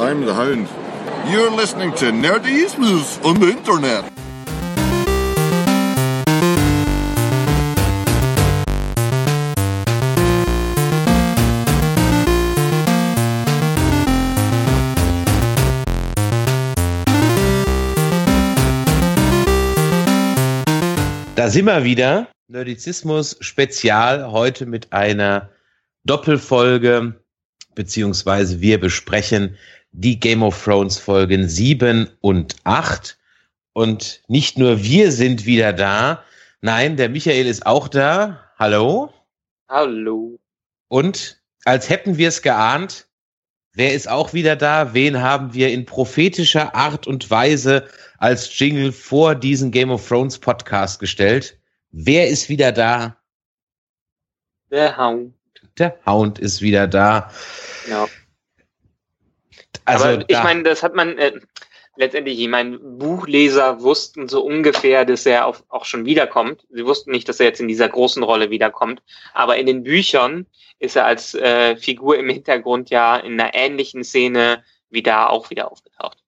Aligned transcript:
I'm 0.00 0.24
the 0.24 0.32
Hound. 0.32 0.66
You're 1.30 1.50
listening 1.50 1.92
to 1.96 2.06
Nerdismus 2.06 3.22
on 3.22 3.38
the 3.38 3.50
Internet. 3.50 4.10
Da 21.36 21.50
sind 21.50 21.66
wir 21.66 21.84
wieder. 21.84 22.28
Nerdizismus 22.48 23.36
Spezial 23.40 24.32
heute 24.32 24.64
mit 24.64 24.94
einer 24.94 25.50
Doppelfolge, 26.04 27.20
beziehungsweise 27.74 28.62
wir 28.62 28.80
besprechen 28.80 29.58
die 29.92 30.20
Game 30.20 30.42
of 30.42 30.62
Thrones 30.62 30.98
Folgen 30.98 31.48
7 31.48 32.08
und 32.20 32.56
8. 32.64 33.18
Und 33.72 34.22
nicht 34.28 34.58
nur 34.58 34.82
wir 34.82 35.12
sind 35.12 35.46
wieder 35.46 35.72
da, 35.72 36.24
nein, 36.60 36.96
der 36.96 37.08
Michael 37.08 37.46
ist 37.46 37.66
auch 37.66 37.88
da. 37.88 38.40
Hallo. 38.58 39.12
Hallo. 39.68 40.38
Und 40.88 41.40
als 41.64 41.88
hätten 41.88 42.18
wir 42.18 42.28
es 42.28 42.42
geahnt, 42.42 43.06
wer 43.72 43.94
ist 43.94 44.08
auch 44.08 44.32
wieder 44.32 44.56
da? 44.56 44.94
Wen 44.94 45.22
haben 45.22 45.54
wir 45.54 45.72
in 45.72 45.86
prophetischer 45.86 46.74
Art 46.74 47.06
und 47.06 47.30
Weise 47.30 47.88
als 48.18 48.58
Jingle 48.58 48.92
vor 48.92 49.34
diesen 49.34 49.70
Game 49.70 49.90
of 49.90 50.06
Thrones 50.06 50.38
Podcast 50.38 50.98
gestellt? 50.98 51.58
Wer 51.92 52.28
ist 52.28 52.48
wieder 52.48 52.72
da? 52.72 53.16
Der 54.70 54.96
Hound. 54.96 55.34
Der 55.78 55.98
Hound 56.06 56.38
ist 56.38 56.60
wieder 56.60 56.86
da. 56.86 57.30
Ja. 57.88 58.06
Also, 59.84 60.04
Aber 60.04 60.24
ich 60.28 60.42
meine, 60.42 60.62
das 60.62 60.82
hat 60.82 60.94
man 60.94 61.18
äh, 61.18 61.32
letztendlich, 61.96 62.38
ich 62.40 62.48
meine, 62.48 62.78
Buchleser 62.78 63.80
wussten 63.80 64.28
so 64.28 64.44
ungefähr, 64.44 65.04
dass 65.04 65.26
er 65.26 65.46
auf, 65.46 65.64
auch 65.68 65.84
schon 65.84 66.04
wiederkommt. 66.04 66.66
Sie 66.70 66.84
wussten 66.84 67.10
nicht, 67.10 67.28
dass 67.28 67.40
er 67.40 67.46
jetzt 67.46 67.60
in 67.60 67.68
dieser 67.68 67.88
großen 67.88 68.22
Rolle 68.22 68.50
wiederkommt. 68.50 69.02
Aber 69.34 69.56
in 69.56 69.66
den 69.66 69.82
Büchern 69.82 70.46
ist 70.78 70.96
er 70.96 71.06
als 71.06 71.34
äh, 71.34 71.76
Figur 71.76 72.18
im 72.18 72.28
Hintergrund 72.28 72.90
ja 72.90 73.16
in 73.16 73.40
einer 73.40 73.54
ähnlichen 73.54 74.04
Szene 74.04 74.64
wie 74.90 75.02
da 75.02 75.28
auch 75.28 75.50
wieder 75.50 75.70
aufgetaucht. 75.70 76.18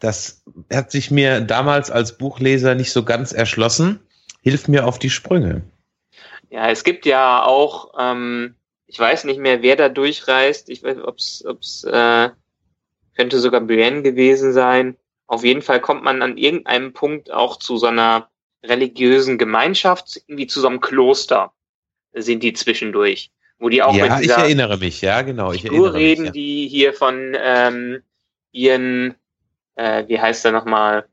Das 0.00 0.42
hat 0.72 0.90
sich 0.90 1.10
mir 1.10 1.40
damals 1.40 1.90
als 1.90 2.18
Buchleser 2.18 2.74
nicht 2.74 2.92
so 2.92 3.04
ganz 3.04 3.32
erschlossen. 3.32 4.00
Hilf 4.42 4.68
mir 4.68 4.86
auf 4.86 4.98
die 4.98 5.10
Sprünge. 5.10 5.62
Ja, 6.50 6.70
es 6.70 6.84
gibt 6.84 7.04
ja 7.04 7.42
auch, 7.44 7.92
ähm, 7.98 8.54
ich 8.88 8.98
weiß 8.98 9.24
nicht 9.24 9.38
mehr, 9.38 9.62
wer 9.62 9.76
da 9.76 9.88
durchreist. 9.88 10.70
Ich 10.70 10.82
weiß, 10.82 10.98
ob's, 11.04 11.44
ob's, 11.46 11.84
äh, 11.84 12.30
könnte 13.16 13.38
sogar 13.38 13.60
Brienne 13.60 14.02
gewesen 14.02 14.52
sein. 14.52 14.96
Auf 15.26 15.44
jeden 15.44 15.62
Fall 15.62 15.80
kommt 15.80 16.02
man 16.02 16.22
an 16.22 16.38
irgendeinem 16.38 16.94
Punkt 16.94 17.30
auch 17.30 17.56
zu 17.56 17.76
so 17.76 17.86
einer 17.86 18.30
religiösen 18.64 19.38
Gemeinschaft, 19.38 20.22
irgendwie 20.26 20.46
zu 20.46 20.60
so 20.60 20.68
einem 20.68 20.80
Kloster 20.80 21.52
sind 22.14 22.42
die 22.42 22.54
zwischendurch, 22.54 23.30
wo 23.58 23.68
die 23.68 23.82
auch 23.82 23.94
ja, 23.94 24.04
mit 24.04 24.12
ich 24.14 24.28
dieser 24.28 24.38
erinnere 24.38 24.78
mich, 24.78 25.02
ja, 25.02 25.22
genau. 25.22 25.52
Ich 25.52 25.62
Figur 25.62 25.88
erinnere 25.88 25.94
reden, 25.94 26.22
mich, 26.22 26.28
ja. 26.28 26.32
die 26.32 26.68
hier 26.68 26.94
von 26.94 27.36
ähm, 27.38 28.02
ihren, 28.52 29.14
äh, 29.74 30.04
wie 30.08 30.18
heißt 30.18 30.44
er 30.46 30.52
nochmal, 30.52 31.06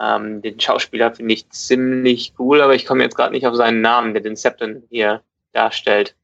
ähm, 0.00 0.42
den 0.42 0.58
Schauspieler 0.58 1.14
finde 1.14 1.34
ich 1.34 1.50
ziemlich 1.50 2.32
cool, 2.38 2.62
aber 2.62 2.74
ich 2.74 2.86
komme 2.86 3.04
jetzt 3.04 3.14
gerade 3.14 3.32
nicht 3.32 3.46
auf 3.46 3.54
seinen 3.54 3.80
Namen, 3.80 4.14
der 4.14 4.22
den 4.22 4.36
Septon 4.36 4.84
hier 4.88 5.22
darstellt. 5.52 6.16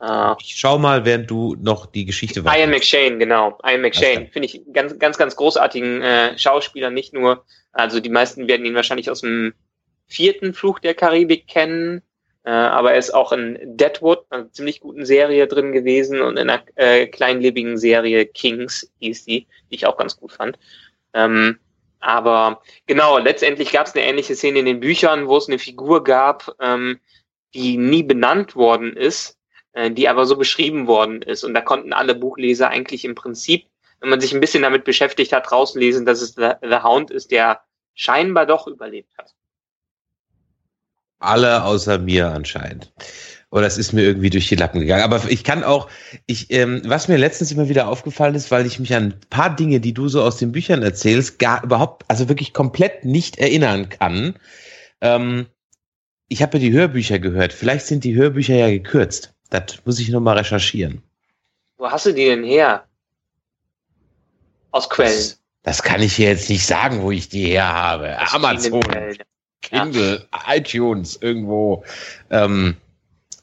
Äh, 0.00 0.34
Ich 0.40 0.56
schau 0.56 0.78
mal, 0.78 1.04
während 1.04 1.30
du 1.30 1.56
noch 1.60 1.86
die 1.86 2.04
Geschichte 2.04 2.40
Ian 2.40 2.70
McShane, 2.70 3.18
genau. 3.18 3.58
Ian 3.64 3.80
McShane, 3.80 4.28
finde 4.28 4.46
ich 4.46 4.60
ganz, 4.72 4.98
ganz, 4.98 5.18
ganz 5.18 5.36
großartigen 5.36 6.02
äh, 6.02 6.38
Schauspieler, 6.38 6.90
nicht 6.90 7.12
nur, 7.12 7.44
also 7.72 8.00
die 8.00 8.10
meisten 8.10 8.48
werden 8.48 8.66
ihn 8.66 8.74
wahrscheinlich 8.74 9.10
aus 9.10 9.20
dem 9.22 9.54
vierten 10.06 10.54
Fluch 10.54 10.78
der 10.78 10.94
Karibik 10.94 11.48
kennen, 11.48 12.02
äh, 12.44 12.50
aber 12.50 12.92
er 12.92 12.98
ist 12.98 13.12
auch 13.12 13.32
in 13.32 13.58
Deadwood, 13.62 14.24
einer 14.30 14.52
ziemlich 14.52 14.80
guten 14.80 15.04
Serie 15.04 15.46
drin 15.46 15.72
gewesen 15.72 16.20
und 16.20 16.38
in 16.38 16.48
einer 16.48 16.62
äh, 16.76 17.06
kleinlebigen 17.06 17.76
Serie 17.76 18.26
Kings 18.26 18.90
hieß 19.00 19.24
die, 19.24 19.46
die 19.70 19.74
ich 19.74 19.86
auch 19.86 19.96
ganz 19.96 20.16
gut 20.16 20.32
fand. 20.32 20.58
Ähm, 21.12 21.58
aber 21.98 22.62
genau, 22.86 23.18
letztendlich 23.18 23.72
gab 23.72 23.86
es 23.86 23.94
eine 23.94 24.04
ähnliche 24.04 24.36
Szene 24.36 24.60
in 24.60 24.66
den 24.66 24.80
Büchern, 24.80 25.26
wo 25.26 25.38
es 25.38 25.48
eine 25.48 25.58
Figur 25.58 26.04
gab, 26.04 26.54
ähm, 26.60 27.00
die 27.54 27.78
nie 27.78 28.02
benannt 28.02 28.54
worden 28.54 28.96
ist, 28.96 29.35
die 29.90 30.08
aber 30.08 30.26
so 30.26 30.36
beschrieben 30.36 30.86
worden 30.86 31.22
ist. 31.22 31.44
Und 31.44 31.54
da 31.54 31.60
konnten 31.60 31.92
alle 31.92 32.14
Buchleser 32.14 32.68
eigentlich 32.68 33.04
im 33.04 33.14
Prinzip, 33.14 33.66
wenn 34.00 34.10
man 34.10 34.20
sich 34.20 34.34
ein 34.34 34.40
bisschen 34.40 34.62
damit 34.62 34.84
beschäftigt 34.84 35.32
hat, 35.32 35.52
rauslesen, 35.52 36.06
dass 36.06 36.22
es 36.22 36.34
The, 36.34 36.82
Hound 36.82 37.10
ist, 37.10 37.30
der 37.30 37.60
scheinbar 37.94 38.46
doch 38.46 38.66
überlebt 38.66 39.16
hat. 39.18 39.34
Alle 41.18 41.64
außer 41.64 41.98
mir 41.98 42.28
anscheinend. 42.28 42.92
Oder 43.50 43.66
es 43.66 43.78
ist 43.78 43.92
mir 43.92 44.02
irgendwie 44.02 44.30
durch 44.30 44.48
die 44.48 44.56
Lappen 44.56 44.80
gegangen. 44.80 45.04
Aber 45.04 45.22
ich 45.28 45.44
kann 45.44 45.64
auch, 45.64 45.88
ich, 46.26 46.50
ähm, 46.50 46.82
was 46.84 47.08
mir 47.08 47.16
letztens 47.16 47.52
immer 47.52 47.68
wieder 47.68 47.88
aufgefallen 47.88 48.34
ist, 48.34 48.50
weil 48.50 48.66
ich 48.66 48.78
mich 48.78 48.94
an 48.94 49.04
ein 49.04 49.20
paar 49.30 49.54
Dinge, 49.54 49.80
die 49.80 49.94
du 49.94 50.08
so 50.08 50.22
aus 50.22 50.36
den 50.36 50.52
Büchern 50.52 50.82
erzählst, 50.82 51.38
gar 51.38 51.62
überhaupt, 51.62 52.04
also 52.08 52.28
wirklich 52.28 52.52
komplett 52.52 53.04
nicht 53.04 53.38
erinnern 53.38 53.88
kann. 53.88 54.34
Ähm, 55.00 55.46
ich 56.28 56.42
habe 56.42 56.58
ja 56.58 56.64
die 56.64 56.72
Hörbücher 56.72 57.18
gehört. 57.18 57.52
Vielleicht 57.52 57.86
sind 57.86 58.04
die 58.04 58.14
Hörbücher 58.14 58.54
ja 58.54 58.68
gekürzt. 58.68 59.35
Das 59.50 59.84
muss 59.84 59.98
ich 60.00 60.08
nochmal 60.08 60.38
recherchieren. 60.38 61.02
Wo 61.78 61.90
hast 61.90 62.06
du 62.06 62.12
die 62.12 62.24
denn 62.24 62.44
her? 62.44 62.84
Aus 64.70 64.88
Quellen. 64.88 65.12
Das, 65.12 65.40
das 65.62 65.82
kann 65.82 66.02
ich 66.02 66.16
hier 66.16 66.28
jetzt 66.30 66.48
nicht 66.48 66.66
sagen, 66.66 67.02
wo 67.02 67.10
ich 67.10 67.28
die 67.28 67.46
her 67.46 67.72
habe. 67.72 68.20
Aus 68.20 68.34
Amazon. 68.34 68.80
Quellen. 68.80 69.16
Ja. 69.72 69.84
Kindle, 69.84 70.26
iTunes, 70.48 71.18
irgendwo. 71.20 71.84
Ähm, 72.30 72.76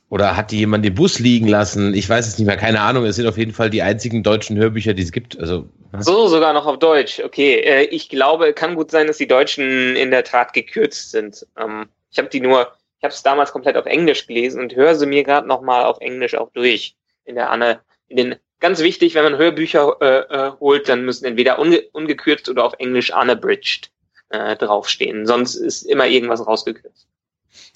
oder 0.09 0.37
hat 0.37 0.51
die 0.51 0.59
jemand 0.59 0.85
den 0.85 0.93
Bus 0.93 1.19
liegen 1.19 1.47
lassen? 1.47 1.93
Ich 1.95 2.07
weiß 2.07 2.27
es 2.27 2.37
nicht 2.37 2.45
mehr, 2.45 2.55
keine 2.55 2.81
Ahnung. 2.81 3.03
Es 3.05 3.15
sind 3.15 3.27
auf 3.27 3.37
jeden 3.37 3.51
Fall 3.51 3.69
die 3.69 3.81
einzigen 3.81 4.21
deutschen 4.23 4.57
Hörbücher, 4.57 4.93
die 4.93 5.01
es 5.03 5.11
gibt. 5.11 5.39
Also, 5.39 5.67
So, 5.99 6.27
sogar 6.27 6.53
noch 6.53 6.67
auf 6.67 6.77
Deutsch. 6.79 7.19
Okay, 7.19 7.55
äh, 7.55 7.83
ich 7.85 8.09
glaube, 8.09 8.53
kann 8.53 8.75
gut 8.75 8.91
sein, 8.91 9.07
dass 9.07 9.17
die 9.17 9.27
Deutschen 9.27 9.95
in 9.95 10.11
der 10.11 10.23
Tat 10.23 10.53
gekürzt 10.53 11.11
sind. 11.11 11.45
Ähm, 11.59 11.87
ich 12.11 12.19
habe 12.19 12.29
die 12.29 12.41
nur, 12.41 12.71
ich 13.03 13.05
habe 13.05 13.15
es 13.15 13.23
damals 13.23 13.51
komplett 13.51 13.75
auf 13.75 13.85
Englisch 13.85 14.27
gelesen 14.27 14.61
und 14.61 14.77
höre 14.77 14.95
sie 14.95 15.05
mir 15.05 15.25
gerade 15.25 15.45
nochmal 15.45 15.83
auf 15.83 15.99
Englisch 15.99 16.35
auch 16.35 16.49
durch. 16.53 16.95
In 17.25 17.35
der 17.35 17.49
Anne, 17.49 17.81
in 18.07 18.15
den 18.15 18.35
ganz 18.61 18.79
wichtig, 18.79 19.13
wenn 19.13 19.25
man 19.25 19.37
Hörbücher 19.37 19.97
äh, 19.99 20.19
äh, 20.33 20.51
holt, 20.61 20.87
dann 20.87 21.03
müssen 21.03 21.25
entweder 21.25 21.59
unge 21.59 21.81
ungekürzt 21.91 22.47
oder 22.47 22.63
auf 22.63 22.75
Englisch 22.79 23.13
unabridged 23.13 23.91
äh, 24.29 24.55
draufstehen. 24.55 25.27
Sonst 25.27 25.55
ist 25.55 25.81
immer 25.81 26.07
irgendwas 26.07 26.47
rausgekürzt. 26.47 27.09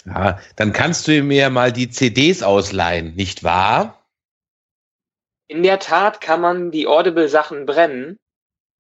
ja, 0.05 0.39
dann 0.55 0.71
kannst 0.71 1.09
du 1.09 1.21
mir 1.21 1.49
mal 1.49 1.73
die 1.73 1.89
CDs 1.89 2.41
ausleihen, 2.41 3.13
nicht 3.15 3.43
wahr? 3.43 4.07
In 5.49 5.61
der 5.61 5.79
Tat 5.79 6.21
kann 6.21 6.39
man 6.39 6.71
die 6.71 6.87
Audible-Sachen 6.87 7.65
brennen. 7.65 8.17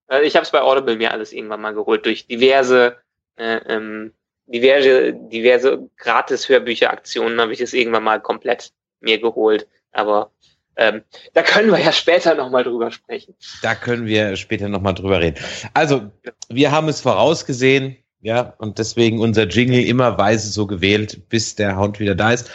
Äh, 0.09 0.21
ich 0.21 0.37
habe 0.37 0.45
es 0.45 0.51
bei 0.51 0.61
Audible 0.61 0.95
mir 0.95 1.11
alles 1.11 1.33
irgendwann 1.33 1.59
mal 1.59 1.73
geholt 1.73 2.05
durch 2.05 2.25
diverse, 2.25 2.95
äh, 3.35 3.57
ähm, 3.67 4.13
diverse, 4.47 5.13
diverse 5.13 5.89
Gratis-Hörbücher-Aktionen 5.97 7.39
habe 7.39 7.53
ich 7.53 7.61
es 7.61 7.73
irgendwann 7.73 8.03
mal 8.03 8.19
komplett 8.21 8.71
mir 8.99 9.19
geholt. 9.19 9.67
Aber 9.91 10.31
ähm, 10.75 11.01
da 11.33 11.43
können 11.43 11.71
wir 11.71 11.79
ja 11.79 11.91
später 11.91 12.35
nochmal 12.35 12.63
drüber 12.63 12.91
sprechen. 12.91 13.35
Da 13.61 13.75
können 13.75 14.05
wir 14.05 14.35
später 14.35 14.69
nochmal 14.69 14.93
drüber 14.93 15.19
reden. 15.19 15.37
Also, 15.73 16.11
wir 16.49 16.71
haben 16.71 16.87
es 16.87 17.01
vorausgesehen, 17.01 17.97
ja, 18.21 18.53
und 18.57 18.79
deswegen 18.79 19.19
unser 19.19 19.47
Jingle 19.47 19.83
immer 19.85 20.17
weise 20.17 20.49
so 20.49 20.67
gewählt, 20.67 21.29
bis 21.29 21.55
der 21.55 21.77
Hound 21.77 21.99
wieder 21.99 22.15
da 22.15 22.31
ist. 22.31 22.49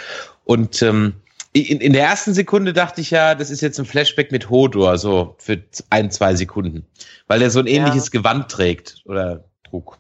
Und 0.45 0.83
ähm, 0.83 1.15
in, 1.53 1.81
in 1.81 1.93
der 1.93 2.05
ersten 2.05 2.33
Sekunde 2.35 2.73
dachte 2.73 3.01
ich 3.01 3.11
ja, 3.11 3.35
das 3.35 3.51
ist 3.51 3.61
jetzt 3.61 3.79
ein 3.79 3.85
Flashback 3.85 4.33
mit 4.33 4.51
Hodor, 4.51 4.99
so 4.99 5.37
für 5.39 5.63
ein, 5.91 6.11
zwei 6.11 6.35
Sekunden. 6.35 6.87
Weil 7.27 7.43
er 7.43 7.51
so 7.51 7.61
ein 7.61 7.67
Ja. 7.67 7.75
ähnliches 7.75 8.11
Gewand 8.11 8.51
trägt 8.51 9.03
oder 9.05 9.45
trug. 9.69 9.99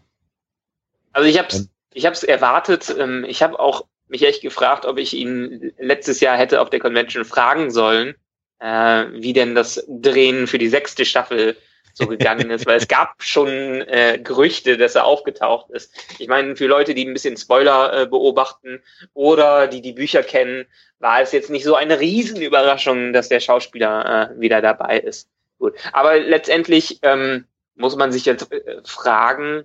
Also 1.13 1.29
ich 1.29 1.39
habe 1.39 1.49
ich 1.95 2.07
habe 2.07 2.15
es 2.15 2.23
erwartet. 2.23 2.95
Ähm, 2.99 3.25
ich 3.27 3.43
habe 3.43 3.59
auch 3.59 3.87
mich 4.09 4.23
echt 4.23 4.43
gefragt, 4.43 4.85
ob 4.85 4.99
ich 4.99 5.15
ihn 5.15 5.73
letztes 5.79 6.21
Jahr 6.21 6.37
hätte 6.37 6.61
auf 6.61 6.71
der 6.71 6.81
Convention 6.81 7.25
fragen 7.25 7.71
sollen, 7.71 8.15
äh, 8.61 9.07
wie 9.13 9.33
denn 9.33 9.55
das 9.55 9.85
Drehen 9.89 10.47
für 10.47 10.59
die 10.59 10.69
sechste 10.69 11.05
Staffel 11.05 11.57
so 11.95 12.07
gegangen 12.07 12.51
ist, 12.51 12.67
weil 12.67 12.79
es 12.79 12.89
gab 12.89 13.23
schon 13.23 13.49
äh, 13.49 14.19
Gerüchte, 14.23 14.77
dass 14.79 14.95
er 14.95 15.05
aufgetaucht 15.05 15.71
ist. 15.71 15.95
Ich 16.19 16.29
meine, 16.29 16.57
für 16.57 16.67
Leute, 16.67 16.95
die 16.95 17.05
ein 17.05 17.13
bisschen 17.13 17.37
Spoiler 17.37 18.03
äh, 18.03 18.07
beobachten 18.07 18.83
oder 19.13 19.67
die 19.67 19.83
die 19.83 19.93
Bücher 19.93 20.23
kennen, 20.23 20.67
war 20.99 21.21
es 21.21 21.33
jetzt 21.33 21.51
nicht 21.51 21.65
so 21.65 21.75
eine 21.75 22.01
Riesenüberraschung, 22.01 23.13
dass 23.13 23.29
der 23.29 23.41
Schauspieler 23.41 24.31
äh, 24.31 24.41
wieder 24.41 24.63
dabei 24.63 25.01
ist. 25.01 25.29
Gut, 25.59 25.75
aber 25.93 26.19
letztendlich 26.19 26.99
ähm, 27.03 27.45
muss 27.75 27.97
man 27.97 28.13
sich 28.13 28.25
jetzt 28.25 28.51
äh, 28.53 28.81
fragen, 28.85 29.65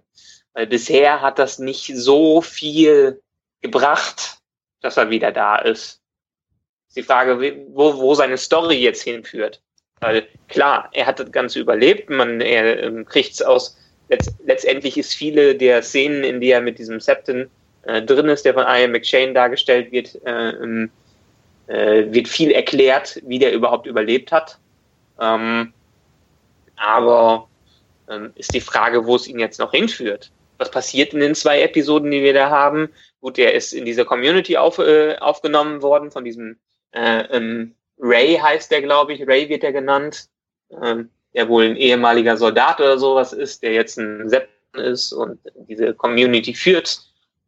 weil 0.57 0.65
bisher 0.65 1.21
hat 1.21 1.37
das 1.37 1.59
nicht 1.59 1.91
so 1.95 2.41
viel 2.41 3.21
gebracht, 3.61 4.39
dass 4.81 4.97
er 4.97 5.11
wieder 5.11 5.31
da 5.31 5.57
ist. 5.57 6.01
Ist 6.87 6.97
die 6.97 7.03
Frage, 7.03 7.39
wo, 7.73 7.95
wo 7.95 8.15
seine 8.15 8.39
Story 8.39 8.77
jetzt 8.77 9.03
hinführt. 9.03 9.61
Weil 9.99 10.27
klar, 10.47 10.89
er 10.93 11.05
hat 11.05 11.19
das 11.19 11.31
Ganze 11.31 11.59
überlebt, 11.59 12.09
man, 12.09 12.41
er 12.41 12.81
ähm, 12.81 13.05
kriegt 13.05 13.33
es 13.33 13.43
aus, 13.43 13.77
letzt, 14.09 14.33
letztendlich 14.45 14.97
ist 14.97 15.13
viele 15.13 15.53
der 15.53 15.83
Szenen, 15.83 16.23
in 16.23 16.41
die 16.41 16.49
er 16.49 16.61
mit 16.61 16.79
diesem 16.79 16.99
Septon 16.99 17.51
äh, 17.83 18.01
drin 18.01 18.27
ist, 18.27 18.43
der 18.43 18.55
von 18.55 18.65
Ian 18.67 18.93
McShane 18.93 19.33
dargestellt 19.33 19.91
wird, 19.91 20.15
äh, 20.25 20.49
ähm, 20.49 20.89
äh, 21.67 22.05
wird 22.11 22.27
viel 22.27 22.49
erklärt, 22.49 23.21
wie 23.27 23.37
der 23.37 23.53
überhaupt 23.53 23.85
überlebt 23.85 24.31
hat. 24.31 24.57
Ähm, 25.21 25.71
aber 26.77 27.47
ähm, 28.09 28.31
ist 28.33 28.55
die 28.55 28.61
Frage, 28.61 29.05
wo 29.05 29.17
es 29.17 29.27
ihn 29.27 29.37
jetzt 29.37 29.59
noch 29.59 29.69
hinführt. 29.69 30.31
Was 30.57 30.71
passiert 30.71 31.13
in 31.13 31.19
den 31.19 31.35
zwei 31.35 31.61
Episoden, 31.61 32.11
die 32.11 32.23
wir 32.23 32.33
da 32.33 32.49
haben? 32.49 32.89
Gut, 33.21 33.37
er 33.37 33.53
ist 33.53 33.73
in 33.73 33.85
dieser 33.85 34.05
Community 34.05 34.57
auf, 34.57 34.79
äh, 34.79 35.17
aufgenommen 35.17 35.81
worden 35.81 36.11
von 36.11 36.23
diesem 36.23 36.57
äh, 36.91 37.21
ähm, 37.31 37.75
Ray 37.99 38.37
heißt 38.37 38.71
der, 38.71 38.81
glaube 38.81 39.13
ich. 39.13 39.27
Ray 39.27 39.49
wird 39.49 39.63
er 39.63 39.73
genannt. 39.73 40.29
Ähm, 40.81 41.09
der 41.37 41.47
wohl 41.49 41.65
ein 41.65 41.75
ehemaliger 41.75 42.35
Soldat 42.35 42.79
oder 42.79 42.97
sowas 42.97 43.31
ist, 43.31 43.61
der 43.61 43.73
jetzt 43.73 43.97
ein 43.97 44.27
Sepp 44.27 44.49
ist 44.73 45.13
und 45.13 45.39
diese 45.69 45.93
Community 45.93 46.53
führt. 46.53 46.99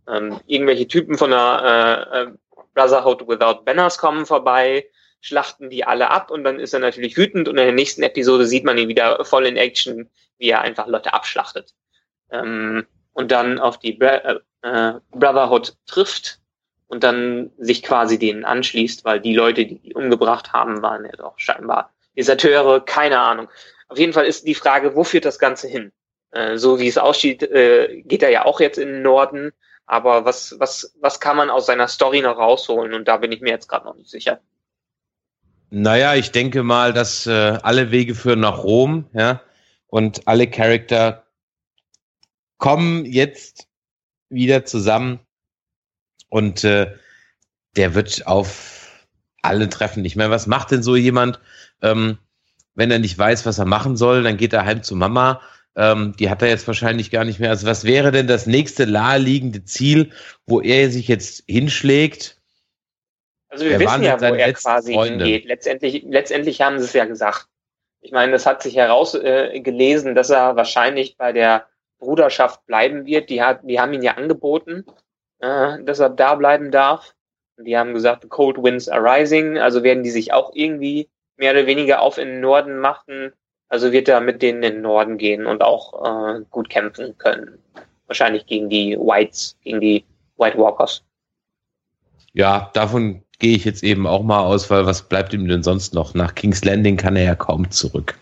Ähm, 0.07 0.39
irgendwelche 0.45 0.87
Typen 0.87 1.17
von 1.17 1.31
der 1.31 2.07
äh, 2.13 2.21
äh, 2.21 2.31
Brotherhood 2.75 3.27
Without 3.27 3.63
Banners 3.65 3.97
kommen 3.97 4.27
vorbei, 4.27 4.85
schlachten 5.21 5.69
die 5.71 5.83
alle 5.83 6.09
ab 6.09 6.29
und 6.29 6.43
dann 6.43 6.59
ist 6.59 6.73
er 6.73 6.79
natürlich 6.79 7.17
wütend 7.17 7.47
und 7.47 7.57
in 7.57 7.65
der 7.65 7.73
nächsten 7.73 8.03
Episode 8.03 8.45
sieht 8.45 8.63
man 8.63 8.77
ihn 8.77 8.87
wieder 8.87 9.25
voll 9.25 9.47
in 9.47 9.57
Action, 9.57 10.09
wie 10.37 10.49
er 10.49 10.61
einfach 10.61 10.87
Leute 10.87 11.13
abschlachtet. 11.13 11.73
Ähm, 12.31 12.85
und 13.13 13.31
dann 13.31 13.59
auf 13.59 13.79
die 13.79 13.93
Bra 13.93 14.15
äh, 14.15 14.39
äh 14.63 14.93
Brotherhood 15.11 15.75
trifft 15.85 16.39
und 16.87 17.03
dann 17.03 17.51
sich 17.57 17.83
quasi 17.83 18.17
denen 18.17 18.45
anschließt, 18.45 19.05
weil 19.05 19.19
die 19.21 19.35
Leute, 19.35 19.65
die 19.65 19.79
die 19.79 19.93
umgebracht 19.93 20.53
haben, 20.53 20.81
waren 20.81 21.05
ja 21.05 21.11
doch 21.11 21.37
scheinbar 21.37 21.93
Deserteure, 22.17 22.81
keine 22.81 23.19
Ahnung. 23.19 23.47
Auf 23.87 23.97
jeden 23.97 24.13
Fall 24.13 24.25
ist 24.25 24.45
die 24.45 24.55
Frage, 24.55 24.95
wo 24.95 25.03
führt 25.03 25.25
das 25.25 25.39
Ganze 25.39 25.67
hin? 25.67 25.91
Äh, 26.31 26.57
so 26.57 26.79
wie 26.79 26.87
es 26.87 26.97
aussieht, 26.97 27.43
äh, 27.43 28.01
geht 28.05 28.23
er 28.23 28.29
ja 28.29 28.45
auch 28.45 28.59
jetzt 28.59 28.77
in 28.77 28.87
den 28.87 29.01
Norden, 29.01 29.51
aber 29.85 30.25
was, 30.25 30.55
was, 30.59 30.95
was 30.99 31.19
kann 31.19 31.37
man 31.37 31.49
aus 31.49 31.65
seiner 31.65 31.87
Story 31.87 32.21
noch 32.21 32.37
rausholen? 32.37 32.93
Und 32.93 33.07
da 33.07 33.17
bin 33.17 33.31
ich 33.31 33.41
mir 33.41 33.49
jetzt 33.49 33.67
gerade 33.67 33.85
noch 33.85 33.95
nicht 33.95 34.09
sicher. 34.09 34.39
Naja, 35.71 36.15
ich 36.15 36.31
denke 36.31 36.63
mal, 36.63 36.93
dass 36.93 37.25
äh, 37.27 37.57
alle 37.61 37.91
Wege 37.91 38.15
führen 38.15 38.39
nach 38.39 38.63
Rom, 38.63 39.05
ja, 39.13 39.41
und 39.87 40.27
alle 40.27 40.47
Charakter 40.47 41.23
kommen 42.59 43.05
jetzt 43.05 43.67
wieder 44.29 44.65
zusammen 44.65 45.19
und 46.29 46.63
äh, 46.63 46.93
der 47.75 47.95
wird 47.95 48.27
auf 48.27 49.07
alle 49.41 49.69
treffen. 49.69 50.05
Ich 50.05 50.15
meine, 50.15 50.29
was 50.29 50.45
macht 50.45 50.71
denn 50.71 50.83
so 50.83 50.95
jemand, 50.95 51.39
ähm, 51.81 52.19
wenn 52.75 52.91
er 52.91 52.99
nicht 52.99 53.17
weiß, 53.17 53.45
was 53.45 53.57
er 53.57 53.65
machen 53.65 53.97
soll? 53.97 54.21
Dann 54.23 54.37
geht 54.37 54.53
er 54.53 54.65
heim 54.65 54.83
zu 54.83 54.95
Mama. 54.95 55.41
Ähm, 55.75 56.13
die 56.19 56.29
hat 56.29 56.41
er 56.41 56.49
jetzt 56.49 56.67
wahrscheinlich 56.67 57.09
gar 57.09 57.23
nicht 57.23 57.39
mehr. 57.39 57.49
Also 57.49 57.65
was 57.65 57.85
wäre 57.85 58.11
denn 58.11 58.27
das 58.27 58.45
nächste 58.45 58.85
naheliegende 58.85 59.63
Ziel, 59.63 60.11
wo 60.45 60.61
er 60.61 60.91
sich 60.91 61.07
jetzt 61.07 61.43
hinschlägt? 61.47 62.37
Also 63.49 63.65
wir 63.65 63.79
wissen 63.79 64.03
ja, 64.03 64.19
wo 64.19 64.25
er 64.25 64.53
quasi 64.53 64.93
Freunde. 64.93 65.25
hingeht. 65.25 65.45
Letztendlich, 65.45 66.03
letztendlich 66.07 66.61
haben 66.61 66.77
sie 66.79 66.85
es 66.85 66.93
ja 66.93 67.05
gesagt. 67.05 67.47
Ich 68.01 68.11
meine, 68.11 68.31
das 68.31 68.45
hat 68.45 68.61
sich 68.61 68.75
herausgelesen, 68.75 70.11
äh, 70.11 70.13
dass 70.13 70.29
er 70.29 70.55
wahrscheinlich 70.55 71.17
bei 71.17 71.33
der 71.33 71.65
Bruderschaft 71.99 72.65
bleiben 72.65 73.05
wird. 73.05 73.29
Die, 73.29 73.43
hat, 73.43 73.59
die 73.63 73.79
haben 73.79 73.93
ihn 73.93 74.01
ja 74.01 74.13
angeboten, 74.13 74.85
äh, 75.39 75.83
dass 75.83 75.99
er 75.99 76.09
da 76.09 76.35
bleiben 76.35 76.71
darf. 76.71 77.13
Und 77.57 77.65
die 77.65 77.77
haben 77.77 77.93
gesagt, 77.93 78.23
the 78.23 78.29
cold 78.29 78.57
winds 78.61 78.87
are 78.89 79.03
rising. 79.03 79.57
Also 79.57 79.83
werden 79.83 80.03
die 80.03 80.09
sich 80.09 80.33
auch 80.33 80.51
irgendwie 80.53 81.09
mehr 81.37 81.51
oder 81.51 81.67
weniger 81.67 82.01
auf 82.01 82.17
in 82.17 82.27
den 82.27 82.41
Norden 82.41 82.79
machen. 82.79 83.33
Also 83.67 83.91
wird 83.91 84.09
er 84.09 84.21
mit 84.21 84.41
denen 84.41 84.63
in 84.63 84.73
den 84.75 84.81
Norden 84.81 85.17
gehen 85.17 85.45
und 85.45 85.61
auch 85.61 86.03
äh, 86.03 86.41
gut 86.49 86.69
kämpfen 86.69 87.17
können. 87.17 87.59
Wahrscheinlich 88.07 88.47
gegen 88.47 88.69
die 88.69 88.97
Whites, 88.97 89.57
gegen 89.63 89.79
die 89.79 90.05
White 90.37 90.57
Walkers. 90.57 91.03
Ja, 92.33 92.71
davon 92.73 93.23
gehe 93.39 93.55
ich 93.55 93.65
jetzt 93.65 93.83
eben 93.83 94.07
auch 94.07 94.23
mal 94.23 94.43
aus, 94.43 94.69
weil 94.69 94.85
was 94.85 95.07
bleibt 95.07 95.33
ihm 95.33 95.47
denn 95.47 95.63
sonst 95.63 95.93
noch? 95.93 96.13
Nach 96.13 96.33
King's 96.35 96.63
Landing 96.63 96.97
kann 96.97 97.15
er 97.15 97.23
ja 97.23 97.35
kaum 97.35 97.69
zurück. 97.69 98.17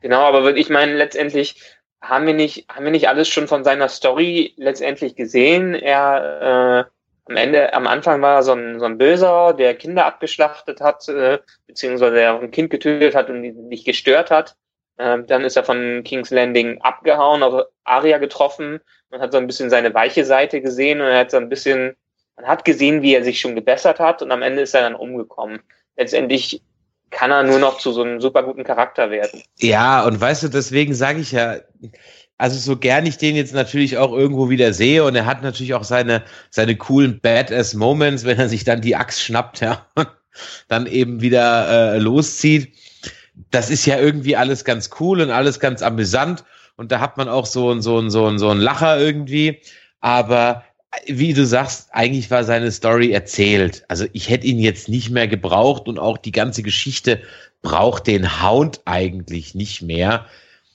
Genau, 0.00 0.22
aber 0.22 0.56
ich 0.56 0.70
meine, 0.70 0.96
letztendlich 0.96 1.60
haben 2.00 2.26
wir 2.26 2.34
nicht, 2.34 2.66
haben 2.68 2.84
wir 2.84 2.90
nicht 2.90 3.08
alles 3.08 3.28
schon 3.28 3.48
von 3.48 3.64
seiner 3.64 3.88
Story 3.88 4.54
letztendlich 4.56 5.16
gesehen. 5.16 5.74
Er 5.74 6.86
äh, 6.86 7.30
am 7.30 7.36
Ende, 7.36 7.72
am 7.74 7.86
Anfang 7.86 8.22
war 8.22 8.36
er 8.36 8.42
so 8.42 8.52
ein, 8.52 8.80
so 8.80 8.86
ein 8.86 8.98
Böser, 8.98 9.54
der 9.54 9.74
Kinder 9.74 10.06
abgeschlachtet 10.06 10.80
hat, 10.80 11.08
äh, 11.08 11.38
beziehungsweise 11.66 12.14
der 12.14 12.40
ein 12.40 12.50
Kind 12.50 12.70
getötet 12.70 13.14
hat 13.14 13.30
und 13.30 13.40
nicht 13.40 13.84
gestört 13.84 14.30
hat. 14.30 14.56
Ähm, 14.98 15.26
dann 15.26 15.44
ist 15.44 15.56
er 15.56 15.64
von 15.64 16.02
King's 16.04 16.30
Landing 16.30 16.80
abgehauen, 16.82 17.42
auf 17.42 17.66
Aria 17.84 18.18
getroffen 18.18 18.80
und 19.10 19.20
hat 19.20 19.32
so 19.32 19.38
ein 19.38 19.46
bisschen 19.46 19.70
seine 19.70 19.94
weiche 19.94 20.24
Seite 20.24 20.60
gesehen 20.60 21.00
und 21.00 21.06
er 21.06 21.20
hat 21.20 21.30
so 21.30 21.36
ein 21.36 21.48
bisschen 21.48 21.96
man 22.40 22.48
hat 22.48 22.64
gesehen, 22.64 23.02
wie 23.02 23.14
er 23.14 23.22
sich 23.22 23.38
schon 23.40 23.54
gebessert 23.54 24.00
hat 24.00 24.22
und 24.22 24.32
am 24.32 24.42
Ende 24.42 24.62
ist 24.62 24.74
er 24.74 24.82
dann 24.82 24.94
umgekommen. 24.94 25.60
Letztendlich 25.96 26.62
kann 27.10 27.30
er 27.30 27.42
nur 27.42 27.58
noch 27.58 27.78
zu 27.78 27.92
so 27.92 28.02
einem 28.02 28.20
super 28.20 28.42
guten 28.42 28.64
Charakter 28.64 29.10
werden. 29.10 29.42
Ja, 29.58 30.04
und 30.04 30.20
weißt 30.20 30.44
du, 30.44 30.48
deswegen 30.48 30.94
sage 30.94 31.20
ich 31.20 31.32
ja, 31.32 31.56
also 32.38 32.58
so 32.58 32.76
gern 32.76 33.04
ich 33.06 33.18
den 33.18 33.36
jetzt 33.36 33.52
natürlich 33.52 33.98
auch 33.98 34.12
irgendwo 34.12 34.48
wieder 34.48 34.72
sehe 34.72 35.04
und 35.04 35.14
er 35.14 35.26
hat 35.26 35.42
natürlich 35.42 35.74
auch 35.74 35.84
seine, 35.84 36.22
seine 36.50 36.76
coolen 36.76 37.20
Badass 37.20 37.74
Moments, 37.74 38.24
wenn 38.24 38.38
er 38.38 38.48
sich 38.48 38.64
dann 38.64 38.80
die 38.80 38.96
Axt 38.96 39.22
schnappt, 39.22 39.60
ja, 39.60 39.86
und 39.94 40.08
dann 40.68 40.86
eben 40.86 41.20
wieder 41.20 41.94
äh, 41.94 41.98
loszieht. 41.98 42.74
Das 43.50 43.70
ist 43.70 43.86
ja 43.86 43.98
irgendwie 43.98 44.36
alles 44.36 44.64
ganz 44.64 44.90
cool 45.00 45.20
und 45.20 45.30
alles 45.30 45.60
ganz 45.60 45.82
amüsant 45.82 46.44
und 46.80 46.92
da 46.92 47.00
hat 47.00 47.18
man 47.18 47.28
auch 47.28 47.44
so 47.44 47.70
ein, 47.70 47.82
so 47.82 47.98
ein, 47.98 48.08
so 48.08 48.26
ein, 48.26 48.38
so 48.38 48.48
ein 48.48 48.58
Lacher 48.58 48.98
irgendwie. 48.98 49.60
Aber 50.00 50.64
wie 51.06 51.32
du 51.32 51.46
sagst, 51.46 51.88
eigentlich 51.92 52.30
war 52.30 52.44
seine 52.44 52.70
Story 52.72 53.12
erzählt. 53.12 53.84
Also 53.88 54.06
ich 54.12 54.28
hätte 54.28 54.46
ihn 54.46 54.58
jetzt 54.58 54.88
nicht 54.88 55.10
mehr 55.10 55.28
gebraucht 55.28 55.86
und 55.88 55.98
auch 55.98 56.18
die 56.18 56.32
ganze 56.32 56.62
Geschichte 56.62 57.22
braucht 57.62 58.06
den 58.06 58.42
Hound 58.42 58.80
eigentlich 58.86 59.54
nicht 59.54 59.82
mehr. 59.82 60.26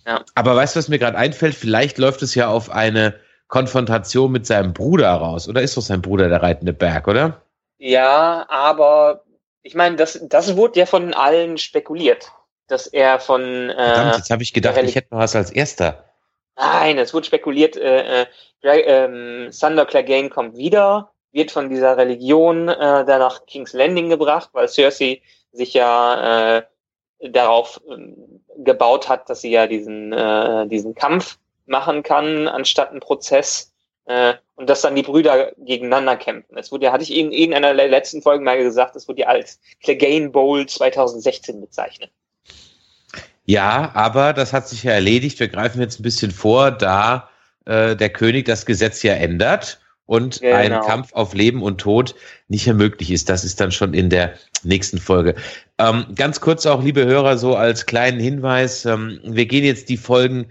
Ja. 0.05 0.23
Aber 0.35 0.55
weißt 0.55 0.75
du, 0.75 0.79
was 0.79 0.87
mir 0.87 0.99
gerade 0.99 1.17
einfällt? 1.17 1.55
Vielleicht 1.55 1.97
läuft 1.97 2.21
es 2.21 2.35
ja 2.35 2.47
auf 2.47 2.69
eine 2.69 3.15
Konfrontation 3.47 4.31
mit 4.31 4.45
seinem 4.45 4.73
Bruder 4.73 5.11
raus. 5.11 5.49
Oder 5.49 5.61
ist 5.61 5.75
doch 5.75 5.81
sein 5.81 6.01
Bruder 6.01 6.29
der 6.29 6.41
reitende 6.41 6.73
Berg, 6.73 7.07
oder? 7.07 7.41
Ja, 7.77 8.45
aber 8.49 9.23
ich 9.63 9.75
meine, 9.75 9.95
das, 9.95 10.19
das 10.29 10.55
wurde 10.55 10.79
ja 10.79 10.85
von 10.85 11.13
allen 11.13 11.57
spekuliert, 11.57 12.31
dass 12.67 12.87
er 12.87 13.19
von. 13.19 13.69
Äh, 13.69 13.75
Verdammt, 13.75 14.17
jetzt 14.17 14.29
habe 14.29 14.43
ich 14.43 14.53
gedacht, 14.53 14.77
ich 14.81 14.95
hätte 14.95 15.13
noch 15.13 15.19
was 15.19 15.35
als 15.35 15.51
erster. 15.51 16.05
Nein, 16.57 16.97
es 16.97 17.13
wurde 17.13 17.25
spekuliert, 17.25 17.75
äh, 17.75 18.23
äh, 18.23 18.27
ähm, 18.63 19.51
Thunder 19.51 19.85
Clegane 19.85 20.29
kommt 20.29 20.55
wieder, 20.57 21.11
wird 21.31 21.51
von 21.51 21.69
dieser 21.69 21.97
Religion 21.97 22.69
äh, 22.69 23.05
da 23.05 23.19
nach 23.19 23.45
King's 23.45 23.73
Landing 23.73 24.09
gebracht, 24.09 24.49
weil 24.53 24.69
Cersei 24.69 25.21
sich 25.51 25.73
ja 25.73 26.57
äh, 26.57 26.63
darauf 27.19 27.81
äh, 27.89 28.13
gebaut 28.63 29.09
hat, 29.09 29.29
dass 29.29 29.41
sie 29.41 29.51
ja 29.51 29.67
diesen, 29.67 30.13
äh, 30.13 30.67
diesen 30.67 30.95
Kampf 30.95 31.37
machen 31.65 32.03
kann, 32.03 32.47
anstatt 32.47 32.91
einen 32.91 33.01
Prozess. 33.01 33.73
Äh, 34.05 34.35
und 34.55 34.69
dass 34.69 34.81
dann 34.81 34.95
die 34.95 35.03
Brüder 35.03 35.51
gegeneinander 35.57 36.15
kämpfen. 36.15 36.57
Es 36.57 36.71
wurde 36.71 36.85
ja, 36.85 36.91
hatte 36.93 37.03
ich 37.03 37.13
in 37.13 37.31
irgendeiner 37.31 37.73
der 37.73 37.89
letzten 37.89 38.21
Folgen 38.21 38.45
mal 38.45 38.57
gesagt, 38.57 38.95
es 38.95 39.07
wurde 39.07 39.21
ja 39.21 39.27
als 39.27 39.59
Clegane 39.81 40.29
Bowl 40.29 40.65
2016 40.65 41.59
bezeichnet. 41.59 42.11
Ja, 43.45 43.91
aber 43.93 44.33
das 44.33 44.53
hat 44.53 44.67
sich 44.67 44.83
ja 44.83 44.91
erledigt. 44.91 45.39
Wir 45.39 45.47
greifen 45.47 45.79
jetzt 45.79 45.99
ein 45.99 46.03
bisschen 46.03 46.31
vor, 46.31 46.71
da 46.71 47.29
äh, 47.65 47.95
der 47.95 48.09
König 48.09 48.45
das 48.45 48.65
Gesetz 48.65 49.03
ja 49.03 49.13
ändert 49.13 49.79
und 50.05 50.41
genau. 50.41 50.55
ein 50.55 50.81
Kampf 50.81 51.13
auf 51.13 51.33
Leben 51.33 51.63
und 51.63 51.79
Tod 51.79 52.15
nicht 52.47 52.65
mehr 52.65 52.75
möglich 52.75 53.11
ist. 53.11 53.29
Das 53.29 53.43
ist 53.43 53.59
dann 53.59 53.71
schon 53.71 53.93
in 53.93 54.09
der 54.09 54.33
nächsten 54.63 54.97
Folge. 54.97 55.35
Ähm, 55.77 56.05
ganz 56.15 56.41
kurz 56.41 56.65
auch, 56.65 56.83
liebe 56.83 57.05
Hörer, 57.05 57.37
so 57.37 57.55
als 57.55 57.85
kleinen 57.85 58.19
Hinweis, 58.19 58.85
ähm, 58.85 59.19
wir 59.23 59.45
gehen 59.45 59.63
jetzt 59.63 59.89
die 59.89 59.97
Folgen 59.97 60.47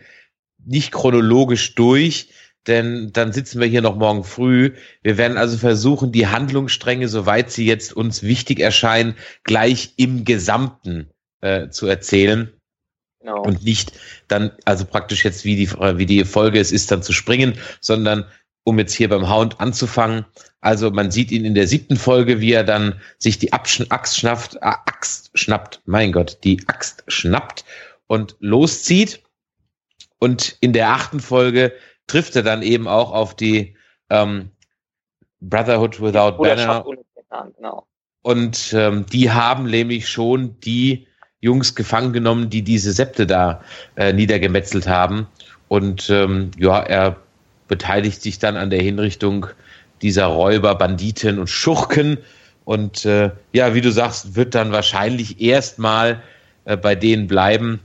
nicht 0.65 0.93
chronologisch 0.93 1.75
durch, 1.75 2.31
denn 2.67 3.11
dann 3.13 3.33
sitzen 3.33 3.61
wir 3.61 3.67
hier 3.67 3.83
noch 3.83 3.97
morgen 3.97 4.25
früh. 4.25 4.73
Wir 5.03 5.19
werden 5.19 5.37
also 5.37 5.59
versuchen, 5.59 6.13
die 6.13 6.27
Handlungsstränge, 6.27 7.09
soweit 7.09 7.51
sie 7.51 7.67
jetzt 7.67 7.93
uns 7.93 8.23
wichtig 8.23 8.61
erscheinen, 8.61 9.15
gleich 9.43 9.95
im 9.97 10.25
Gesamten 10.25 11.11
äh, 11.43 11.69
zu 11.69 11.87
erzählen. 11.87 12.54
Genau. 13.25 13.43
Und 13.43 13.65
nicht 13.65 13.93
dann, 14.29 14.53
also 14.67 14.85
praktisch 14.85 15.25
jetzt 15.25 15.47
wie 15.47 15.57
die, 15.57 15.71
wie 15.73 16.05
die 16.05 16.27
Folge 16.27 16.61
es 16.61 16.73
ist, 16.73 16.91
dann 16.91 17.03
zu 17.03 17.15
springen, 17.15 17.55
sondern 17.81 18.27
um 18.65 18.79
jetzt 18.79 18.93
hier 18.93 19.09
beim 19.09 19.31
Hound 19.31 19.61
anzufangen. 19.61 20.27
Also 20.61 20.91
man 20.91 21.11
sieht 21.11 21.31
ihn 21.31 21.47
in 21.47 21.55
der 21.55 21.67
siebten 21.67 21.97
Folge, 21.97 22.43
wie 22.43 22.53
er 22.53 22.65
dann 22.65 23.01
sich 23.19 23.39
die 23.39 23.55
Axt 23.55 24.17
schnappt, 24.19 24.57
äh, 24.57 24.59
Axt 24.61 25.31
schnappt, 25.33 25.81
mein 25.87 26.13
Gott, 26.13 26.39
die 26.45 26.63
Axt 26.67 27.03
schnappt 27.09 27.65
und 28.07 28.37
loszieht. 28.41 29.23
Und 30.19 30.59
in 30.61 30.75
der 30.75 30.91
achten 30.91 31.21
Folge 31.21 31.73
trifft 32.07 32.37
er 32.37 32.43
dann 32.43 32.61
eben 32.61 32.87
auch 32.87 33.11
auf 33.11 33.35
die 33.35 33.75
ähm, 34.11 34.51
Brotherhood 35.41 35.99
Without 35.99 36.37
Banner. 36.37 36.85
Genau. 37.57 37.87
Und 38.21 38.75
ähm, 38.75 39.07
die 39.07 39.31
haben 39.31 39.65
nämlich 39.65 40.11
schon 40.11 40.61
die 40.61 41.07
Jungs 41.45 41.75
gefangen 41.75 42.13
genommen, 42.13 42.49
die 42.49 42.63
diese 42.63 42.93
Septe 42.93 43.27
da 43.27 43.61
äh, 43.97 44.13
niedergemetzelt 44.13 44.89
haben. 44.89 45.27
Und 45.69 46.09
ähm, 46.09 46.51
ja, 46.59 46.81
er 46.81 47.17
beteiligt 47.69 48.23
sich 48.23 48.39
dann 48.39 48.57
an 48.57 48.71
der 48.71 48.81
Hinrichtung 48.81 49.47
dieser 50.01 50.27
Räuber, 50.27 50.75
Banditen 50.75 51.39
und 51.39 51.49
Schurken. 51.49 52.19
Und 52.65 53.05
äh, 53.05 53.31
ja, 53.53 53.75
wie 53.75 53.83
du 53.83 53.93
sagst, 53.93 54.37
wird 54.37 54.55
dann 54.55 54.73
wahrscheinlich 54.73 55.41
erstmal 55.41 56.23
äh, 56.65 56.79
bei 56.79 56.95
denen 56.95 57.27
bleiben 57.27 57.81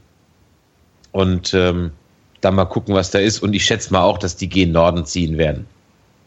und 1.11 1.53
ähm, 1.53 1.91
dann 2.39 2.55
mal 2.55 2.65
gucken, 2.65 2.95
was 2.95 3.11
da 3.11 3.19
ist. 3.19 3.39
Und 3.39 3.53
ich 3.53 3.65
schätze 3.65 3.91
mal 3.91 4.03
auch, 4.03 4.17
dass 4.17 4.37
die 4.37 4.47
gen 4.47 4.71
Norden 4.71 5.05
ziehen 5.05 5.37
werden. 5.37 5.67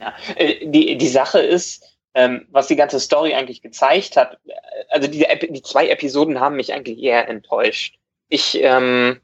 Ja, 0.01 0.13
äh, 0.37 0.67
die, 0.67 0.99
die 0.99 1.09
Sache 1.09 1.39
ist, 1.39 1.92
ähm, 2.15 2.47
was 2.51 2.67
die 2.67 2.77
ganze 2.77 3.01
Story 3.01 3.35
eigentlich 3.35 3.63
gezeigt 3.63 4.17
hat, 4.17 4.39
äh, 4.47 4.53
also 4.91 5.09
die, 5.09 5.27
die 5.51 5.63
zwei 5.63 5.89
Episoden 5.89 6.41
haben 6.41 6.57
mich 6.57 6.73
eigentlich 6.73 6.99
eher 6.99 7.29
enttäuscht. 7.29 7.99
Ich, 8.29 8.59
ähm, 8.63 9.21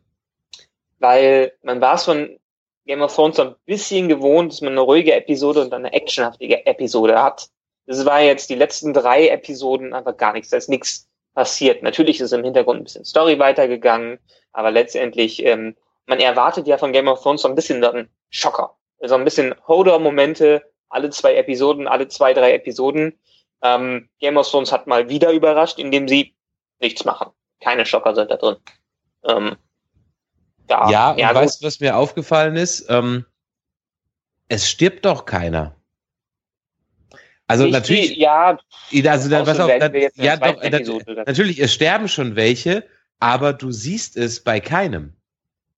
weil 0.98 1.52
man 1.62 1.80
war 1.80 1.94
es 1.94 2.04
von 2.04 2.38
Game 2.86 3.02
of 3.02 3.14
Thrones 3.14 3.36
so 3.36 3.42
ein 3.42 3.54
bisschen 3.66 4.08
gewohnt, 4.08 4.52
dass 4.52 4.62
man 4.62 4.72
eine 4.72 4.80
ruhige 4.80 5.14
Episode 5.14 5.60
und 5.60 5.74
eine 5.74 5.92
actionhaftige 5.92 6.66
Episode 6.66 7.22
hat. 7.22 7.48
Das 7.86 8.04
war 8.04 8.20
jetzt 8.20 8.50
die 8.50 8.54
letzten 8.54 8.92
drei 8.92 9.28
Episoden 9.28 9.92
einfach 9.92 10.16
gar 10.16 10.32
nichts. 10.32 10.50
Da 10.50 10.56
ist 10.56 10.68
nichts 10.68 11.08
passiert. 11.34 11.82
Natürlich 11.82 12.20
ist 12.20 12.32
im 12.32 12.44
Hintergrund 12.44 12.80
ein 12.80 12.84
bisschen 12.84 13.04
Story 13.04 13.38
weitergegangen, 13.38 14.18
aber 14.52 14.70
letztendlich, 14.70 15.44
ähm, 15.44 15.76
man 16.06 16.18
erwartet 16.18 16.66
ja 16.66 16.78
von 16.78 16.92
Game 16.92 17.08
of 17.08 17.22
Thrones 17.22 17.42
so 17.42 17.48
ein 17.48 17.54
bisschen 17.54 17.84
einen 17.84 18.08
Schocker. 18.30 18.74
So 19.00 19.14
ein 19.14 19.24
bisschen 19.24 19.54
Holder-Momente, 19.66 20.62
alle 20.88 21.10
zwei 21.10 21.34
Episoden, 21.36 21.86
alle 21.86 22.08
zwei, 22.08 22.32
drei 22.34 22.54
Episoden. 22.54 23.18
Ähm, 23.62 24.08
Game 24.20 24.36
of 24.36 24.48
Thrones 24.48 24.72
hat 24.72 24.86
mal 24.86 25.08
wieder 25.08 25.32
überrascht, 25.32 25.78
indem 25.78 26.08
sie 26.08 26.34
nichts 26.80 27.04
machen. 27.04 27.30
Keine 27.60 27.84
Schocker 27.86 28.14
sind 28.14 28.30
da 28.30 28.36
drin. 28.36 28.56
Ähm, 29.24 29.56
da, 30.66 30.90
ja, 30.90 31.10
und 31.12 31.18
ja, 31.18 31.34
weißt 31.34 31.62
du, 31.62 31.66
was 31.66 31.80
mir 31.80 31.96
aufgefallen 31.96 32.56
ist? 32.56 32.88
Ähm, 32.88 33.24
es 34.48 34.68
stirbt 34.68 35.04
doch 35.04 35.24
keiner. 35.24 35.74
Also 37.46 37.64
ich 37.64 37.72
natürlich, 37.72 38.14
die, 38.14 38.20
ja, 38.20 38.58
also 39.06 39.30
dann, 39.30 39.46
was 39.46 39.58
auf, 39.58 39.70
dann, 39.78 39.94
ja, 40.16 40.36
doch, 40.36 40.62
Episode, 40.62 41.24
natürlich, 41.26 41.58
es 41.58 41.72
sterben 41.72 42.06
schon 42.06 42.36
welche, 42.36 42.84
aber 43.20 43.54
du 43.54 43.72
siehst 43.72 44.18
es 44.18 44.44
bei 44.44 44.60
keinem. 44.60 45.14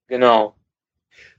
Genau. 0.08 0.56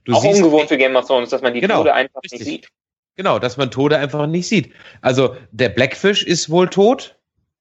Du 0.04 0.14
Auch 0.14 0.22
siehst, 0.22 0.40
ungewohnt 0.40 0.68
für 0.68 0.78
Game 0.78 0.96
of 0.96 1.06
Thrones, 1.06 1.28
dass 1.28 1.42
man 1.42 1.52
die 1.52 1.60
genau, 1.60 1.78
Tode 1.78 1.92
einfach 1.92 2.22
richtig. 2.22 2.40
nicht 2.40 2.48
sieht. 2.48 2.68
Genau, 3.16 3.38
dass 3.38 3.56
man 3.56 3.70
Tode 3.70 3.98
einfach 3.98 4.26
nicht 4.26 4.48
sieht. 4.48 4.72
Also 5.00 5.36
der 5.50 5.68
Blackfish 5.68 6.22
ist 6.22 6.48
wohl 6.48 6.68
tot. 6.68 7.16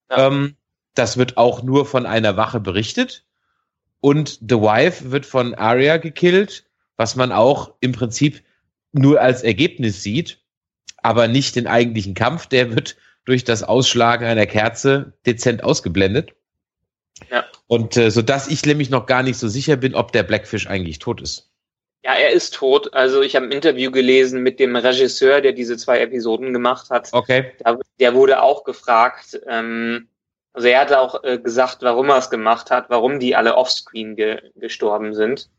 Ja. 0.09 0.27
Ähm, 0.27 0.55
das 0.95 1.17
wird 1.17 1.37
auch 1.37 1.63
nur 1.63 1.85
von 1.85 2.05
einer 2.05 2.37
Wache 2.37 2.59
berichtet. 2.59 3.25
Und 3.99 4.39
The 4.41 4.55
Wife 4.55 5.11
wird 5.11 5.25
von 5.25 5.53
Arya 5.53 5.97
gekillt, 5.97 6.65
was 6.97 7.15
man 7.15 7.31
auch 7.31 7.73
im 7.81 7.91
Prinzip 7.91 8.43
nur 8.93 9.21
als 9.21 9.43
Ergebnis 9.43 10.01
sieht, 10.01 10.39
aber 10.97 11.27
nicht 11.27 11.55
den 11.55 11.67
eigentlichen 11.67 12.13
Kampf. 12.13 12.47
Der 12.47 12.73
wird 12.75 12.97
durch 13.25 13.43
das 13.43 13.63
Ausschlagen 13.63 14.25
einer 14.25 14.47
Kerze 14.47 15.13
dezent 15.25 15.63
ausgeblendet. 15.63 16.33
Ja. 17.29 17.45
Und 17.67 17.95
äh, 17.95 18.09
so 18.09 18.21
dass 18.21 18.47
ich 18.47 18.65
nämlich 18.65 18.89
noch 18.89 19.05
gar 19.05 19.23
nicht 19.23 19.37
so 19.37 19.47
sicher 19.47 19.75
bin, 19.75 19.95
ob 19.95 20.11
der 20.11 20.23
Blackfish 20.23 20.67
eigentlich 20.67 20.99
tot 20.99 21.21
ist. 21.21 21.50
Ja, 22.03 22.15
er 22.15 22.31
ist 22.31 22.55
tot. 22.55 22.93
Also 22.93 23.21
ich 23.21 23.35
habe 23.35 23.45
ein 23.45 23.51
Interview 23.51 23.91
gelesen 23.91 24.41
mit 24.41 24.59
dem 24.59 24.75
Regisseur, 24.75 25.41
der 25.41 25.51
diese 25.51 25.77
zwei 25.77 25.99
Episoden 25.99 26.51
gemacht 26.51 26.89
hat. 26.89 27.09
Okay. 27.11 27.51
Da, 27.59 27.77
der 27.99 28.15
wurde 28.15 28.41
auch 28.41 28.63
gefragt. 28.63 29.39
Ähm, 29.47 30.07
also 30.53 30.67
er 30.67 30.81
hat 30.81 30.93
auch 30.93 31.23
äh, 31.23 31.37
gesagt, 31.37 31.83
warum 31.83 32.09
er 32.09 32.17
es 32.17 32.29
gemacht 32.29 32.71
hat, 32.71 32.89
warum 32.89 33.19
die 33.19 33.35
alle 33.35 33.55
offscreen 33.55 34.15
ge 34.15 34.41
gestorben 34.55 35.13
sind. 35.13 35.49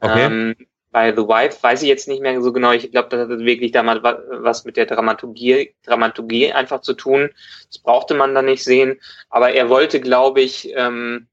Okay. 0.00 0.24
Ähm, 0.24 0.56
bei 0.90 1.14
The 1.14 1.28
Wife 1.28 1.62
weiß 1.62 1.82
ich 1.82 1.88
jetzt 1.88 2.08
nicht 2.08 2.22
mehr 2.22 2.40
so 2.40 2.52
genau. 2.52 2.72
Ich 2.72 2.90
glaube, 2.90 3.08
das 3.10 3.28
hat 3.28 3.38
wirklich 3.38 3.70
damals 3.70 4.02
was 4.02 4.64
mit 4.64 4.76
der 4.76 4.86
Dramaturgie, 4.86 5.74
Dramaturgie 5.84 6.52
einfach 6.52 6.80
zu 6.80 6.94
tun. 6.94 7.30
Das 7.68 7.78
brauchte 7.78 8.14
man 8.14 8.34
da 8.34 8.42
nicht 8.42 8.64
sehen. 8.64 8.98
Aber 9.28 9.52
er 9.52 9.68
wollte, 9.68 10.00
glaube 10.00 10.40
ich, 10.40 10.72
ähm, 10.74 11.28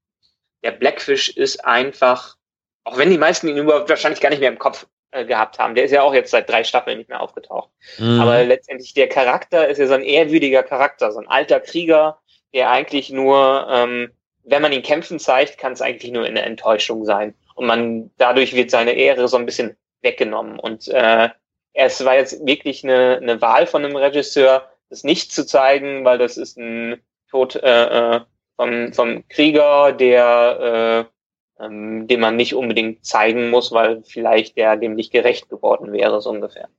der 0.63 0.71
Blackfish 0.71 1.29
ist 1.29 1.65
einfach 1.65 2.35
auch 2.83 2.97
wenn 2.97 3.09
die 3.09 3.17
meisten 3.17 3.47
ihn 3.47 3.57
überhaupt 3.57 3.89
wahrscheinlich 3.89 4.21
gar 4.21 4.29
nicht 4.29 4.39
mehr 4.39 4.49
im 4.49 4.59
Kopf 4.59 4.87
äh, 5.11 5.25
gehabt 5.25 5.59
haben. 5.59 5.75
Der 5.75 5.85
ist 5.85 5.91
ja 5.91 6.01
auch 6.01 6.13
jetzt 6.13 6.31
seit 6.31 6.49
drei 6.49 6.63
Staffeln 6.63 6.97
nicht 6.97 7.09
mehr 7.09 7.21
aufgetaucht. 7.21 7.69
Mhm. 7.97 8.19
Aber 8.19 8.43
letztendlich 8.43 8.93
der 8.93 9.07
Charakter 9.07 9.67
ist 9.67 9.77
ja 9.77 9.87
so 9.87 9.93
ein 9.93 10.03
ehrwürdiger 10.03 10.63
Charakter, 10.63 11.11
so 11.11 11.19
ein 11.19 11.27
alter 11.27 11.59
Krieger, 11.59 12.19
der 12.53 12.71
eigentlich 12.71 13.09
nur, 13.09 13.67
ähm, 13.69 14.11
wenn 14.43 14.61
man 14.61 14.73
ihn 14.73 14.83
kämpfen 14.83 15.19
zeigt, 15.19 15.57
kann 15.57 15.73
es 15.73 15.81
eigentlich 15.81 16.11
nur 16.11 16.25
eine 16.25 16.41
Enttäuschung 16.41 17.05
sein. 17.05 17.33
Und 17.55 17.67
man 17.67 18.11
dadurch 18.17 18.53
wird 18.53 18.71
seine 18.71 18.93
Ehre 18.93 19.27
so 19.27 19.37
ein 19.37 19.45
bisschen 19.45 19.77
weggenommen. 20.01 20.59
Und 20.59 20.87
äh, 20.87 21.29
es 21.73 22.03
war 22.03 22.15
jetzt 22.15 22.45
wirklich 22.45 22.83
eine, 22.83 23.19
eine 23.21 23.41
Wahl 23.41 23.67
von 23.67 23.85
einem 23.85 23.95
Regisseur, 23.95 24.69
das 24.89 25.03
nicht 25.03 25.31
zu 25.31 25.45
zeigen, 25.45 26.05
weil 26.05 26.17
das 26.17 26.37
ist 26.37 26.57
ein 26.57 27.01
Tod 27.29 27.55
äh, 27.55 28.15
äh 28.15 28.21
vom, 28.55 28.93
vom 28.93 29.27
Krieger, 29.29 29.93
der 29.93 31.07
äh, 31.09 31.13
ähm, 31.59 32.07
den 32.07 32.19
man 32.19 32.35
nicht 32.35 32.55
unbedingt 32.55 33.05
zeigen 33.05 33.49
muss, 33.49 33.71
weil 33.71 34.03
vielleicht 34.03 34.57
der 34.57 34.77
dem 34.77 34.95
nicht 34.95 35.11
gerecht 35.11 35.49
geworden 35.49 35.91
wäre, 35.91 36.21
so 36.21 36.29
ungefähr. 36.29 36.69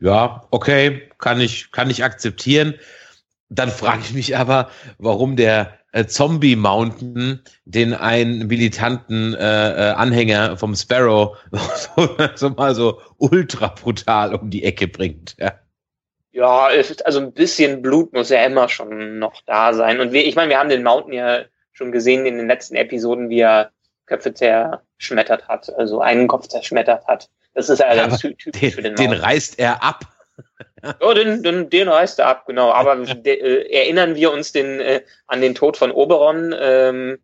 Ja, 0.00 0.46
okay, 0.50 1.08
kann 1.18 1.40
ich, 1.40 1.72
kann 1.72 1.90
ich 1.90 2.04
akzeptieren. 2.04 2.74
Dann 3.48 3.70
frage 3.70 4.02
ich 4.02 4.14
mich 4.14 4.36
aber, 4.36 4.70
warum 4.98 5.36
der 5.36 5.78
äh, 5.92 6.06
Zombie 6.06 6.54
Mountain 6.54 7.42
den 7.64 7.94
einen 7.94 8.46
militanten 8.46 9.34
äh, 9.34 9.38
äh, 9.38 9.92
Anhänger 9.92 10.56
vom 10.56 10.74
Sparrow 10.74 11.36
so, 11.50 12.16
so 12.34 12.50
mal 12.50 12.74
so 12.74 13.00
ultra 13.16 13.68
brutal 13.68 14.34
um 14.34 14.50
die 14.50 14.64
Ecke 14.64 14.86
bringt. 14.86 15.36
Ja. 15.38 15.54
Ja, 16.30 16.68
also 17.04 17.18
ein 17.18 17.32
bisschen 17.32 17.82
Blut 17.82 18.12
muss 18.12 18.28
ja 18.28 18.44
immer 18.44 18.68
schon 18.68 19.18
noch 19.18 19.40
da 19.46 19.72
sein. 19.72 19.98
Und 19.98 20.12
wir, 20.12 20.24
ich 20.24 20.36
meine, 20.36 20.50
wir 20.50 20.58
haben 20.58 20.68
den 20.68 20.84
Mountain 20.84 21.14
ja 21.14 21.40
schon 21.78 21.92
gesehen 21.92 22.26
in 22.26 22.36
den 22.36 22.48
letzten 22.48 22.74
Episoden, 22.74 23.30
wie 23.30 23.40
er 23.40 23.70
Köpfe 24.06 24.34
zerschmettert 24.34 25.48
hat, 25.48 25.72
also 25.76 26.00
einen 26.00 26.26
Kopf 26.26 26.48
zerschmettert 26.48 27.06
hat. 27.06 27.30
Das 27.54 27.68
ist 27.68 27.78
ja 27.78 27.94
ganz 27.94 28.18
typisch 28.18 28.50
den, 28.52 28.70
für 28.72 28.82
den 28.82 28.96
Den 28.96 29.12
reißt 29.12 29.58
er 29.58 29.82
ab. 29.82 30.04
ja, 30.82 31.14
den, 31.14 31.42
den, 31.42 31.70
den 31.70 31.88
reißt 31.88 32.18
er 32.18 32.26
ab, 32.26 32.46
genau. 32.46 32.72
Aber 32.72 32.96
de, 32.96 33.34
äh, 33.34 33.72
erinnern 33.72 34.16
wir 34.16 34.32
uns 34.32 34.52
den, 34.52 34.80
äh, 34.80 35.02
an 35.26 35.40
den 35.40 35.54
Tod 35.54 35.76
von 35.76 35.90
Oberon, 35.92 36.54
ähm, 36.58 37.18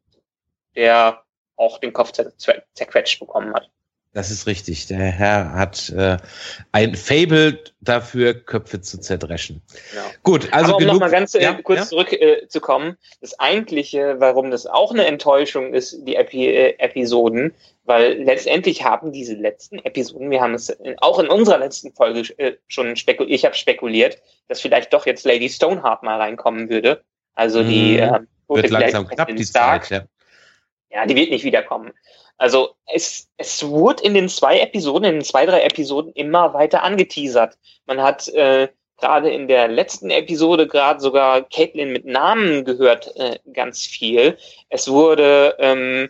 der 0.76 1.22
auch 1.56 1.78
den 1.78 1.92
Kopf 1.92 2.12
zer 2.12 2.32
zerquetscht 2.74 3.20
bekommen 3.20 3.54
hat. 3.54 3.70
Das 4.14 4.30
ist 4.30 4.46
richtig. 4.46 4.86
Der 4.86 4.98
Herr 4.98 5.52
hat 5.54 5.90
äh, 5.90 6.18
ein 6.70 6.94
Fable 6.94 7.58
dafür, 7.80 8.32
Köpfe 8.32 8.80
zu 8.80 9.00
zerdreschen. 9.00 9.60
Genau. 9.90 10.04
Gut, 10.22 10.52
also 10.52 10.66
Aber 10.66 10.76
um 10.76 10.78
genug, 10.78 10.94
noch 10.94 11.00
mal 11.00 11.10
ganz 11.10 11.34
äh, 11.34 11.42
ja, 11.42 11.52
kurz 11.54 11.80
ja? 11.80 11.86
zurückzukommen, 11.86 12.90
äh, 12.90 13.16
das 13.20 13.38
eigentliche, 13.40 14.20
warum 14.20 14.52
das 14.52 14.66
auch 14.66 14.92
eine 14.92 15.04
Enttäuschung 15.06 15.74
ist, 15.74 15.98
die 16.06 16.14
Epi 16.14 16.46
äh, 16.46 16.78
Episoden, 16.78 17.54
weil 17.84 18.22
letztendlich 18.22 18.84
haben 18.84 19.10
diese 19.10 19.34
letzten 19.34 19.80
Episoden, 19.80 20.30
wir 20.30 20.40
haben 20.40 20.54
es 20.54 20.68
in, 20.68 20.96
auch 21.00 21.18
in 21.18 21.26
unserer 21.26 21.58
letzten 21.58 21.92
Folge 21.92 22.20
äh, 22.38 22.52
schon 22.68 22.94
spekuliert, 22.94 23.34
ich 23.34 23.44
habe 23.44 23.56
spekuliert, 23.56 24.22
dass 24.46 24.60
vielleicht 24.60 24.92
doch 24.92 25.06
jetzt 25.06 25.26
Lady 25.26 25.48
Stoneheart 25.48 26.04
mal 26.04 26.20
reinkommen 26.20 26.70
würde. 26.70 27.02
Also 27.34 27.64
die 27.64 27.98
äh, 27.98 28.20
wird 28.46 28.70
langsam 28.70 29.08
knapp 29.08 29.34
die 29.34 29.44
Stark. 29.44 29.86
Zeit, 29.86 30.08
ja. 30.90 30.98
ja, 31.00 31.06
die 31.06 31.16
wird 31.16 31.30
nicht 31.30 31.44
wiederkommen. 31.44 31.92
Also 32.36 32.74
es, 32.92 33.28
es 33.36 33.66
wurde 33.66 34.02
in 34.02 34.14
den 34.14 34.28
zwei 34.28 34.58
Episoden, 34.60 35.04
in 35.04 35.14
den 35.14 35.24
zwei, 35.24 35.46
drei 35.46 35.62
Episoden 35.62 36.12
immer 36.12 36.52
weiter 36.54 36.82
angeteasert. 36.82 37.56
Man 37.86 38.02
hat 38.02 38.28
äh, 38.28 38.68
gerade 38.98 39.30
in 39.30 39.48
der 39.48 39.68
letzten 39.68 40.10
Episode 40.10 40.66
gerade 40.66 41.00
sogar 41.00 41.42
Caitlin 41.42 41.92
mit 41.92 42.04
Namen 42.04 42.64
gehört 42.64 43.14
äh, 43.16 43.38
ganz 43.52 43.86
viel. 43.86 44.36
Es 44.68 44.88
wurde 44.90 45.54
ähm, 45.58 46.08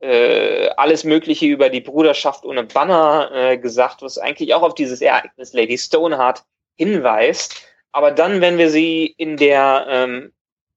äh, 0.00 0.68
alles 0.76 1.04
Mögliche 1.04 1.46
über 1.46 1.68
die 1.68 1.80
Bruderschaft 1.80 2.44
ohne 2.44 2.64
Banner 2.64 3.30
äh, 3.32 3.58
gesagt, 3.58 4.02
was 4.02 4.18
eigentlich 4.18 4.54
auch 4.54 4.62
auf 4.62 4.74
dieses 4.74 5.00
Ereignis 5.00 5.52
Lady 5.52 5.78
Stoneheart 5.78 6.42
hinweist. 6.76 7.62
Aber 7.92 8.10
dann, 8.10 8.40
wenn 8.40 8.58
wir 8.58 8.70
sie 8.70 9.06
in 9.16 9.36
der 9.36 9.86
ähm, 9.88 10.32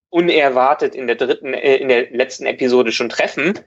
unerwartet 0.09 0.95
in 0.95 1.07
der 1.07 1.15
dritten, 1.15 1.53
äh, 1.53 1.77
in 1.77 1.89
der 1.89 2.11
letzten 2.11 2.45
Episode 2.45 2.91
schon 2.91 3.09
treffen, 3.09 3.59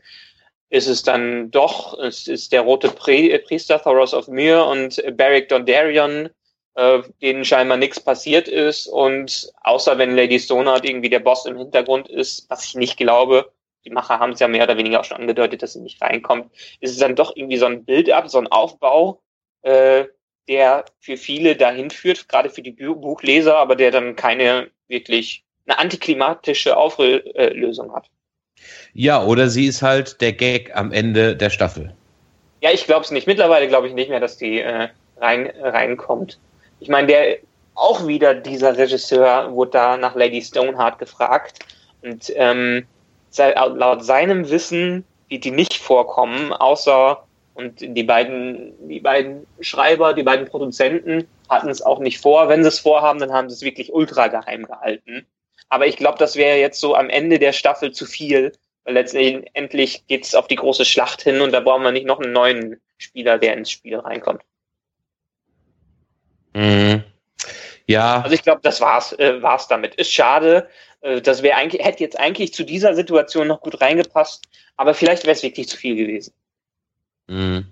ist 0.70 0.86
es 0.86 1.02
dann 1.02 1.50
doch, 1.50 1.98
es 1.98 2.28
ist 2.28 2.52
der 2.52 2.62
rote 2.62 2.88
Priester 2.88 3.82
Thoros 3.82 4.14
of 4.14 4.28
Myr 4.28 4.66
und 4.66 5.02
Beric 5.16 5.48
Dondarrion, 5.48 6.28
äh, 6.74 7.02
denen 7.22 7.44
scheinbar 7.44 7.76
nichts 7.76 8.00
passiert 8.00 8.48
ist 8.48 8.86
und 8.86 9.50
außer 9.62 9.98
wenn 9.98 10.14
Lady 10.14 10.38
Stonard 10.38 10.84
irgendwie 10.84 11.08
der 11.08 11.20
Boss 11.20 11.46
im 11.46 11.56
Hintergrund 11.56 12.08
ist, 12.08 12.48
was 12.50 12.64
ich 12.64 12.74
nicht 12.74 12.96
glaube, 12.96 13.52
die 13.84 13.90
Macher 13.90 14.18
haben 14.18 14.32
es 14.32 14.40
ja 14.40 14.48
mehr 14.48 14.64
oder 14.64 14.76
weniger 14.76 15.00
auch 15.00 15.04
schon 15.04 15.18
angedeutet, 15.18 15.62
dass 15.62 15.72
sie 15.72 15.80
nicht 15.80 16.02
reinkommt, 16.02 16.52
ist 16.80 16.92
es 16.92 16.98
dann 16.98 17.16
doch 17.16 17.34
irgendwie 17.34 17.56
so 17.56 17.66
ein 17.66 17.84
Build-up, 17.84 18.28
so 18.28 18.38
ein 18.38 18.48
Aufbau, 18.48 19.22
äh, 19.62 20.04
der 20.48 20.84
für 21.00 21.16
viele 21.16 21.56
dahin 21.56 21.90
führt, 21.90 22.28
gerade 22.28 22.50
für 22.50 22.62
die 22.62 22.72
Buchleser, 22.72 23.56
aber 23.56 23.76
der 23.76 23.90
dann 23.90 24.16
keine 24.16 24.70
wirklich 24.88 25.44
eine 25.66 25.78
antiklimatische 25.78 26.76
Auflösung 26.76 27.94
hat. 27.94 28.10
Ja, 28.94 29.22
oder 29.24 29.48
sie 29.48 29.66
ist 29.66 29.82
halt 29.82 30.20
der 30.20 30.32
Gag 30.32 30.74
am 30.74 30.92
Ende 30.92 31.36
der 31.36 31.50
Staffel. 31.50 31.92
Ja, 32.60 32.70
ich 32.72 32.84
glaube 32.84 33.04
es 33.04 33.10
nicht. 33.10 33.26
Mittlerweile 33.26 33.68
glaube 33.68 33.86
ich 33.86 33.94
nicht 33.94 34.10
mehr, 34.10 34.20
dass 34.20 34.36
die 34.36 34.60
äh, 34.60 34.88
rein, 35.18 35.50
reinkommt. 35.60 36.38
Ich 36.80 36.88
meine, 36.88 37.06
der 37.06 37.38
auch 37.74 38.06
wieder 38.06 38.34
dieser 38.34 38.76
Regisseur 38.76 39.52
wurde 39.52 39.72
da 39.72 39.96
nach 39.96 40.14
Lady 40.16 40.42
Stoneheart 40.42 40.98
gefragt 40.98 41.60
und 42.02 42.32
ähm, 42.34 42.86
laut 43.36 44.04
seinem 44.04 44.50
Wissen 44.50 45.04
wird 45.28 45.44
die 45.44 45.50
nicht 45.50 45.76
vorkommen, 45.76 46.52
außer 46.52 47.22
und 47.54 47.80
die 47.80 48.02
beiden, 48.04 48.72
die 48.88 49.00
beiden 49.00 49.46
Schreiber, 49.60 50.14
die 50.14 50.22
beiden 50.22 50.46
Produzenten 50.46 51.26
hatten 51.48 51.68
es 51.68 51.82
auch 51.82 51.98
nicht 51.98 52.20
vor. 52.20 52.48
Wenn 52.48 52.62
sie 52.62 52.68
es 52.68 52.78
vorhaben, 52.78 53.18
dann 53.18 53.32
haben 53.32 53.48
sie 53.48 53.54
es 53.54 53.62
wirklich 53.62 53.92
ultra 53.92 54.28
geheim 54.28 54.64
gehalten. 54.64 55.26
Aber 55.68 55.86
ich 55.86 55.96
glaube, 55.96 56.18
das 56.18 56.36
wäre 56.36 56.58
jetzt 56.58 56.80
so 56.80 56.94
am 56.94 57.10
Ende 57.10 57.38
der 57.38 57.52
Staffel 57.52 57.92
zu 57.92 58.06
viel, 58.06 58.52
weil 58.84 58.94
letztendlich 58.94 60.06
geht 60.06 60.24
es 60.24 60.34
auf 60.34 60.48
die 60.48 60.56
große 60.56 60.84
Schlacht 60.84 61.22
hin 61.22 61.40
und 61.40 61.52
da 61.52 61.60
brauchen 61.60 61.82
wir 61.82 61.92
nicht 61.92 62.06
noch 62.06 62.20
einen 62.20 62.32
neuen 62.32 62.80
Spieler, 62.96 63.38
der 63.38 63.54
ins 63.54 63.70
Spiel 63.70 63.98
reinkommt. 63.98 64.42
Mhm. 66.54 67.04
Ja. 67.86 68.20
Also 68.22 68.34
ich 68.34 68.42
glaube, 68.42 68.60
das 68.62 68.80
war's, 68.80 69.12
äh, 69.12 69.42
war's 69.42 69.68
damit. 69.68 69.94
Ist 69.94 70.12
schade. 70.12 70.68
Äh, 71.00 71.20
das 71.20 71.42
wäre 71.42 71.56
eigentlich, 71.56 71.84
hätte 71.84 72.02
jetzt 72.02 72.18
eigentlich 72.18 72.52
zu 72.52 72.64
dieser 72.64 72.94
Situation 72.94 73.46
noch 73.46 73.60
gut 73.60 73.80
reingepasst, 73.80 74.44
aber 74.76 74.94
vielleicht 74.94 75.24
wäre 75.24 75.36
es 75.36 75.42
wirklich 75.42 75.68
zu 75.68 75.76
viel 75.76 75.96
gewesen. 75.96 76.34
Mhm. 77.28 77.66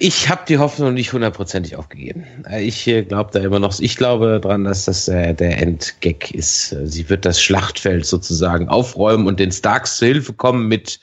Ich 0.00 0.28
habe 0.28 0.42
die 0.48 0.58
Hoffnung 0.58 0.94
nicht 0.94 1.12
hundertprozentig 1.12 1.76
aufgegeben. 1.76 2.26
Äh, 2.48 2.64
ich 2.64 2.86
äh, 2.86 3.02
glaube 3.02 3.30
da 3.32 3.40
immer 3.40 3.58
noch, 3.58 3.78
ich 3.80 3.96
glaube 3.96 4.40
dran, 4.40 4.64
dass 4.64 4.84
das 4.84 5.08
äh, 5.08 5.34
der 5.34 5.58
Endgag 5.58 6.30
ist. 6.32 6.76
Sie 6.84 7.08
wird 7.08 7.24
das 7.24 7.40
Schlachtfeld 7.40 8.04
sozusagen 8.04 8.68
aufräumen 8.68 9.26
und 9.26 9.40
den 9.40 9.52
Starks 9.52 9.98
zu 9.98 10.06
Hilfe 10.06 10.32
kommen 10.32 10.68
mit 10.68 11.00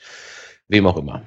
wem 0.68 0.86
auch 0.86 0.96
immer. 0.96 1.22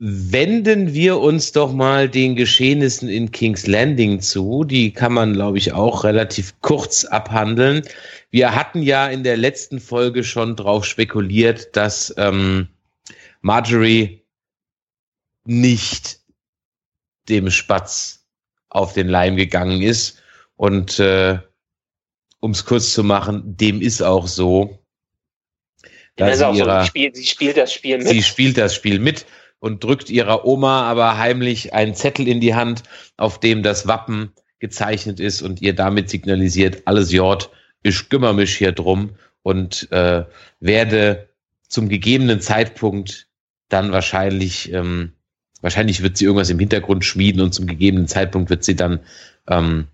Wenden 0.00 0.94
wir 0.94 1.18
uns 1.18 1.50
doch 1.50 1.72
mal 1.72 2.08
den 2.08 2.36
Geschehnissen 2.36 3.08
in 3.08 3.32
King's 3.32 3.66
Landing 3.66 4.20
zu. 4.20 4.62
Die 4.62 4.92
kann 4.92 5.12
man, 5.12 5.32
glaube 5.32 5.58
ich, 5.58 5.72
auch 5.72 6.04
relativ 6.04 6.54
kurz 6.60 7.04
abhandeln. 7.04 7.82
Wir 8.30 8.54
hatten 8.54 8.82
ja 8.82 9.08
in 9.08 9.24
der 9.24 9.36
letzten 9.36 9.80
Folge 9.80 10.22
schon 10.22 10.54
drauf 10.54 10.84
spekuliert, 10.84 11.74
dass 11.74 12.14
ähm, 12.16 12.68
Marjorie 13.40 14.22
nicht 15.48 16.20
dem 17.28 17.50
Spatz 17.50 18.26
auf 18.68 18.92
den 18.92 19.08
Leim 19.08 19.36
gegangen 19.36 19.82
ist. 19.82 20.22
Und 20.56 20.98
äh, 20.98 21.38
um 22.40 22.50
es 22.50 22.64
kurz 22.64 22.92
zu 22.92 23.02
machen, 23.02 23.56
dem 23.56 23.80
ist 23.80 24.02
auch 24.02 24.26
so. 24.26 24.78
Dass 26.16 26.38
sie, 26.38 26.44
ihrer, 26.44 26.80
so, 26.80 26.84
sie, 26.84 26.88
spielt, 26.88 27.16
sie 27.16 27.26
spielt 27.26 27.56
das 27.56 27.72
Spiel 27.72 27.98
mit. 27.98 28.08
Sie 28.08 28.22
spielt 28.22 28.58
das 28.58 28.74
Spiel 28.74 28.98
mit 28.98 29.24
und 29.60 29.82
drückt 29.82 30.10
ihrer 30.10 30.44
Oma 30.44 30.82
aber 30.82 31.16
heimlich 31.16 31.72
einen 31.72 31.94
Zettel 31.94 32.28
in 32.28 32.40
die 32.40 32.54
Hand, 32.54 32.82
auf 33.16 33.40
dem 33.40 33.62
das 33.62 33.86
Wappen 33.86 34.32
gezeichnet 34.58 35.20
ist 35.20 35.42
und 35.42 35.62
ihr 35.62 35.74
damit 35.74 36.10
signalisiert, 36.10 36.82
alles 36.84 37.12
Jord, 37.12 37.50
ich 37.82 38.08
kümmere 38.08 38.34
mich 38.34 38.56
hier 38.56 38.72
drum 38.72 39.14
und 39.42 39.90
äh, 39.92 40.24
werde 40.60 41.28
zum 41.68 41.88
gegebenen 41.88 42.40
Zeitpunkt 42.40 43.28
dann 43.68 43.92
wahrscheinlich, 43.92 44.72
ähm, 44.72 45.12
wahrscheinlich 45.60 46.02
wird 46.02 46.16
sie 46.16 46.24
irgendwas 46.24 46.50
im 46.50 46.58
Hintergrund 46.58 47.04
schmieden 47.04 47.40
und 47.40 47.52
zum 47.52 47.66
gegebenen 47.66 48.08
Zeitpunkt 48.08 48.50
wird 48.50 48.64
sie 48.64 48.76
dann 48.76 49.00
ähm, 49.48 49.88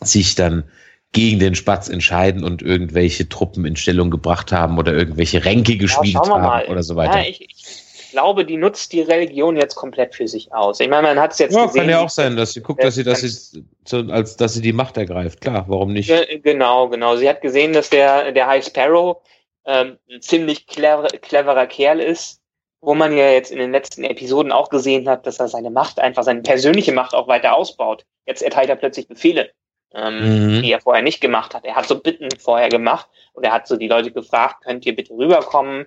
sich 0.00 0.34
dann 0.34 0.64
gegen 1.12 1.38
den 1.38 1.54
Spatz 1.54 1.88
entscheiden 1.88 2.42
und 2.42 2.62
irgendwelche 2.62 3.28
Truppen 3.28 3.66
in 3.66 3.76
Stellung 3.76 4.10
gebracht 4.10 4.50
haben 4.50 4.78
oder 4.78 4.92
irgendwelche 4.94 5.44
Ränke 5.44 5.76
geschmiedet 5.76 6.26
ja, 6.26 6.40
haben 6.40 6.70
oder 6.70 6.82
so 6.82 6.96
weiter. 6.96 7.20
Ja, 7.20 7.28
ich, 7.28 7.42
ich 7.42 8.10
glaube, 8.12 8.44
die 8.44 8.56
nutzt 8.56 8.92
die 8.92 9.02
Religion 9.02 9.56
jetzt 9.56 9.74
komplett 9.74 10.14
für 10.14 10.28
sich 10.28 10.52
aus. 10.52 10.80
Ich 10.80 10.88
meine, 10.88 11.08
man 11.08 11.20
hat 11.20 11.32
es 11.32 11.38
jetzt 11.38 11.54
ja, 11.54 11.66
gesehen. 11.66 11.82
Kann 11.82 11.90
ja 11.90 12.00
auch 12.00 12.10
sein, 12.10 12.36
dass 12.36 12.52
sie 12.52 12.60
guckt, 12.60 12.82
dass 12.82 12.94
sie, 12.94 13.04
dass 13.04 13.20
sie, 13.20 14.10
als, 14.10 14.36
dass 14.36 14.54
sie 14.54 14.62
die 14.62 14.72
Macht 14.72 14.96
ergreift. 14.96 15.40
Klar, 15.40 15.64
warum 15.68 15.92
nicht? 15.92 16.12
Genau, 16.42 16.88
genau. 16.88 17.16
Sie 17.16 17.28
hat 17.28 17.40
gesehen, 17.40 17.72
dass 17.72 17.90
der, 17.90 18.32
der 18.32 18.46
High 18.46 18.64
Sparrow 18.64 19.22
ähm, 19.64 19.98
ein 20.10 20.20
ziemlich 20.20 20.66
clever, 20.66 21.08
cleverer 21.08 21.66
Kerl 21.66 22.00
ist, 22.00 22.41
wo 22.82 22.94
man 22.94 23.16
ja 23.16 23.30
jetzt 23.30 23.50
in 23.50 23.58
den 23.58 23.72
letzten 23.72 24.04
Episoden 24.04 24.52
auch 24.52 24.68
gesehen 24.68 25.08
hat, 25.08 25.26
dass 25.26 25.40
er 25.40 25.48
seine 25.48 25.70
Macht 25.70 25.98
einfach, 25.98 26.24
seine 26.24 26.42
persönliche 26.42 26.92
Macht 26.92 27.14
auch 27.14 27.28
weiter 27.28 27.54
ausbaut. 27.54 28.04
Jetzt 28.26 28.42
erteilt 28.42 28.68
er 28.68 28.76
plötzlich 28.76 29.08
Befehle, 29.08 29.50
ähm, 29.94 30.56
mhm. 30.56 30.62
die 30.62 30.72
er 30.72 30.80
vorher 30.80 31.02
nicht 31.02 31.20
gemacht 31.20 31.54
hat. 31.54 31.64
Er 31.64 31.76
hat 31.76 31.86
so 31.86 31.98
Bitten 31.98 32.28
vorher 32.38 32.68
gemacht 32.68 33.08
und 33.32 33.44
er 33.44 33.52
hat 33.52 33.68
so 33.68 33.76
die 33.76 33.88
Leute 33.88 34.10
gefragt, 34.10 34.64
könnt 34.64 34.84
ihr 34.84 34.94
bitte 34.94 35.14
rüberkommen? 35.14 35.86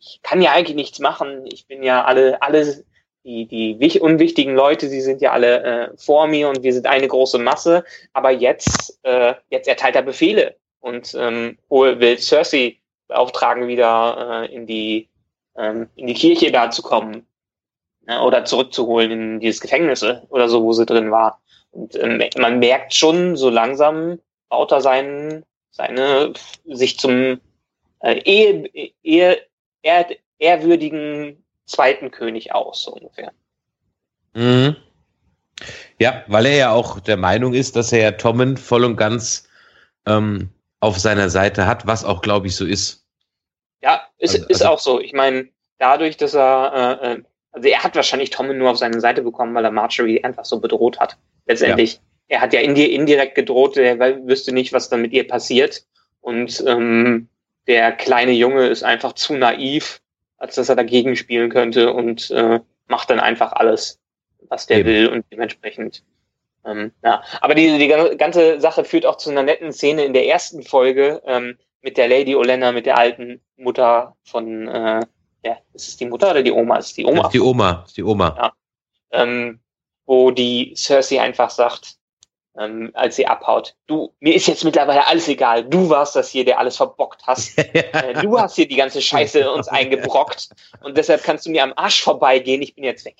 ich 0.00 0.20
kann 0.22 0.42
ja 0.42 0.52
eigentlich 0.52 0.76
nichts 0.76 0.98
machen. 0.98 1.44
Ich 1.52 1.66
bin 1.66 1.82
ja 1.82 2.04
alle, 2.04 2.40
alle 2.42 2.84
die, 3.24 3.46
die 3.46 4.00
unwichtigen 4.00 4.54
Leute, 4.54 4.88
sie 4.88 5.00
sind 5.00 5.20
ja 5.20 5.32
alle 5.32 5.62
äh, 5.62 5.96
vor 5.96 6.26
mir 6.26 6.48
und 6.48 6.62
wir 6.62 6.72
sind 6.72 6.86
eine 6.86 7.08
große 7.08 7.38
Masse. 7.38 7.84
Aber 8.12 8.30
jetzt, 8.30 8.98
äh, 9.02 9.34
jetzt 9.50 9.68
erteilt 9.68 9.96
er 9.96 10.02
Befehle 10.02 10.56
und 10.80 11.14
ähm, 11.18 11.58
will 11.68 12.18
Cersei 12.18 12.76
beauftragen, 13.08 13.68
wieder 13.68 14.46
äh, 14.48 14.54
in 14.54 14.66
die 14.66 15.08
ähm, 15.58 15.88
in 15.96 16.06
die 16.06 16.14
Kirche 16.14 16.50
da 16.50 16.70
zu 16.70 16.82
kommen 16.82 17.26
ne, 18.06 18.22
oder 18.22 18.44
zurückzuholen 18.44 19.10
in 19.10 19.40
dieses 19.40 19.60
Gefängnis 19.60 20.04
oder 20.30 20.48
so, 20.48 20.62
wo 20.62 20.72
sie 20.72 20.86
drin 20.86 21.10
war. 21.10 21.40
Und 21.70 21.94
ähm, 21.96 22.22
man 22.38 22.58
merkt 22.58 22.94
schon, 22.94 23.36
so 23.36 23.50
langsam 23.50 24.18
baut 24.48 24.72
er 24.72 24.80
seinen, 24.80 25.44
seine 25.70 26.32
sich 26.66 26.98
zum 26.98 27.40
äh, 28.00 28.20
Ehe, 28.24 28.66
Ehe, 29.02 29.40
ehr, 29.82 30.06
ehrwürdigen 30.38 31.44
zweiten 31.66 32.10
König 32.10 32.54
aus, 32.54 32.84
so 32.84 32.92
ungefähr. 32.92 33.32
Mhm. 34.34 34.76
Ja, 35.98 36.24
weil 36.28 36.46
er 36.46 36.56
ja 36.56 36.70
auch 36.72 37.00
der 37.00 37.16
Meinung 37.16 37.52
ist, 37.52 37.76
dass 37.76 37.92
er 37.92 38.00
ja 38.00 38.10
Tommen 38.12 38.56
voll 38.56 38.84
und 38.84 38.96
ganz 38.96 39.48
ähm, 40.06 40.50
auf 40.80 40.98
seiner 40.98 41.28
Seite 41.28 41.66
hat, 41.66 41.86
was 41.86 42.04
auch, 42.04 42.22
glaube 42.22 42.46
ich, 42.46 42.56
so 42.56 42.64
ist. 42.64 42.97
Ja, 43.82 44.02
ist, 44.18 44.34
also, 44.34 44.46
ist 44.48 44.62
also, 44.62 44.74
auch 44.74 44.78
so. 44.78 45.00
Ich 45.00 45.12
meine, 45.12 45.48
dadurch, 45.78 46.16
dass 46.16 46.34
er, 46.34 47.00
äh, 47.02 47.12
äh, 47.12 47.22
also 47.52 47.68
er 47.68 47.82
hat 47.82 47.96
wahrscheinlich 47.96 48.30
Tommen 48.30 48.58
nur 48.58 48.70
auf 48.70 48.78
seine 48.78 49.00
Seite 49.00 49.22
bekommen, 49.22 49.54
weil 49.54 49.64
er 49.64 49.70
Marjorie 49.70 50.22
einfach 50.22 50.44
so 50.44 50.60
bedroht 50.60 50.98
hat. 50.98 51.16
Letztendlich. 51.46 51.94
Ja. 51.94 52.00
Er 52.30 52.40
hat 52.42 52.52
ja 52.52 52.60
indirekt 52.60 53.36
gedroht, 53.36 53.78
er 53.78 53.98
wüsste 54.26 54.52
nicht, 54.52 54.74
was 54.74 54.90
dann 54.90 55.00
mit 55.00 55.12
ihr 55.12 55.26
passiert. 55.26 55.86
Und 56.20 56.62
ähm, 56.66 57.28
der 57.66 57.92
kleine 57.92 58.32
Junge 58.32 58.66
ist 58.66 58.82
einfach 58.82 59.14
zu 59.14 59.34
naiv, 59.34 60.00
als 60.36 60.56
dass 60.56 60.68
er 60.68 60.76
dagegen 60.76 61.16
spielen 61.16 61.48
könnte 61.48 61.92
und 61.92 62.30
äh, 62.30 62.60
macht 62.86 63.08
dann 63.08 63.20
einfach 63.20 63.52
alles, 63.52 63.98
was 64.48 64.66
der 64.66 64.78
Eben. 64.78 64.88
will 64.88 65.08
und 65.08 65.24
dementsprechend. 65.32 66.02
Ähm, 66.66 66.92
ja. 67.02 67.22
Aber 67.40 67.54
die, 67.54 67.78
die 67.78 68.16
ganze 68.18 68.60
Sache 68.60 68.84
führt 68.84 69.06
auch 69.06 69.16
zu 69.16 69.30
einer 69.30 69.42
netten 69.42 69.72
Szene 69.72 70.04
in 70.04 70.12
der 70.12 70.26
ersten 70.26 70.62
Folge 70.62 71.22
ähm, 71.24 71.58
mit 71.82 71.96
der 71.96 72.08
Lady 72.08 72.34
Olenna, 72.34 72.72
mit 72.72 72.86
der 72.86 72.98
alten 72.98 73.40
Mutter 73.56 74.16
von, 74.24 74.68
äh, 74.68 75.00
ja, 75.44 75.58
ist 75.72 75.88
es 75.88 75.96
die 75.96 76.06
Mutter 76.06 76.30
oder 76.30 76.42
die 76.42 76.52
Oma? 76.52 76.78
Ist 76.78 76.96
die 76.96 77.04
Oma? 77.04 77.16
Das 77.16 77.26
ist 77.26 77.34
die 77.34 77.40
Oma, 77.40 77.84
ist 77.86 77.96
die 77.96 78.04
Oma. 78.04 78.36
Ja. 78.36 78.52
Ähm, 79.10 79.60
wo 80.06 80.30
die 80.30 80.74
Cersei 80.76 81.20
einfach 81.20 81.50
sagt, 81.50 81.98
ähm, 82.58 82.90
als 82.94 83.16
sie 83.16 83.26
abhaut. 83.26 83.76
Du, 83.86 84.14
mir 84.20 84.34
ist 84.34 84.48
jetzt 84.48 84.64
mittlerweile 84.64 85.06
alles 85.06 85.28
egal. 85.28 85.64
Du 85.64 85.88
warst 85.88 86.16
das 86.16 86.28
hier, 86.28 86.44
der 86.44 86.58
alles 86.58 86.76
verbockt 86.76 87.22
hast. 87.26 87.56
äh, 87.58 88.14
du 88.20 88.38
hast 88.38 88.56
hier 88.56 88.66
die 88.66 88.76
ganze 88.76 89.00
Scheiße 89.00 89.50
uns 89.50 89.68
eingebrockt 89.68 90.48
und 90.80 90.96
deshalb 90.96 91.22
kannst 91.22 91.46
du 91.46 91.50
mir 91.50 91.62
am 91.62 91.72
Arsch 91.76 92.02
vorbeigehen. 92.02 92.62
Ich 92.62 92.74
bin 92.74 92.84
jetzt 92.84 93.04
weg. 93.04 93.16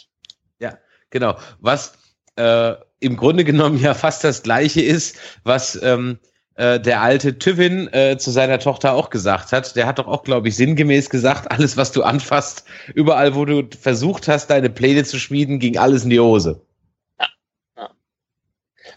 Ja, 0.59 0.79
genau. 1.11 1.37
Was 1.61 1.97
äh, 2.37 2.75
im 3.01 3.16
Grunde 3.16 3.44
genommen 3.44 3.79
ja 3.81 3.94
fast 3.94 4.25
das 4.25 4.42
Gleiche 4.42 4.83
ist, 4.83 5.16
was 5.44 5.81
ähm, 5.83 6.18
äh, 6.59 6.79
der 6.79 7.01
alte 7.01 7.38
Tywin 7.38 7.92
äh, 7.92 8.18
zu 8.18 8.31
seiner 8.31 8.59
Tochter 8.59 8.92
auch 8.92 9.11
gesagt 9.11 9.53
hat. 9.53 9.75
Der 9.75 9.87
hat 9.87 9.99
doch 9.99 10.07
auch, 10.07 10.23
glaube 10.23 10.49
ich, 10.49 10.57
sinngemäß 10.57 11.09
gesagt, 11.09 11.51
alles, 11.51 11.77
was 11.77 11.92
du 11.92 12.03
anfasst, 12.03 12.64
überall, 12.94 13.35
wo 13.35 13.44
du 13.47 13.62
versucht 13.81 14.29
hast, 14.29 14.49
deine 14.49 14.68
Pläne 14.68 15.05
zu 15.05 15.18
schmieden, 15.18 15.59
ging 15.59 15.79
alles 15.79 16.05
in 16.05 16.11
die 16.11 16.21
Hose 16.21 16.61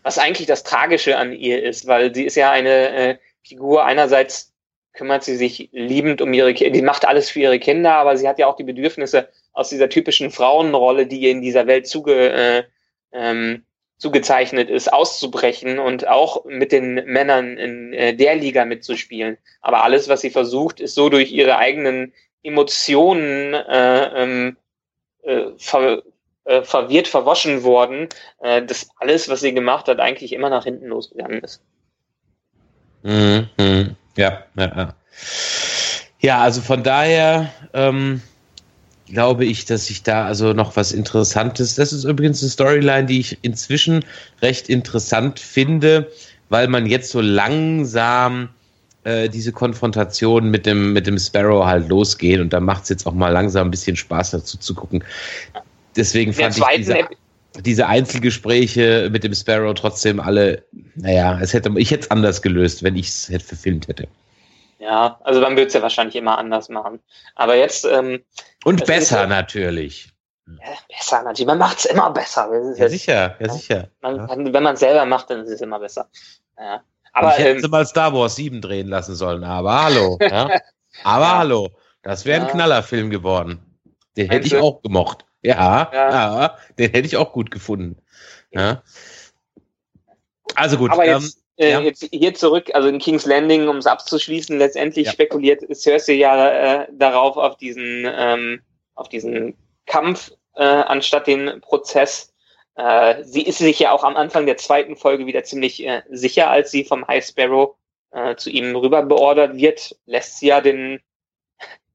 was 0.03 0.17
eigentlich 0.17 0.47
das 0.47 0.63
Tragische 0.63 1.17
an 1.17 1.33
ihr 1.33 1.63
ist, 1.63 1.87
weil 1.87 2.13
sie 2.13 2.25
ist 2.25 2.35
ja 2.35 2.51
eine 2.51 2.89
äh, 2.89 3.17
Figur, 3.43 3.85
einerseits 3.85 4.53
kümmert 4.93 5.23
sie 5.23 5.37
sich 5.37 5.69
liebend 5.71 6.21
um 6.21 6.33
ihre 6.33 6.53
Kinder, 6.53 6.73
die 6.73 6.81
macht 6.81 7.05
alles 7.05 7.29
für 7.29 7.39
ihre 7.39 7.59
Kinder, 7.59 7.93
aber 7.95 8.17
sie 8.17 8.27
hat 8.27 8.39
ja 8.39 8.47
auch 8.47 8.55
die 8.55 8.63
Bedürfnisse 8.63 9.29
aus 9.53 9.69
dieser 9.69 9.89
typischen 9.89 10.31
Frauenrolle, 10.31 11.07
die 11.07 11.21
ihr 11.21 11.31
in 11.31 11.41
dieser 11.41 11.67
Welt 11.67 11.87
zuge, 11.87 12.31
äh, 12.31 12.63
ähm, 13.13 13.63
zugezeichnet 14.01 14.71
ist, 14.71 14.91
auszubrechen 14.91 15.77
und 15.77 16.07
auch 16.07 16.43
mit 16.45 16.71
den 16.71 16.95
Männern 17.05 17.55
in 17.57 17.93
äh, 17.93 18.15
der 18.15 18.35
Liga 18.35 18.65
mitzuspielen. 18.65 19.37
Aber 19.61 19.83
alles, 19.83 20.09
was 20.09 20.21
sie 20.21 20.31
versucht, 20.31 20.79
ist 20.79 20.95
so 20.95 21.07
durch 21.09 21.31
ihre 21.31 21.57
eigenen 21.57 22.11
Emotionen 22.41 23.53
äh, 23.53 24.23
ähm, 24.23 24.57
äh, 25.21 25.43
ver 25.55 26.01
äh, 26.45 26.63
verwirrt 26.63 27.07
verwaschen 27.07 27.61
worden, 27.61 28.09
äh, 28.39 28.63
dass 28.63 28.89
alles, 28.97 29.29
was 29.29 29.41
sie 29.41 29.53
gemacht 29.53 29.87
hat, 29.87 29.99
eigentlich 29.99 30.33
immer 30.33 30.49
nach 30.49 30.63
hinten 30.63 30.87
losgegangen 30.87 31.43
ist. 31.43 31.61
Mhm. 33.03 33.95
Ja, 34.17 34.45
ja, 34.55 34.75
ja. 34.75 34.95
Ja, 36.21 36.39
also 36.39 36.61
von 36.61 36.81
daher 36.81 37.51
ähm, 37.73 38.23
glaube 39.11 39.45
ich, 39.45 39.65
dass 39.65 39.89
ich 39.89 40.03
da 40.03 40.25
also 40.25 40.53
noch 40.53 40.75
was 40.75 40.91
Interessantes. 40.91 41.75
Das 41.75 41.93
ist 41.93 42.03
übrigens 42.03 42.41
eine 42.41 42.49
Storyline, 42.49 43.05
die 43.05 43.19
ich 43.19 43.37
inzwischen 43.41 44.03
recht 44.41 44.69
interessant 44.69 45.39
finde, 45.39 46.11
weil 46.49 46.67
man 46.67 46.85
jetzt 46.85 47.11
so 47.11 47.21
langsam 47.21 48.49
äh, 49.03 49.29
diese 49.29 49.51
Konfrontation 49.51 50.49
mit 50.49 50.65
dem, 50.65 50.93
mit 50.93 51.07
dem 51.07 51.17
Sparrow 51.17 51.65
halt 51.65 51.89
losgeht 51.89 52.39
und 52.39 52.53
da 52.53 52.59
macht 52.59 52.83
es 52.83 52.89
jetzt 52.89 53.07
auch 53.07 53.13
mal 53.13 53.29
langsam 53.29 53.67
ein 53.67 53.71
bisschen 53.71 53.95
Spaß 53.95 54.31
dazu 54.31 54.57
zu 54.57 54.75
gucken. 54.75 55.03
Deswegen 55.95 56.33
fand 56.33 56.57
ich 56.57 56.63
diese, 56.77 56.99
diese 57.65 57.87
Einzelgespräche 57.87 59.09
mit 59.11 59.23
dem 59.23 59.33
Sparrow 59.33 59.73
trotzdem 59.73 60.19
alle, 60.19 60.63
naja, 60.95 61.39
es 61.41 61.53
hätte, 61.53 61.71
ich 61.77 61.91
hätte 61.91 62.03
es 62.03 62.11
anders 62.11 62.41
gelöst, 62.41 62.83
wenn 62.83 62.95
ich 62.95 63.09
es 63.09 63.29
hätte 63.29 63.45
verfilmt 63.45 63.87
hätte. 63.87 64.07
Ja, 64.81 65.19
also 65.23 65.39
man 65.41 65.51
würde 65.51 65.67
es 65.67 65.73
ja 65.73 65.81
wahrscheinlich 65.83 66.15
immer 66.15 66.39
anders 66.39 66.67
machen. 66.67 67.01
Aber 67.35 67.55
jetzt. 67.55 67.85
Ähm, 67.85 68.23
Und 68.65 68.83
besser 68.87 69.23
ist, 69.23 69.29
natürlich. 69.29 70.09
Ja, 70.47 70.55
besser 70.89 71.21
natürlich. 71.21 71.45
Man 71.45 71.59
macht 71.59 71.77
es 71.77 71.85
immer 71.85 72.09
besser. 72.09 72.49
Ja, 72.75 72.89
sicher, 72.89 73.35
ja, 73.39 73.49
sicher. 73.49 73.89
Man, 74.01 74.15
ja. 74.17 74.27
Wenn 74.53 74.63
man 74.63 74.73
es 74.73 74.79
selber 74.79 75.05
macht, 75.05 75.29
dann 75.29 75.41
ist 75.41 75.51
es 75.51 75.61
immer 75.61 75.79
besser. 75.79 76.09
Ja. 76.57 76.83
Aber, 77.13 77.37
ich 77.37 77.43
hätte 77.43 77.65
ähm, 77.65 77.69
mal 77.69 77.85
Star 77.85 78.11
Wars 78.11 78.35
7 78.37 78.59
drehen 78.59 78.87
lassen 78.87 79.13
sollen, 79.13 79.43
aber 79.43 79.83
hallo. 79.83 80.17
ja? 80.21 80.49
Aber 81.03 81.25
ja. 81.25 81.37
hallo. 81.37 81.69
Das 82.01 82.25
wäre 82.25 82.41
ein 82.41 82.47
Knallerfilm 82.47 83.11
geworden. 83.11 83.59
Den 84.17 84.31
hätte 84.31 84.47
ich 84.47 84.55
auch 84.57 84.81
gemocht. 84.81 85.25
Ja, 85.43 85.89
ja, 85.93 86.57
den 86.79 86.91
hätte 86.91 87.05
ich 87.05 87.17
auch 87.17 87.33
gut 87.33 87.51
gefunden. 87.51 88.01
Ja. 88.51 88.81
Also 90.55 90.77
gut. 90.77 90.91
Ähm, 91.03 91.31
äh, 91.57 91.71
ja. 91.71 91.81
jetzt 91.81 92.07
hier 92.11 92.33
zurück, 92.33 92.71
also 92.73 92.87
in 92.87 92.99
King's 92.99 93.25
Landing, 93.25 93.67
um 93.67 93.77
es 93.77 93.85
abzuschließen, 93.85 94.57
letztendlich 94.57 95.07
ja. 95.07 95.11
spekuliert 95.11 95.63
Cersei 95.75 96.13
ja 96.13 96.83
äh, 96.83 96.87
darauf 96.91 97.37
auf 97.37 97.57
diesen, 97.57 98.07
ähm, 98.09 98.61
auf 98.95 99.09
diesen 99.09 99.55
Kampf 99.85 100.31
äh, 100.55 100.63
anstatt 100.63 101.27
den 101.27 101.61
Prozess. 101.61 102.33
Äh, 102.75 103.23
sie 103.23 103.43
ist 103.43 103.57
sich 103.57 103.79
ja 103.79 103.91
auch 103.91 104.03
am 104.03 104.15
Anfang 104.15 104.45
der 104.45 104.57
zweiten 104.57 104.95
Folge 104.95 105.25
wieder 105.25 105.43
ziemlich 105.43 105.85
äh, 105.85 106.03
sicher, 106.09 106.49
als 106.49 106.71
sie 106.71 106.83
vom 106.83 107.07
High 107.07 107.25
Sparrow 107.25 107.75
äh, 108.11 108.35
zu 108.35 108.49
ihm 108.49 108.75
rüber 108.75 109.03
beordert 109.03 109.55
wird, 109.55 109.95
lässt 110.05 110.39
sie 110.39 110.47
ja 110.47 110.61
den, 110.61 110.99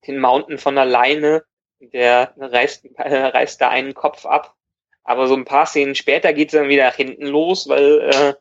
den 0.06 0.20
Mountain 0.20 0.58
von 0.58 0.78
alleine, 0.78 1.44
der 1.80 2.34
reißt, 2.36 2.86
äh, 2.96 3.16
reißt 3.16 3.60
da 3.60 3.68
einen 3.68 3.94
Kopf 3.94 4.26
ab. 4.26 4.54
Aber 5.04 5.28
so 5.28 5.34
ein 5.34 5.44
paar 5.44 5.66
Szenen 5.66 5.94
später 5.94 6.32
geht 6.32 6.48
es 6.48 6.58
dann 6.58 6.68
wieder 6.68 6.86
nach 6.86 6.96
hinten 6.96 7.26
los, 7.26 7.68
weil 7.68 8.00
äh, 8.00 8.34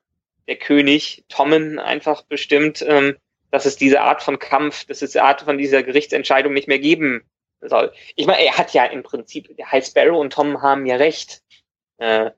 der 0.48 0.58
König 0.58 1.26
Tommen 1.30 1.80
einfach 1.80 2.24
bestimmt, 2.24 2.84
ähm, 2.88 3.18
dass 3.52 3.66
es 3.66 3.78
diese 3.78 4.02
Art 4.02 4.22
von 4.22 4.40
Kampf, 4.40 4.86
dass 4.86 5.02
es 5.02 5.12
diese 5.12 5.24
Art 5.24 5.42
von 5.42 5.58
dieser 5.58 5.84
Gerichtsentscheidung 5.84 6.54
nicht 6.54 6.68
mehr 6.68 6.80
geben 6.80 7.24
soll. 7.62 7.92
Ich 8.16 8.28
meine, 8.28 8.46
er 8.46 8.58
hat 8.58 8.74
ja 8.74 8.86
im 8.86 9.04
Prinzip, 9.04 9.56
der 9.56 9.72
High 9.72 9.86
Sparrow 9.86 10.20
und 10.20 10.34
Tom 10.34 10.62
haben 10.62 10.86
ja 10.86 10.98
recht, 10.98 11.42
äh, 11.98 12.32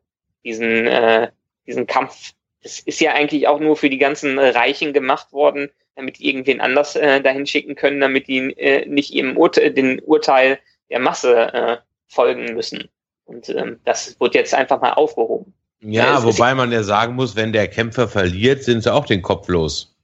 diesen, 0.43 0.87
äh, 0.87 1.31
diesen 1.65 1.87
Kampf. 1.87 2.33
Das 2.61 2.79
ist 2.79 2.99
ja 2.99 3.13
eigentlich 3.13 3.47
auch 3.47 3.59
nur 3.59 3.75
für 3.75 3.89
die 3.89 3.97
ganzen 3.97 4.39
Reichen 4.39 4.93
gemacht 4.93 5.31
worden, 5.33 5.69
damit 5.95 6.19
die 6.19 6.29
irgendwen 6.29 6.61
anders 6.61 6.95
äh, 6.95 7.21
dahin 7.21 7.47
schicken 7.47 7.75
können, 7.75 7.99
damit 7.99 8.27
die 8.27 8.51
äh, 8.57 8.85
nicht 8.85 9.11
ihrem 9.11 9.37
Urte 9.37 9.71
den 9.71 9.99
Urteil 9.99 10.59
der 10.89 10.99
Masse 10.99 11.53
äh, 11.53 11.77
folgen 12.07 12.53
müssen. 12.53 12.89
Und 13.25 13.49
ähm, 13.49 13.79
das 13.83 14.19
wird 14.19 14.35
jetzt 14.35 14.53
einfach 14.53 14.79
mal 14.79 14.93
aufgehoben. 14.93 15.53
Ja, 15.79 16.23
wobei 16.23 16.55
man 16.55 16.71
ja 16.71 16.83
sagen 16.83 17.15
muss, 17.15 17.35
wenn 17.35 17.53
der 17.53 17.67
Kämpfer 17.67 18.07
verliert, 18.07 18.63
sind 18.63 18.81
sie 18.81 18.93
auch 18.93 19.05
den 19.05 19.21
Kopf 19.21 19.47
los. 19.47 19.95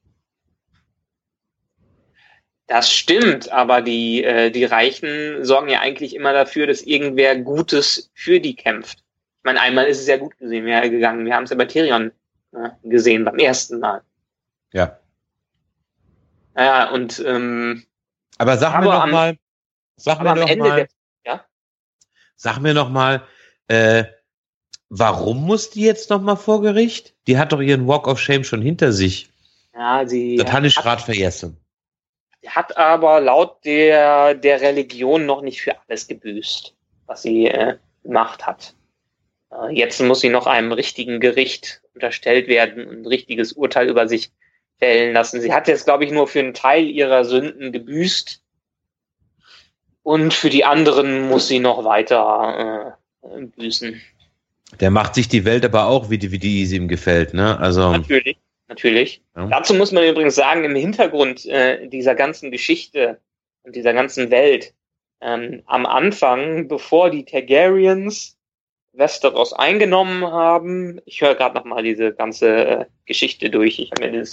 Das 2.68 2.92
stimmt, 2.92 3.52
aber 3.52 3.82
die, 3.82 4.24
äh, 4.24 4.50
die 4.50 4.66
Reichen 4.66 5.44
sorgen 5.44 5.70
ja 5.70 5.82
eigentlich 5.82 6.16
immer 6.16 6.34
dafür, 6.34 6.68
dass 6.68 6.82
irgendwer 6.82 7.38
Gutes 7.38 8.12
für 8.14 8.40
die 8.40 8.56
kämpft. 8.56 9.00
Ich 9.00 9.44
meine, 9.44 9.60
einmal 9.60 9.86
ist 9.86 10.00
es 10.00 10.08
ja 10.08 10.18
gut 10.18 10.38
gesehen, 10.38 10.68
ja, 10.68 10.80
gegangen. 10.88 11.26
Wir 11.26 11.36
haben 11.36 11.44
es 11.44 11.50
ja 11.50 11.58
bei 11.58 11.66
Tyrion 11.66 12.12
äh, 12.54 12.70
gesehen, 12.84 13.26
beim 13.26 13.38
ersten 13.38 13.80
Mal. 13.80 14.02
Ja. 14.72 14.98
Ja, 16.56 16.90
und 16.92 17.22
ähm, 17.26 17.84
aber 18.38 18.58
sag 18.58 18.80
mir 18.80 18.86
noch 18.86 19.08
mal, 19.08 19.38
sag 19.98 20.22
mir 20.22 20.36
noch 20.36 20.48
Ende 20.48 20.70
mal, 20.70 20.76
der, 20.76 20.88
ja? 21.26 21.46
sag 22.36 22.60
mir 22.60 22.74
noch 22.74 22.90
mal, 22.90 23.24
äh, 23.68 24.06
Warum 24.96 25.48
muss 25.48 25.72
die 25.72 25.82
jetzt 25.82 26.12
noch 26.12 26.22
mal 26.22 26.36
vor 26.36 26.62
Gericht? 26.62 27.16
Die 27.26 27.40
hat 27.40 27.52
doch 27.52 27.60
ihren 27.60 27.88
Walk 27.88 28.08
of 28.08 28.20
Shame 28.20 28.44
schon 28.44 28.62
hinter 28.62 28.92
sich. 28.92 29.28
Ja, 29.74 30.08
sie. 30.08 30.36
Das 30.36 30.52
habe 30.52 30.68
ich 30.68 30.76
gerade 30.76 31.02
vergessen. 31.02 31.58
Hat 32.46 32.78
aber 32.78 33.20
laut 33.20 33.66
der, 33.66 34.36
der 34.36 34.62
Religion 34.62 35.26
noch 35.26 35.42
nicht 35.42 35.64
für 35.64 35.76
alles 35.80 36.08
gebüßt, 36.08 36.76
was 37.08 37.24
sie 37.24 37.48
äh, 37.48 37.78
gemacht 38.04 38.46
hat. 38.46 38.76
Äh, 39.52 39.74
jetzt 39.74 40.00
muss 40.00 40.20
sie 40.20 40.30
noch 40.30 40.46
einem 40.46 40.72
richtigen 40.72 41.20
Gericht 41.20 41.82
unterstellt 41.96 42.48
werden 42.48 42.88
und 42.88 43.02
ein 43.02 43.08
richtiges 43.08 43.54
Urteil 43.54 43.90
über 43.90 44.08
sich 44.08 44.32
fällen 44.78 45.16
lassen. 45.16 45.42
Sie 45.42 45.52
hat 45.52 45.68
jetzt, 45.68 45.86
glaube 45.86 46.06
ich, 46.06 46.12
nur 46.12 46.28
für 46.28 46.38
einen 46.40 46.54
Teil 46.54 46.86
ihrer 46.86 47.26
Sünden 47.26 47.72
gebüßt. 47.72 48.44
Und 50.04 50.36
für 50.36 50.52
die 50.52 50.66
anderen 50.66 51.30
muss 51.30 51.48
sie 51.48 51.58
noch 51.58 51.84
weiter 51.84 53.00
äh, 53.24 53.42
büßen. 53.42 54.00
Der 54.80 54.92
macht 54.92 55.16
sich 55.16 55.28
die 55.28 55.46
Welt 55.46 55.66
aber 55.66 55.86
auch, 55.86 56.10
wie 56.10 56.18
die, 56.18 56.32
wie 56.32 56.40
die 56.40 56.64
ihm 56.64 56.88
gefällt, 56.88 57.34
ne? 57.34 57.60
Also. 57.60 57.92
Natürlich, 57.92 58.38
natürlich. 58.68 59.22
Ja. 59.36 59.48
Dazu 59.48 59.74
muss 59.74 59.92
man 59.92 60.04
übrigens 60.04 60.36
sagen, 60.36 60.64
im 60.64 60.76
Hintergrund 60.76 61.46
äh, 61.46 61.88
dieser 61.88 62.16
ganzen 62.16 62.52
Geschichte 62.52 63.20
und 63.64 63.76
dieser 63.76 63.94
ganzen 63.94 64.32
Welt, 64.32 64.74
ähm, 65.22 65.64
am 65.66 65.86
Anfang, 65.86 66.68
bevor 66.68 67.10
die 67.10 67.26
Targaryens 67.26 68.38
Westeros 68.94 69.54
eingenommen 69.54 70.26
haben, 70.26 71.02
ich 71.06 71.22
höre 71.22 71.36
gerade 71.36 71.56
noch 71.56 71.66
mal 71.66 71.82
diese 71.82 72.14
ganze 72.14 72.48
äh, 72.48 72.86
Geschichte 73.06 73.50
durch. 73.50 73.80
Ich 73.80 73.92
habe 73.92 74.10
mir 74.10 74.20
das, 74.20 74.32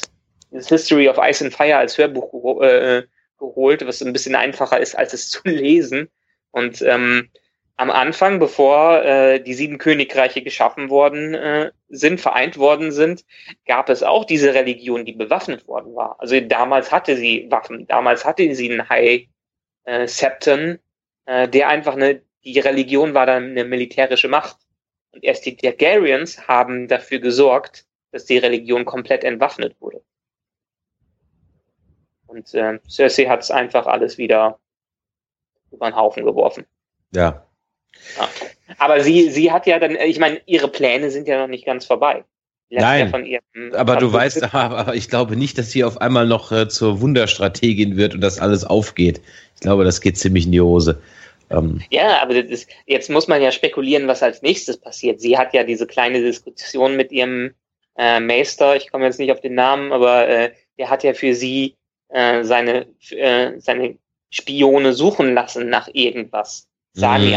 das 0.50 0.68
History 0.68 1.08
of 1.08 1.18
Ice 1.18 1.44
and 1.44 1.54
Fire 1.54 1.76
als 1.76 1.96
Hörbuch 1.96 2.60
äh, 2.62 3.04
geholt, 3.38 3.86
was 3.86 4.02
ein 4.02 4.12
bisschen 4.12 4.34
einfacher 4.34 4.78
ist, 4.78 4.96
als 4.96 5.14
es 5.14 5.30
zu 5.30 5.40
lesen. 5.44 6.08
Und 6.50 6.82
ähm, 6.82 7.30
am 7.80 7.90
Anfang, 7.90 8.38
bevor 8.38 9.02
äh, 9.04 9.42
die 9.42 9.54
sieben 9.54 9.78
Königreiche 9.78 10.42
geschaffen 10.42 10.90
worden 10.90 11.32
äh, 11.32 11.72
sind, 11.88 12.20
vereint 12.20 12.58
worden 12.58 12.92
sind, 12.92 13.24
gab 13.64 13.88
es 13.88 14.02
auch 14.02 14.26
diese 14.26 14.52
Religion, 14.52 15.06
die 15.06 15.14
bewaffnet 15.14 15.66
worden 15.66 15.94
war. 15.94 16.20
Also 16.20 16.38
damals 16.40 16.92
hatte 16.92 17.16
sie 17.16 17.46
Waffen, 17.50 17.86
damals 17.86 18.26
hatte 18.26 18.54
sie 18.54 18.70
einen 18.70 18.86
High 18.90 19.28
äh, 19.84 20.06
Septon, 20.06 20.78
äh, 21.24 21.48
der 21.48 21.68
einfach 21.68 21.94
eine, 21.94 22.20
die 22.44 22.60
Religion 22.60 23.14
war 23.14 23.24
dann 23.24 23.44
eine 23.44 23.64
militärische 23.64 24.28
Macht. 24.28 24.58
Und 25.12 25.24
erst 25.24 25.46
die 25.46 25.56
Targaryens 25.56 26.46
haben 26.46 26.86
dafür 26.86 27.18
gesorgt, 27.18 27.86
dass 28.12 28.26
die 28.26 28.36
Religion 28.36 28.84
komplett 28.84 29.24
entwaffnet 29.24 29.74
wurde. 29.80 30.02
Und 32.26 32.52
äh, 32.52 32.78
Cersei 32.86 33.24
hat 33.24 33.40
es 33.40 33.50
einfach 33.50 33.86
alles 33.86 34.18
wieder 34.18 34.60
über 35.70 35.88
den 35.88 35.96
Haufen 35.96 36.26
geworfen. 36.26 36.66
Ja, 37.12 37.46
ja. 38.18 38.28
Aber 38.78 39.00
sie, 39.00 39.30
sie 39.30 39.50
hat 39.52 39.66
ja 39.66 39.78
dann, 39.78 39.96
ich 39.96 40.18
meine, 40.18 40.40
ihre 40.46 40.68
Pläne 40.68 41.10
sind 41.10 41.28
ja 41.28 41.40
noch 41.40 41.48
nicht 41.48 41.66
ganz 41.66 41.84
vorbei. 41.84 42.24
Nein, 42.70 43.26
ja 43.26 43.40
aber 43.74 43.96
du 43.96 44.12
weißt, 44.12 44.54
aber 44.54 44.94
ich 44.94 45.08
glaube 45.08 45.36
nicht, 45.36 45.58
dass 45.58 45.72
sie 45.72 45.84
auf 45.84 46.00
einmal 46.00 46.26
noch 46.26 46.52
äh, 46.52 46.68
zur 46.68 47.00
Wunderstrategin 47.00 47.96
wird 47.96 48.14
und 48.14 48.20
das 48.20 48.38
alles 48.38 48.64
aufgeht. 48.64 49.20
Ich 49.56 49.60
glaube, 49.60 49.84
das 49.84 50.00
geht 50.00 50.16
ziemlich 50.16 50.46
in 50.46 50.52
die 50.52 50.60
Hose. 50.60 51.02
Ähm. 51.50 51.82
Ja, 51.90 52.22
aber 52.22 52.36
ist, 52.36 52.68
jetzt 52.86 53.10
muss 53.10 53.26
man 53.26 53.42
ja 53.42 53.50
spekulieren, 53.50 54.06
was 54.06 54.22
als 54.22 54.42
nächstes 54.42 54.76
passiert. 54.76 55.20
Sie 55.20 55.36
hat 55.36 55.52
ja 55.52 55.64
diese 55.64 55.86
kleine 55.86 56.20
Diskussion 56.20 56.96
mit 56.96 57.10
ihrem 57.10 57.54
äh, 57.98 58.20
Meister, 58.20 58.76
ich 58.76 58.90
komme 58.90 59.06
jetzt 59.06 59.18
nicht 59.18 59.32
auf 59.32 59.40
den 59.40 59.54
Namen, 59.54 59.92
aber 59.92 60.28
äh, 60.28 60.52
der 60.78 60.90
hat 60.90 61.02
ja 61.02 61.12
für 61.12 61.34
sie 61.34 61.74
äh, 62.08 62.44
seine, 62.44 62.86
äh, 63.10 63.58
seine 63.58 63.98
Spione 64.30 64.92
suchen 64.92 65.34
lassen 65.34 65.68
nach 65.68 65.88
irgendwas. 65.92 66.68
Sagen 66.92 67.24
mhm. 67.24 67.30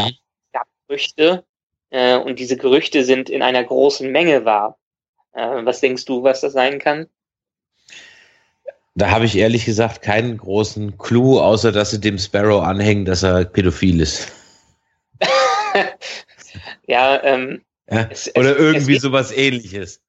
Gerüchte 0.94 1.44
äh, 1.90 2.16
und 2.16 2.38
diese 2.38 2.56
Gerüchte 2.56 3.04
sind 3.04 3.28
in 3.28 3.42
einer 3.42 3.64
großen 3.64 4.10
Menge 4.12 4.44
wahr. 4.44 4.78
Äh, 5.32 5.64
was 5.64 5.80
denkst 5.80 6.04
du, 6.04 6.22
was 6.22 6.40
das 6.40 6.52
sein 6.52 6.78
kann? 6.78 7.08
Da 8.94 9.10
habe 9.10 9.24
ich 9.24 9.36
ehrlich 9.36 9.64
gesagt 9.64 10.02
keinen 10.02 10.38
großen 10.38 10.98
Clou, 10.98 11.40
außer 11.40 11.72
dass 11.72 11.90
sie 11.90 12.00
dem 12.00 12.16
Sparrow 12.16 12.62
anhängen, 12.62 13.04
dass 13.04 13.24
er 13.24 13.44
pädophil 13.44 14.00
ist. 14.00 14.30
ja, 16.86 17.20
ähm, 17.24 17.64
ja, 17.90 18.06
es, 18.08 18.30
oder 18.36 18.52
es, 18.52 18.58
irgendwie 18.58 18.96
es, 18.96 19.02
sowas 19.02 19.32
ähnliches. 19.32 20.00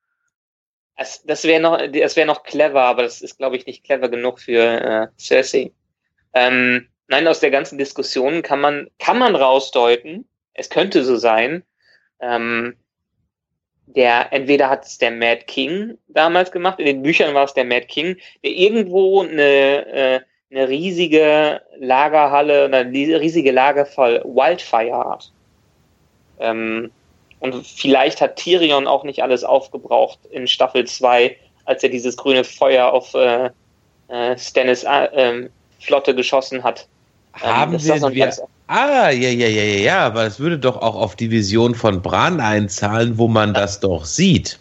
Es, 0.98 1.24
das 1.24 1.45
wäre 1.45 1.60
noch, 1.60 1.80
das 1.93 2.15
wäre 2.15 2.28
noch 2.28 2.43
clever, 2.43 2.84
aber 2.84 3.02
das 3.02 3.21
ist, 3.21 3.39
glaube 3.39 3.58
ich, 3.58 3.65
nicht 3.65 3.84
clever 3.84 4.08
genug 4.08 4.39
für 4.39 4.62
äh, 4.62 5.08
Cersei. 5.17 5.71
Ähm, 6.34 6.88
nein, 7.08 7.28
aus 7.28 7.39
der 7.39 7.50
ganzen 7.50 7.80
Diskussion 7.80 8.43
kann 8.43 8.62
man, 8.62 8.91
kann 9.00 9.17
man 9.17 9.36
rausdeuten, 9.36 10.28
es 10.56 10.70
könnte 10.70 11.04
so 11.04 11.18
sein, 11.18 11.63
ähm, 12.20 12.76
der, 13.88 14.34
entweder 14.34 14.70
hat 14.70 14.86
es 14.86 14.98
der 14.98 15.12
Mad 15.12 15.44
King 15.46 15.98
damals 16.08 16.52
gemacht, 16.52 16.80
in 16.80 16.86
den 16.86 17.04
Büchern 17.04 17.36
war 17.36 17.46
es 17.46 17.54
der 17.54 17.65
Mad 17.65 17.86
King, 17.86 18.18
der 18.44 18.52
irgendwo 18.52 19.22
eine, 19.22 19.86
äh, 19.86 20.20
eine 20.52 20.68
riesige 20.68 21.62
Lagerhalle, 21.78 22.65
eine 22.65 22.91
riesige 22.91 23.52
Lager 23.52 23.86
voll 23.86 24.22
Wildfire 24.26 25.10
hat. 25.10 25.32
Ähm, 26.39 26.91
und 27.39 27.65
vielleicht 27.68 28.22
hat 28.22 28.38
Tyrion 28.38 28.88
auch 28.88 29.04
nicht 29.04 29.22
alles 29.22 29.44
aufgebraucht 29.44 30.20
in 30.32 30.48
Staffel 30.48 30.86
2, 30.86 31.38
als 31.65 31.84
er 31.84 31.89
dieses 31.89 32.18
grüne 32.18 32.44
Feuer 32.44 32.91
auf 32.91 33.13
äh, 33.13 33.50
äh, 34.08 34.38
Stannis 34.38 34.84
äh, 34.84 35.50
Flotte 35.80 36.15
geschossen 36.15 36.63
hat. 36.63 36.88
Ähm, 37.43 37.50
Haben 37.50 37.71
wir, 37.74 38.00
so 38.00 38.13
wir 38.13 38.34
Ah, 38.67 39.12
ja, 39.12 39.30
ja, 39.30 39.48
ja, 39.48 39.63
ja, 39.63 39.80
ja, 39.80 40.06
aber 40.06 40.26
es 40.26 40.39
würde 40.39 40.58
doch 40.58 40.78
auch 40.78 40.95
auf 40.95 41.15
die 41.15 41.30
Vision 41.30 41.76
von 41.76 42.02
Bran 42.02 42.39
einzahlen, 42.39 43.17
wo 43.17 43.28
man 43.28 43.54
das 43.54 43.80
doch 43.80 44.06
sieht. 44.06 44.60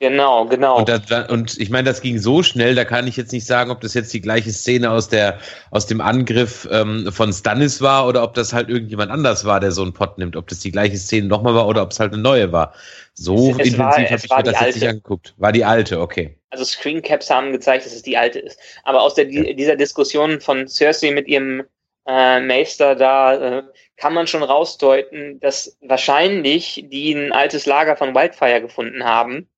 Genau, 0.00 0.44
genau. 0.44 0.78
Und, 0.78 0.88
das, 0.88 1.28
und 1.28 1.58
ich 1.58 1.70
meine, 1.70 1.88
das 1.88 2.02
ging 2.02 2.18
so 2.18 2.44
schnell, 2.44 2.76
da 2.76 2.84
kann 2.84 3.08
ich 3.08 3.16
jetzt 3.16 3.32
nicht 3.32 3.46
sagen, 3.46 3.72
ob 3.72 3.80
das 3.80 3.94
jetzt 3.94 4.12
die 4.14 4.20
gleiche 4.20 4.52
Szene 4.52 4.90
aus, 4.90 5.08
der, 5.08 5.38
aus 5.72 5.86
dem 5.86 6.00
Angriff 6.00 6.68
ähm, 6.70 7.10
von 7.10 7.32
Stannis 7.32 7.82
war 7.82 8.06
oder 8.06 8.22
ob 8.22 8.34
das 8.34 8.52
halt 8.52 8.68
irgendjemand 8.68 9.10
anders 9.10 9.44
war, 9.44 9.58
der 9.58 9.72
so 9.72 9.82
einen 9.82 9.92
Pott 9.92 10.16
nimmt. 10.16 10.36
Ob 10.36 10.46
das 10.46 10.60
die 10.60 10.70
gleiche 10.70 10.96
Szene 10.96 11.26
nochmal 11.26 11.54
war 11.54 11.66
oder 11.66 11.82
ob 11.82 11.90
es 11.90 11.98
halt 11.98 12.12
eine 12.12 12.22
neue 12.22 12.52
war. 12.52 12.74
So 13.14 13.50
es, 13.58 13.70
intensiv 13.70 13.78
habe 13.80 14.02
ich 14.22 14.30
mir 14.30 14.42
das 14.44 14.54
alte. 14.54 14.66
jetzt 14.66 14.74
nicht 14.76 14.88
angeguckt. 14.88 15.34
War 15.38 15.50
die 15.50 15.64
alte, 15.64 16.00
okay. 16.00 16.36
Also 16.50 16.64
Screencaps 16.64 17.28
haben 17.28 17.50
gezeigt, 17.50 17.84
dass 17.84 17.92
es 17.92 18.02
die 18.02 18.16
alte 18.16 18.38
ist. 18.38 18.60
Aber 18.84 19.02
aus 19.02 19.14
der, 19.14 19.28
ja. 19.28 19.52
dieser 19.52 19.74
Diskussion 19.74 20.40
von 20.40 20.68
Cersei 20.68 21.10
mit 21.10 21.26
ihrem 21.26 21.64
äh, 22.08 22.40
Meister 22.40 22.96
da 22.96 23.58
äh, 23.58 23.62
kann 23.96 24.14
man 24.14 24.26
schon 24.26 24.42
rausdeuten, 24.42 25.38
dass 25.38 25.78
wahrscheinlich 25.80 26.84
die 26.88 27.12
ein 27.12 27.32
altes 27.32 27.66
Lager 27.66 27.96
von 27.96 28.14
Wildfire 28.14 28.60
gefunden 28.60 29.04
haben 29.04 29.48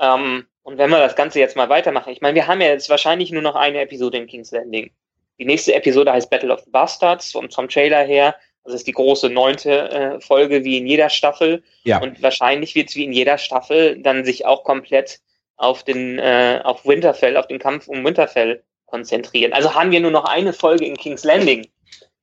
ähm, 0.00 0.46
und 0.62 0.76
wenn 0.76 0.90
wir 0.90 0.98
das 0.98 1.16
Ganze 1.16 1.40
jetzt 1.40 1.56
mal 1.56 1.68
weitermachen, 1.68 2.12
ich 2.12 2.20
meine, 2.20 2.34
wir 2.34 2.46
haben 2.46 2.60
ja 2.60 2.68
jetzt 2.68 2.90
wahrscheinlich 2.90 3.30
nur 3.30 3.42
noch 3.42 3.54
eine 3.54 3.80
Episode 3.80 4.18
in 4.18 4.26
King's 4.26 4.50
Landing. 4.50 4.90
Die 5.38 5.44
nächste 5.44 5.74
Episode 5.74 6.12
heißt 6.12 6.30
Battle 6.30 6.52
of 6.52 6.60
the 6.60 6.70
Bastards 6.70 7.34
und 7.34 7.54
vom 7.54 7.68
Trailer 7.68 8.04
her, 8.04 8.34
das 8.64 8.74
ist 8.74 8.86
die 8.86 8.92
große 8.92 9.30
neunte 9.30 9.90
äh, 9.90 10.20
Folge 10.20 10.64
wie 10.64 10.76
in 10.76 10.86
jeder 10.86 11.08
Staffel. 11.08 11.62
Ja. 11.84 12.02
Und 12.02 12.22
wahrscheinlich 12.22 12.74
wird 12.74 12.90
es 12.90 12.96
wie 12.96 13.04
in 13.04 13.12
jeder 13.12 13.38
Staffel 13.38 13.98
dann 14.02 14.24
sich 14.24 14.44
auch 14.44 14.62
komplett 14.62 15.20
auf 15.56 15.84
den 15.84 16.18
äh, 16.18 16.60
auf 16.62 16.84
Winterfell, 16.84 17.36
auf 17.36 17.46
den 17.46 17.58
Kampf 17.58 17.88
um 17.88 18.04
Winterfell 18.04 18.62
konzentrieren. 18.84 19.54
Also 19.54 19.74
haben 19.74 19.90
wir 19.90 20.00
nur 20.00 20.10
noch 20.10 20.24
eine 20.24 20.52
Folge 20.52 20.84
in 20.84 20.96
King's 20.96 21.24
Landing. 21.24 21.66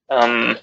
Ähm, 0.09 0.57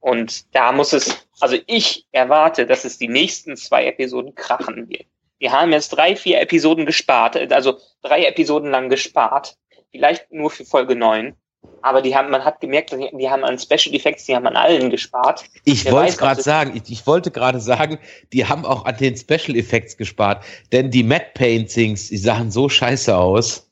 und 0.00 0.54
da 0.54 0.72
muss 0.72 0.92
es, 0.92 1.26
also 1.40 1.56
ich 1.66 2.06
erwarte, 2.12 2.66
dass 2.66 2.84
es 2.84 2.98
die 2.98 3.08
nächsten 3.08 3.56
zwei 3.56 3.86
Episoden 3.86 4.34
krachen 4.34 4.88
wird. 4.88 5.06
Die 5.40 5.50
haben 5.50 5.72
jetzt 5.72 5.90
drei, 5.90 6.16
vier 6.16 6.40
Episoden 6.40 6.86
gespart, 6.86 7.36
also 7.52 7.78
drei 8.02 8.24
Episoden 8.24 8.70
lang 8.70 8.88
gespart. 8.88 9.56
Vielleicht 9.90 10.30
nur 10.32 10.50
für 10.50 10.64
Folge 10.64 10.96
neun. 10.96 11.34
Aber 11.82 12.02
die 12.02 12.16
haben, 12.16 12.30
man 12.30 12.44
hat 12.44 12.60
gemerkt, 12.60 12.92
die, 12.92 13.10
die 13.16 13.30
haben 13.30 13.44
an 13.44 13.58
Special 13.58 13.94
Effects, 13.94 14.24
die 14.24 14.34
haben 14.34 14.46
an 14.46 14.56
allen 14.56 14.90
gespart. 14.90 15.44
Ich 15.64 15.90
wollte 15.90 16.16
gerade 16.16 16.42
sagen, 16.42 16.72
ich, 16.74 16.90
ich 16.90 17.06
wollte 17.06 17.30
gerade 17.30 17.60
sagen, 17.60 17.98
die 18.32 18.46
haben 18.46 18.64
auch 18.64 18.84
an 18.84 18.96
den 18.96 19.16
Special 19.16 19.56
Effects 19.56 19.96
gespart. 19.96 20.44
Denn 20.72 20.90
die 20.90 21.02
Matte 21.02 21.30
Paintings, 21.34 22.08
die 22.08 22.16
sahen 22.16 22.50
so 22.50 22.68
scheiße 22.68 23.16
aus. 23.16 23.70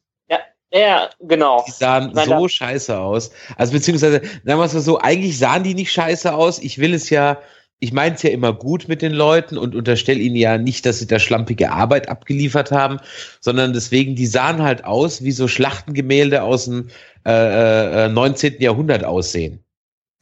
Ja, 0.72 1.10
genau. 1.20 1.64
Die 1.66 1.70
sahen 1.70 2.12
meine, 2.14 2.38
so 2.38 2.48
scheiße 2.48 2.98
aus. 2.98 3.30
Also 3.56 3.72
beziehungsweise, 3.72 4.22
sagen 4.22 4.58
wir 4.58 4.64
es 4.64 4.72
mal 4.72 4.80
so, 4.80 4.98
eigentlich 4.98 5.38
sahen 5.38 5.64
die 5.64 5.74
nicht 5.74 5.92
scheiße 5.92 6.32
aus. 6.32 6.58
Ich 6.60 6.78
will 6.78 6.94
es 6.94 7.10
ja, 7.10 7.38
ich 7.78 7.92
meine 7.92 8.14
es 8.14 8.22
ja 8.22 8.30
immer 8.30 8.54
gut 8.54 8.88
mit 8.88 9.02
den 9.02 9.12
Leuten 9.12 9.58
und 9.58 9.74
unterstelle 9.74 10.20
ihnen 10.20 10.36
ja 10.36 10.56
nicht, 10.56 10.86
dass 10.86 10.98
sie 10.98 11.06
da 11.06 11.18
schlampige 11.18 11.72
Arbeit 11.72 12.08
abgeliefert 12.08 12.72
haben, 12.72 13.00
sondern 13.40 13.74
deswegen, 13.74 14.16
die 14.16 14.26
sahen 14.26 14.62
halt 14.62 14.84
aus, 14.84 15.22
wie 15.22 15.32
so 15.32 15.46
Schlachtengemälde 15.46 16.42
aus 16.42 16.64
dem 16.64 16.88
äh, 17.26 18.06
äh, 18.06 18.08
19. 18.08 18.60
Jahrhundert 18.60 19.04
aussehen. 19.04 19.62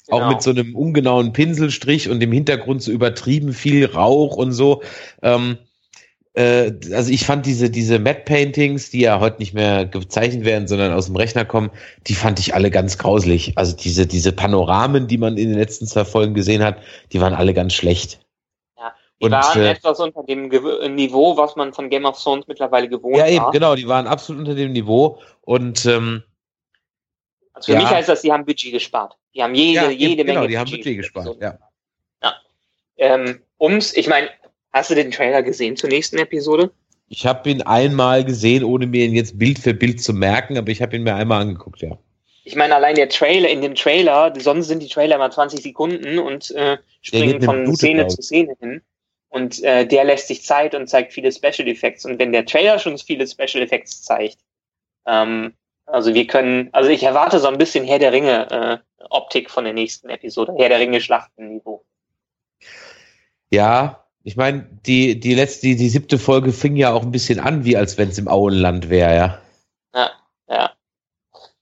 Genau. 0.07 0.25
Auch 0.25 0.29
mit 0.31 0.43
so 0.43 0.51
einem 0.51 0.75
ungenauen 0.75 1.33
Pinselstrich 1.33 2.09
und 2.09 2.21
im 2.21 2.33
Hintergrund 2.33 2.83
so 2.83 2.91
übertrieben 2.91 3.53
viel 3.53 3.87
Rauch 3.87 4.37
und 4.37 4.51
so. 4.51 4.83
Ähm, 5.23 5.59
äh, 6.41 6.73
also 6.95 7.13
ich 7.13 7.27
fand 7.27 7.45
diese, 7.45 7.71
diese 7.71 7.99
Matte 7.99 8.23
Paintings, 8.25 8.91
die 8.91 9.01
ja 9.01 9.21
heute 9.21 9.39
nicht 9.39 9.53
mehr 9.53 9.85
gezeichnet 9.85 10.45
werden, 10.45 10.69
sondern 10.69 10.93
aus 10.93 11.07
dem 11.07 11.17
Rechner 11.17 11.45
kommen, 11.45 11.71
die 12.07 12.15
fand 12.15 12.39
ich 12.39 12.55
alle 12.55 12.71
ganz 12.71 12.97
grauslich. 12.99 13.53
Also 13.57 13.77
diese, 13.77 14.07
diese 14.07 14.33
Panoramen, 14.33 15.07
die 15.07 15.19
man 15.19 15.37
in 15.37 15.51
den 15.51 15.59
letzten 15.59 15.87
zwei 15.87 16.05
Folgen 16.05 16.35
gesehen 16.35 16.63
hat, 16.63 16.79
die 17.13 17.21
waren 17.21 17.35
alle 17.35 17.53
ganz 17.53 17.75
schlecht. 17.75 18.21
Ja, 18.79 18.95
die 19.21 19.27
und, 19.27 19.33
waren 19.33 19.61
äh, 19.61 19.71
etwas 19.73 20.01
unter 20.01 20.23
dem 20.23 20.49
Niveau, 20.95 21.37
was 21.37 21.57
man 21.57 21.75
von 21.75 21.91
Game 21.91 22.07
of 22.07 22.23
Thrones 22.23 22.47
mittlerweile 22.49 22.89
gewohnt 22.89 23.17
war. 23.17 23.27
Ja, 23.27 23.35
eben, 23.35 23.45
war. 23.45 23.53
genau, 23.53 23.75
die 23.75 23.89
waren 23.89 24.07
absolut 24.07 24.41
unter 24.41 24.55
dem 24.55 24.73
Niveau 24.73 25.19
und 25.43 25.85
ähm, 25.87 26.23
also 27.53 27.73
für 27.73 27.79
ja. 27.79 27.85
mich 27.85 27.91
heißt 27.91 28.09
das, 28.09 28.23
die 28.23 28.33
haben 28.33 28.47
Budget 28.47 28.73
gespart. 28.73 29.17
Die 29.35 29.43
haben 29.43 29.55
jede, 29.55 29.85
ja, 29.85 29.91
jede 29.91 30.25
genau, 30.25 30.41
Menge 30.41 30.49
die 30.49 30.59
haben 30.59 30.71
Budget 30.71 30.97
gespart, 30.97 31.37
ja. 31.41 31.59
ja. 32.23 32.35
Ähm, 32.97 33.43
ums, 33.61 33.95
ich 33.95 34.09
meine, 34.09 34.31
Hast 34.73 34.91
du 34.91 34.95
den 34.95 35.11
Trailer 35.11 35.43
gesehen 35.43 35.77
zur 35.77 35.91
nächsten 35.91 36.19
Episode? 36.19 36.71
Ich 37.09 37.27
habe 37.27 37.51
ihn 37.51 37.63
einmal 37.63 38.25
gesehen, 38.25 38.63
ohne 38.63 38.87
mir 38.87 39.05
ihn 39.05 39.15
jetzt 39.15 39.39
Bild 39.39 39.59
für 39.59 39.75
Bild 39.75 40.01
zu 40.01 40.13
merken, 40.13 40.57
aber 40.57 40.69
ich 40.69 40.81
habe 40.81 40.95
ihn 40.95 41.03
mir 41.03 41.15
einmal 41.15 41.43
angeguckt, 41.43 41.83
ja. 41.83 41.99
Ich 42.45 42.57
meine, 42.57 42.75
allein 42.75 42.95
der 42.95 43.09
Trailer, 43.09 43.49
in 43.49 43.61
dem 43.61 43.75
Trailer, 43.75 44.33
sonst 44.39 44.69
sind 44.69 44.83
die 44.83 44.89
Trailer 44.89 45.17
immer 45.17 45.31
20 45.31 45.63
Sekunden 45.63 46.19
und 46.19 46.51
äh, 46.53 46.79
springen 47.03 47.43
von 47.43 47.75
Szene 47.75 48.07
zu 48.07 48.23
Szene 48.23 48.55
hin. 48.61 48.83
Und 49.29 49.63
äh, 49.63 49.87
der 49.87 50.05
lässt 50.05 50.29
sich 50.29 50.45
Zeit 50.45 50.75
und 50.75 50.89
zeigt 50.89 51.13
viele 51.13 51.31
Special 51.31 51.69
Effects. 51.69 52.05
Und 52.05 52.19
wenn 52.19 52.33
der 52.33 52.47
Trailer 52.47 52.79
schon 52.79 52.99
viele 52.99 53.27
Special 53.27 53.63
Effects 53.63 54.03
zeigt, 54.03 54.39
ähm, 55.07 55.55
also 55.87 56.15
wir 56.15 56.27
können, 56.27 56.69
also 56.73 56.91
ich 56.91 57.03
erwarte 57.03 57.39
so 57.39 57.49
ein 57.49 57.59
bisschen 57.59 57.85
Herr 57.85 57.99
der 57.99 58.13
Ringe 58.13 58.83
äh, 58.99 59.05
Optik 59.11 59.51
von 59.51 59.65
der 59.65 59.73
nächsten 59.73 60.09
Episode, 60.09 60.55
Herr 60.57 60.69
der 60.69 60.81
Ringe 60.81 61.01
Schlachtenniveau. 61.01 61.85
Ja, 63.51 64.00
ich 64.23 64.37
meine, 64.37 64.67
die, 64.87 65.19
die 65.19 65.35
letzte, 65.35 65.69
die, 65.69 65.77
die 65.77 65.89
siebte 65.89 66.19
Folge 66.19 66.53
fing 66.53 66.77
ja 66.77 66.93
auch 66.93 67.03
ein 67.03 67.13
bisschen 67.13 67.41
an, 67.41 67.65
wie 67.65 67.77
als 67.77 67.97
wenn 67.97 68.11
es 68.11 68.19
im 68.19 68.29
Auenland 68.29 68.91
wäre, 68.91 69.17
ja. 69.17 69.43
Ja, 69.95 70.11
ja. 70.49 70.73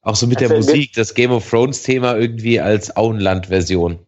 Auch 0.02 0.16
so 0.16 0.26
mit 0.26 0.38
also, 0.38 0.48
der 0.48 0.56
Musik, 0.58 0.92
das 0.94 1.14
Game 1.14 1.30
of 1.30 1.48
Thrones 1.48 1.82
Thema 1.82 2.16
irgendwie 2.16 2.60
als 2.60 2.96
Auenland-Version. 2.96 4.04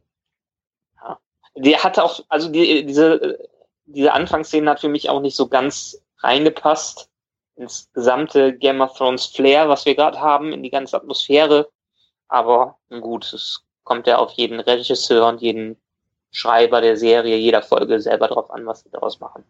Ja. 0.97 1.19
Die 1.57 1.77
hatte 1.77 2.03
auch, 2.03 2.21
also 2.29 2.49
die, 2.49 2.85
diese, 2.87 3.39
diese 3.87 4.13
Anfangsszene 4.13 4.71
hat 4.71 4.81
für 4.81 4.89
mich 4.89 5.09
auch 5.09 5.21
nicht 5.21 5.37
so 5.37 5.47
ganz 5.47 6.03
reingepasst 6.19 7.09
ins 7.57 7.91
gesamte 7.93 8.57
Game 8.57 8.81
of 8.81 8.97
Thrones 8.97 9.27
Flair, 9.27 9.69
was 9.69 9.85
wir 9.85 9.95
gerade 9.95 10.21
haben, 10.21 10.53
in 10.53 10.63
die 10.63 10.71
ganze 10.71 10.97
Atmosphäre. 10.97 11.69
Aber 12.29 12.79
gut, 12.89 13.33
es 13.33 13.63
kommt 13.85 14.07
ja 14.07 14.19
auf 14.19 14.33
jeden 14.33 14.61
Regisseur 14.61 15.29
und 15.29 15.41
jeden 15.41 15.77
Schreiber 16.31 16.81
der 16.81 16.97
Serie 16.97 17.37
jeder 17.37 17.63
Folge 17.63 18.01
selber 18.01 18.29
drauf 18.29 18.51
an, 18.51 18.67
was 18.67 18.81
sie 18.81 18.91
daraus 18.91 19.21
machen. 19.21 19.45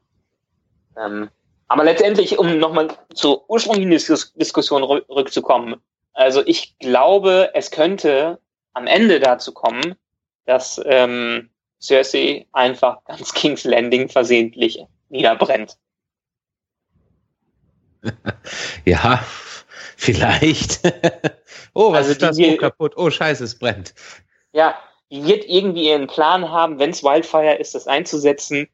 Ähm, 0.96 1.30
aber 1.68 1.84
letztendlich, 1.84 2.38
um 2.38 2.58
nochmal 2.58 2.88
zur 3.14 3.48
ursprünglichen 3.48 3.90
Dis 3.90 4.32
Diskussion 4.34 4.82
rückzukommen, 4.82 5.80
also 6.14 6.42
ich 6.44 6.78
glaube, 6.78 7.50
es 7.54 7.70
könnte 7.70 8.40
am 8.72 8.86
Ende 8.86 9.20
dazu 9.20 9.52
kommen, 9.52 9.94
dass 10.46 10.80
ähm, 10.84 11.50
Cersei 11.80 12.46
einfach 12.52 13.04
ganz 13.04 13.32
King's 13.34 13.64
Landing 13.64 14.08
versehentlich 14.08 14.84
niederbrennt. 15.08 15.76
ja, 18.84 19.24
vielleicht. 19.96 20.80
oh, 21.74 21.92
was 21.92 21.98
also 21.98 22.12
ist 22.12 22.22
das? 22.22 22.38
Oh, 22.38 22.56
kaputt. 22.56 22.94
Oh, 22.96 23.10
scheiße, 23.10 23.44
es 23.44 23.58
brennt. 23.58 23.94
Ja, 24.52 24.74
die 24.74 24.89
wird 25.10 25.44
irgendwie 25.48 25.88
ihren 25.88 26.06
Plan 26.06 26.50
haben, 26.50 26.78
wenn 26.78 26.90
es 26.90 27.02
Wildfire 27.02 27.56
ist, 27.56 27.74
das 27.74 27.86
einzusetzen. 27.86 28.68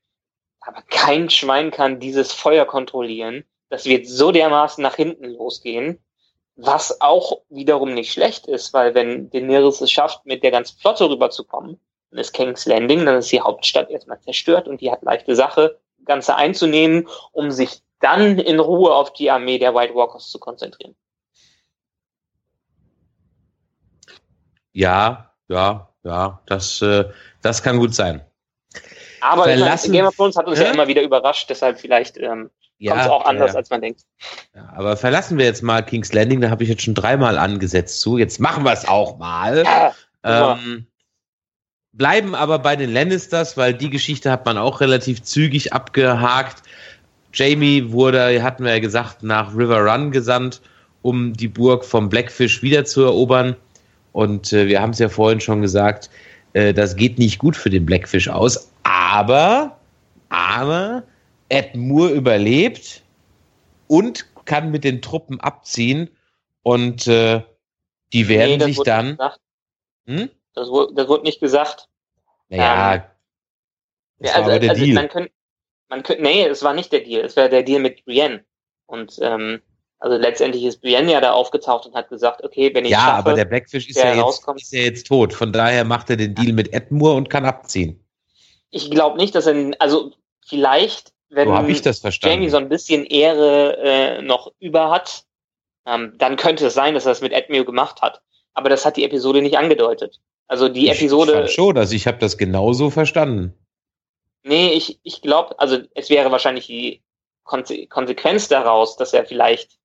Aber 0.60 0.82
kein 0.82 1.30
Schwein 1.30 1.70
kann 1.70 2.00
dieses 2.00 2.32
Feuer 2.32 2.66
kontrollieren. 2.66 3.44
Das 3.68 3.86
wird 3.86 4.06
so 4.06 4.32
dermaßen 4.32 4.82
nach 4.82 4.96
hinten 4.96 5.30
losgehen. 5.30 5.98
Was 6.56 7.00
auch 7.00 7.42
wiederum 7.48 7.94
nicht 7.94 8.12
schlecht 8.12 8.46
ist, 8.46 8.72
weil 8.72 8.94
wenn 8.94 9.30
Daenerys 9.30 9.80
es 9.80 9.90
schafft, 9.90 10.24
mit 10.24 10.42
der 10.42 10.50
ganzen 10.50 10.78
Flotte 10.78 11.08
rüberzukommen, 11.08 11.80
dann 12.10 12.18
ist 12.18 12.32
King's 12.32 12.66
Landing, 12.66 13.04
dann 13.04 13.18
ist 13.18 13.32
die 13.32 13.40
Hauptstadt 13.40 13.90
erstmal 13.90 14.20
zerstört 14.20 14.68
und 14.68 14.80
die 14.80 14.90
hat 14.90 15.02
leichte 15.02 15.36
Sache, 15.36 15.78
Ganze 16.04 16.36
einzunehmen, 16.36 17.08
um 17.32 17.50
sich 17.50 17.82
dann 18.00 18.38
in 18.38 18.60
Ruhe 18.60 18.94
auf 18.94 19.12
die 19.12 19.30
Armee 19.30 19.58
der 19.58 19.74
White 19.74 19.94
Walkers 19.94 20.30
zu 20.30 20.38
konzentrieren. 20.38 20.94
Ja, 24.72 25.34
ja, 25.48 25.92
ja, 26.06 26.40
das, 26.46 26.80
äh, 26.82 27.04
das 27.42 27.62
kann 27.62 27.78
gut 27.78 27.94
sein. 27.94 28.22
Aber 29.20 29.44
Verlassen, 29.44 29.92
Game 29.92 30.06
of 30.06 30.14
Thrones 30.14 30.36
hat 30.36 30.46
uns 30.46 30.58
ja, 30.58 30.66
ja 30.66 30.72
immer 30.72 30.86
wieder 30.86 31.02
überrascht, 31.02 31.50
deshalb 31.50 31.80
vielleicht 31.80 32.16
ähm, 32.16 32.50
ja, 32.78 32.92
kommt 32.92 33.04
es 33.04 33.10
auch 33.10 33.24
anders, 33.24 33.52
ja. 33.52 33.58
als 33.58 33.70
man 33.70 33.80
denkt. 33.80 34.02
Aber 34.74 34.96
verlassen 34.96 35.38
wir 35.38 35.46
jetzt 35.46 35.62
mal 35.62 35.82
King's 35.82 36.12
Landing, 36.12 36.40
da 36.40 36.50
habe 36.50 36.62
ich 36.62 36.68
jetzt 36.68 36.82
schon 36.82 36.94
dreimal 36.94 37.38
angesetzt 37.38 38.00
zu. 38.00 38.18
Jetzt 38.18 38.38
machen 38.38 38.64
wir 38.64 38.72
es 38.72 38.86
auch 38.86 39.18
mal. 39.18 39.64
Ähm, 40.22 40.86
bleiben 41.92 42.34
aber 42.34 42.58
bei 42.58 42.76
den 42.76 42.92
Lannisters, 42.92 43.56
weil 43.56 43.74
die 43.74 43.90
Geschichte 43.90 44.30
hat 44.30 44.44
man 44.44 44.58
auch 44.58 44.80
relativ 44.80 45.22
zügig 45.22 45.72
abgehakt. 45.72 46.62
Jamie 47.32 47.92
wurde, 47.92 48.42
hatten 48.42 48.64
wir 48.64 48.72
ja 48.72 48.80
gesagt, 48.80 49.22
nach 49.22 49.54
River 49.54 49.80
Run 49.84 50.10
gesandt, 50.10 50.60
um 51.02 51.32
die 51.32 51.48
Burg 51.48 51.84
vom 51.84 52.08
Blackfish 52.08 52.62
wieder 52.62 52.84
zu 52.84 53.02
erobern. 53.02 53.56
Und 54.16 54.50
äh, 54.54 54.66
wir 54.66 54.80
haben 54.80 54.92
es 54.92 54.98
ja 54.98 55.10
vorhin 55.10 55.40
schon 55.40 55.60
gesagt, 55.60 56.08
äh, 56.54 56.72
das 56.72 56.96
geht 56.96 57.18
nicht 57.18 57.38
gut 57.38 57.54
für 57.54 57.68
den 57.68 57.84
Blackfish 57.84 58.30
aus. 58.30 58.72
Aber, 58.82 59.78
aber 60.30 61.02
Ed 61.50 61.74
Moore 61.74 62.12
überlebt 62.12 63.02
und 63.88 64.24
kann 64.46 64.70
mit 64.70 64.84
den 64.84 65.02
Truppen 65.02 65.38
abziehen 65.40 66.08
und 66.62 67.06
äh, 67.06 67.42
die 68.14 68.26
werden 68.28 68.56
nee, 68.56 68.64
sich 68.64 68.78
dann. 68.84 69.18
Hm? 70.06 70.30
Das, 70.54 70.70
wurde, 70.70 70.94
das 70.94 71.08
wurde 71.08 71.24
nicht 71.24 71.40
gesagt. 71.40 71.90
Naja, 72.48 72.94
ähm, 72.94 73.02
ja, 74.20 74.32
also, 74.32 74.50
also 74.50 74.86
man 74.94 75.08
könnte, 75.10 75.30
man 75.90 76.02
könnte, 76.02 76.22
nee, 76.22 76.46
es 76.46 76.62
war 76.62 76.72
nicht 76.72 76.90
der 76.90 77.00
Deal, 77.00 77.22
es 77.22 77.36
war 77.36 77.50
der 77.50 77.64
Deal 77.64 77.80
mit 77.80 78.02
Brienne. 78.06 78.46
Und 78.86 79.18
ähm, 79.20 79.60
also 79.98 80.16
letztendlich 80.16 80.64
ist 80.64 80.82
Brienne 80.82 81.12
ja 81.12 81.20
da 81.20 81.32
aufgetaucht 81.32 81.86
und 81.86 81.94
hat 81.94 82.08
gesagt, 82.08 82.44
okay, 82.44 82.74
wenn 82.74 82.84
ich 82.84 82.90
Ja, 82.90 82.98
schaffe, 82.98 83.18
aber 83.18 83.34
der 83.34 83.46
Blackfish 83.46 83.88
ist 83.88 83.96
ja, 83.96 84.14
jetzt, 84.14 84.46
ist 84.56 84.72
ja 84.72 84.80
jetzt 84.80 85.06
tot. 85.06 85.32
Von 85.32 85.52
daher 85.52 85.84
macht 85.84 86.10
er 86.10 86.16
den 86.16 86.34
Deal 86.34 86.52
mit 86.52 86.72
Edmure 86.72 87.14
und 87.14 87.30
kann 87.30 87.44
abziehen. 87.44 88.04
Ich 88.70 88.90
glaube 88.90 89.16
nicht, 89.16 89.34
dass 89.34 89.46
er, 89.46 89.72
also 89.78 90.12
vielleicht, 90.46 91.12
wenn 91.30 91.48
so 91.48 91.64
ich 91.66 91.82
das 91.82 92.00
verstanden. 92.00 92.36
Jamie 92.36 92.50
so 92.50 92.58
ein 92.58 92.68
bisschen 92.68 93.04
Ehre 93.06 93.76
äh, 93.78 94.22
noch 94.22 94.52
über 94.60 94.90
hat, 94.90 95.24
ähm, 95.86 96.14
dann 96.18 96.36
könnte 96.36 96.66
es 96.66 96.74
sein, 96.74 96.94
dass 96.94 97.06
er 97.06 97.12
es 97.12 97.22
mit 97.22 97.32
Edmure 97.32 97.64
gemacht 97.64 98.02
hat. 98.02 98.20
Aber 98.52 98.68
das 98.68 98.84
hat 98.84 98.96
die 98.96 99.04
Episode 99.04 99.40
nicht 99.40 99.56
angedeutet. 99.56 100.20
Also 100.46 100.68
die 100.68 100.86
ich 100.86 100.92
Episode. 101.00 101.32
Fand 101.32 101.50
schon, 101.50 101.78
also 101.78 101.94
ich 101.94 102.06
habe 102.06 102.18
das 102.18 102.36
genauso 102.36 102.90
verstanden. 102.90 103.54
Nee, 104.42 104.72
ich, 104.72 105.00
ich 105.02 105.22
glaube, 105.22 105.58
also 105.58 105.78
es 105.94 106.10
wäre 106.10 106.30
wahrscheinlich 106.30 106.66
die 106.66 107.02
Konse 107.44 107.86
Konsequenz 107.86 108.48
daraus, 108.48 108.96
dass 108.96 109.12
er 109.12 109.24
vielleicht 109.24 109.78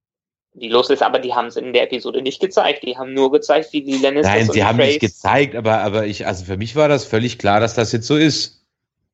die 0.54 0.70
loslässt, 0.70 1.04
aber 1.04 1.20
die 1.20 1.34
haben 1.34 1.48
es 1.48 1.56
in 1.56 1.74
der 1.74 1.84
Episode 1.84 2.22
nicht 2.22 2.42
gezeigt. 2.42 2.84
Die 2.84 2.98
haben 2.98 3.14
nur 3.14 3.32
gezeigt, 3.32 3.72
wie 3.74 3.84
die 3.84 3.98
Lannisters 3.98 4.36
Nein, 4.36 4.50
sie 4.52 4.64
haben 4.64 4.78
Trace 4.78 4.88
nicht 4.88 5.00
gezeigt, 5.00 5.56
aber, 5.56 5.80
aber 5.80 6.06
ich, 6.06 6.28
also 6.28 6.46
für 6.46 6.58
mich 6.58 6.76
war 6.76 6.90
das 6.90 7.06
völlig 7.06 7.40
klar, 7.40 7.60
dass 7.60 7.74
das 7.74 7.92
jetzt 7.92 8.08
so 8.08 8.18
ist. 8.18 8.66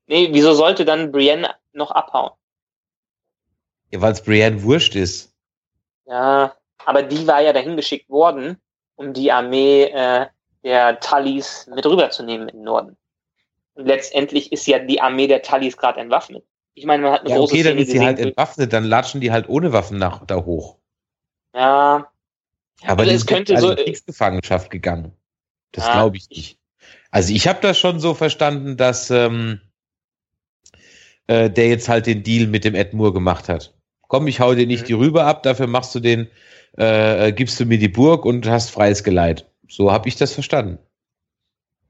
Nee, 0.07 0.29
wieso 0.31 0.53
sollte 0.53 0.85
dann 0.85 1.11
Brienne 1.11 1.49
noch 1.73 1.91
abhauen? 1.91 2.31
Ja, 3.91 4.01
weil 4.01 4.13
es 4.13 4.23
Brienne 4.23 4.63
wurscht 4.63 4.95
ist. 4.95 5.33
Ja, 6.05 6.55
aber 6.85 7.03
die 7.03 7.27
war 7.27 7.41
ja 7.41 7.53
dahin 7.53 7.75
geschickt 7.75 8.09
worden, 8.09 8.57
um 8.95 9.13
die 9.13 9.31
Armee 9.31 9.83
äh, 9.83 10.27
der 10.63 10.99
Tullys 10.99 11.67
mit 11.73 11.85
rüberzunehmen 11.85 12.49
im 12.49 12.63
Norden. 12.63 12.97
Und 13.75 13.85
letztendlich 13.85 14.51
ist 14.51 14.65
ja 14.65 14.79
die 14.79 15.01
Armee 15.01 15.27
der 15.27 15.41
Tullys 15.41 15.77
gerade 15.77 15.99
entwaffnet. 15.99 16.43
Ich 16.73 16.85
meine, 16.85 17.03
man 17.03 17.11
hat 17.13 17.21
eine 17.21 17.31
ja, 17.31 17.37
große 17.37 17.53
okay, 17.53 17.63
dann 17.63 17.77
ist 17.77 17.91
sie 17.91 18.05
halt 18.05 18.19
entwaffnet, 18.19 18.73
dann 18.73 18.85
latschen 18.85 19.21
die 19.21 19.31
halt 19.31 19.49
ohne 19.49 19.73
Waffen 19.73 19.97
nach 19.97 20.25
da 20.25 20.43
hoch. 20.45 20.77
Ja. 21.57 22.07
Aber 22.83 23.01
also 23.01 23.13
es 23.13 23.25
könnte 23.25 23.55
halt 23.55 23.61
so 23.61 23.71
in 23.71 23.77
Kriegsgefangenschaft 23.77 24.69
gegangen. 24.69 25.11
Das 25.71 25.85
ja, 25.87 25.93
glaube 25.93 26.17
ich 26.17 26.29
nicht. 26.29 26.59
Also 27.09 27.33
ich 27.33 27.47
habe 27.47 27.59
das 27.61 27.79
schon 27.79 27.99
so 27.99 28.13
verstanden, 28.13 28.77
dass 28.77 29.09
ähm, 29.09 29.59
äh, 31.25 31.49
der 31.49 31.67
jetzt 31.69 31.89
halt 31.89 32.05
den 32.05 32.23
Deal 32.23 32.47
mit 32.47 32.63
dem 32.63 32.75
Ed 32.75 32.93
Moore 32.93 33.13
gemacht 33.13 33.49
hat. 33.49 33.73
Komm, 34.07 34.27
ich 34.27 34.39
hau 34.39 34.53
dir 34.53 34.67
nicht 34.67 34.83
mhm. 34.83 34.87
die 34.87 34.93
Rübe 34.93 35.23
ab, 35.23 35.43
dafür 35.43 35.67
machst 35.67 35.95
du 35.95 35.99
den, 35.99 36.29
äh, 36.77 37.31
gibst 37.31 37.59
du 37.59 37.65
mir 37.65 37.79
die 37.79 37.89
Burg 37.89 38.23
und 38.23 38.47
hast 38.47 38.69
freies 38.69 39.03
Geleit. 39.03 39.49
So 39.67 39.91
habe 39.91 40.07
ich 40.07 40.15
das 40.15 40.33
verstanden. 40.33 40.77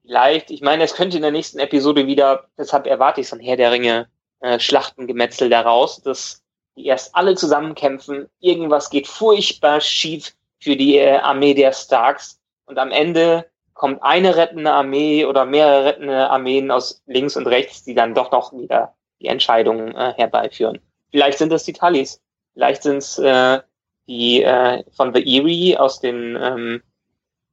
Vielleicht, 0.03 0.49
ich 0.51 0.61
meine, 0.61 0.83
es 0.83 0.95
könnte 0.95 1.17
in 1.17 1.23
der 1.23 1.31
nächsten 1.31 1.59
Episode 1.59 2.07
wieder, 2.07 2.47
deshalb 2.57 2.87
erwarte 2.87 3.19
ich 3.19 3.27
so 3.27 3.35
ein 3.35 3.41
Herr 3.41 3.57
der 3.57 3.71
Ringe 3.71 4.07
äh, 4.39 4.57
Schlachtengemetzel 4.57 5.49
daraus, 5.49 6.01
dass 6.01 6.43
erst 6.85 7.15
alle 7.15 7.35
zusammenkämpfen, 7.35 8.29
irgendwas 8.39 8.89
geht 8.89 9.07
furchtbar 9.07 9.81
schief 9.81 10.33
für 10.59 10.75
die 10.75 10.97
äh, 10.97 11.17
Armee 11.17 11.53
der 11.53 11.73
Starks 11.73 12.39
und 12.65 12.77
am 12.77 12.91
Ende 12.91 13.45
kommt 13.73 14.01
eine 14.01 14.35
rettende 14.35 14.71
Armee 14.71 15.25
oder 15.25 15.45
mehrere 15.45 15.85
rettende 15.85 16.29
Armeen 16.29 16.71
aus 16.71 17.03
links 17.05 17.37
und 17.37 17.47
rechts, 17.47 17.83
die 17.83 17.93
dann 17.93 18.15
doch 18.15 18.31
noch 18.31 18.51
wieder 18.53 18.95
die 19.19 19.27
Entscheidungen 19.27 19.95
äh, 19.95 20.13
herbeiführen. 20.15 20.79
Vielleicht 21.11 21.37
sind 21.37 21.51
das 21.51 21.63
die 21.63 21.73
Tullys, 21.73 22.21
vielleicht 22.53 22.83
sind 22.83 22.97
es 22.97 23.17
äh, 23.19 23.59
die 24.07 24.43
äh, 24.43 24.83
von 24.91 25.13
The 25.13 25.21
Eerie 25.21 25.77
aus 25.77 25.99
den, 25.99 26.35
ähm, 26.35 26.83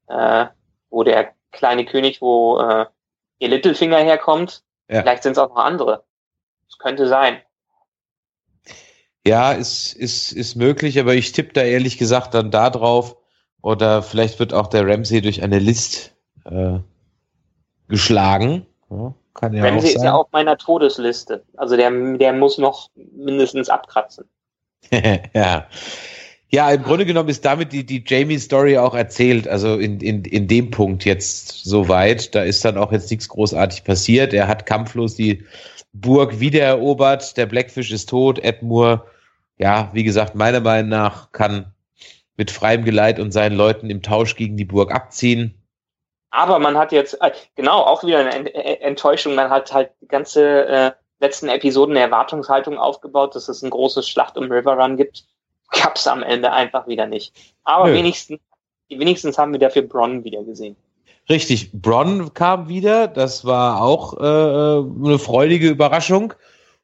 äh, 0.08 0.46
wo 0.90 1.02
der 1.02 1.32
kleine 1.52 1.84
König, 1.84 2.20
wo 2.20 2.58
äh, 2.58 2.86
ihr 3.38 3.48
Littlefinger 3.48 3.98
herkommt. 3.98 4.62
Ja. 4.88 5.02
Vielleicht 5.02 5.22
sind 5.22 5.32
es 5.32 5.38
auch 5.38 5.50
noch 5.50 5.62
andere. 5.62 6.04
Das 6.68 6.78
könnte 6.78 7.08
sein. 7.08 7.40
Ja, 9.26 9.52
ist, 9.52 9.94
ist, 9.94 10.32
ist 10.32 10.54
möglich, 10.54 11.00
aber 11.00 11.14
ich 11.14 11.32
tippe 11.32 11.54
da 11.54 11.62
ehrlich 11.62 11.96
gesagt 11.96 12.34
dann 12.34 12.50
da 12.50 12.70
drauf. 12.70 13.16
Oder 13.62 14.02
vielleicht 14.02 14.38
wird 14.38 14.52
auch 14.52 14.66
der 14.66 14.86
Ramsey 14.86 15.22
durch 15.22 15.42
eine 15.42 15.58
List 15.58 16.14
äh, 16.44 16.78
geschlagen. 17.88 18.66
Ja, 18.90 19.14
kann 19.32 19.54
ja 19.54 19.64
Ramsey 19.64 19.78
auch 19.78 19.82
sein. 19.82 19.96
ist 19.96 20.04
ja 20.04 20.14
auf 20.14 20.26
meiner 20.32 20.58
Todesliste. 20.58 21.42
Also 21.56 21.76
der, 21.76 21.90
der 22.18 22.34
muss 22.34 22.58
noch 22.58 22.90
mindestens 23.16 23.70
abkratzen. 23.70 24.26
ja. 25.34 25.66
Ja, 26.50 26.70
im 26.70 26.82
Grunde 26.82 27.06
genommen 27.06 27.30
ist 27.30 27.44
damit 27.44 27.72
die, 27.72 27.84
die 27.84 28.04
Jamie-Story 28.06 28.76
auch 28.76 28.94
erzählt. 28.94 29.48
Also 29.48 29.78
in, 29.78 30.00
in, 30.00 30.24
in 30.24 30.46
dem 30.46 30.70
Punkt 30.70 31.06
jetzt 31.06 31.64
soweit. 31.64 32.34
Da 32.34 32.42
ist 32.42 32.64
dann 32.64 32.76
auch 32.76 32.92
jetzt 32.92 33.10
nichts 33.10 33.28
großartig 33.30 33.84
passiert. 33.84 34.34
Er 34.34 34.46
hat 34.46 34.66
kampflos 34.66 35.16
die 35.16 35.42
Burg 35.94 36.38
wiedererobert. 36.38 37.38
Der 37.38 37.46
Blackfish 37.46 37.90
ist 37.90 38.10
tot. 38.10 38.38
Edmure 38.38 39.06
ja, 39.58 39.90
wie 39.92 40.04
gesagt, 40.04 40.34
meiner 40.34 40.60
Meinung 40.60 40.90
nach 40.90 41.32
kann 41.32 41.72
mit 42.36 42.50
freiem 42.50 42.84
Geleit 42.84 43.20
und 43.20 43.32
seinen 43.32 43.56
Leuten 43.56 43.90
im 43.90 44.02
Tausch 44.02 44.36
gegen 44.36 44.56
die 44.56 44.64
Burg 44.64 44.92
abziehen. 44.92 45.60
Aber 46.30 46.58
man 46.58 46.76
hat 46.76 46.90
jetzt, 46.90 47.20
äh, 47.20 47.30
genau, 47.54 47.78
auch 47.78 48.02
wieder 48.02 48.18
eine 48.18 48.52
Enttäuschung. 48.80 49.36
Man 49.36 49.50
hat 49.50 49.72
halt 49.72 49.92
die 50.00 50.08
ganze 50.08 50.66
äh, 50.66 50.92
letzten 51.20 51.48
Episoden 51.48 51.96
eine 51.96 52.04
Erwartungshaltung 52.04 52.76
aufgebaut, 52.76 53.36
dass 53.36 53.48
es 53.48 53.62
ein 53.62 53.70
großes 53.70 54.08
Schlacht 54.08 54.36
um 54.36 54.50
River 54.50 54.76
Run 54.76 54.96
gibt. 54.96 55.24
Gab's 55.70 56.06
am 56.08 56.24
Ende 56.24 56.50
einfach 56.52 56.88
wieder 56.88 57.06
nicht. 57.06 57.54
Aber 57.62 57.86
Nö. 57.86 57.94
wenigstens, 57.94 58.40
wenigstens 58.88 59.38
haben 59.38 59.52
wir 59.52 59.60
dafür 59.60 59.82
Bronn 59.82 60.24
wieder 60.24 60.42
gesehen. 60.42 60.76
Richtig, 61.28 61.70
Bronn 61.72 62.34
kam 62.34 62.68
wieder. 62.68 63.06
Das 63.06 63.44
war 63.44 63.80
auch 63.80 64.18
äh, 64.18 64.24
äh 64.24 64.84
eine 65.06 65.18
freudige 65.18 65.68
Überraschung. 65.68 66.34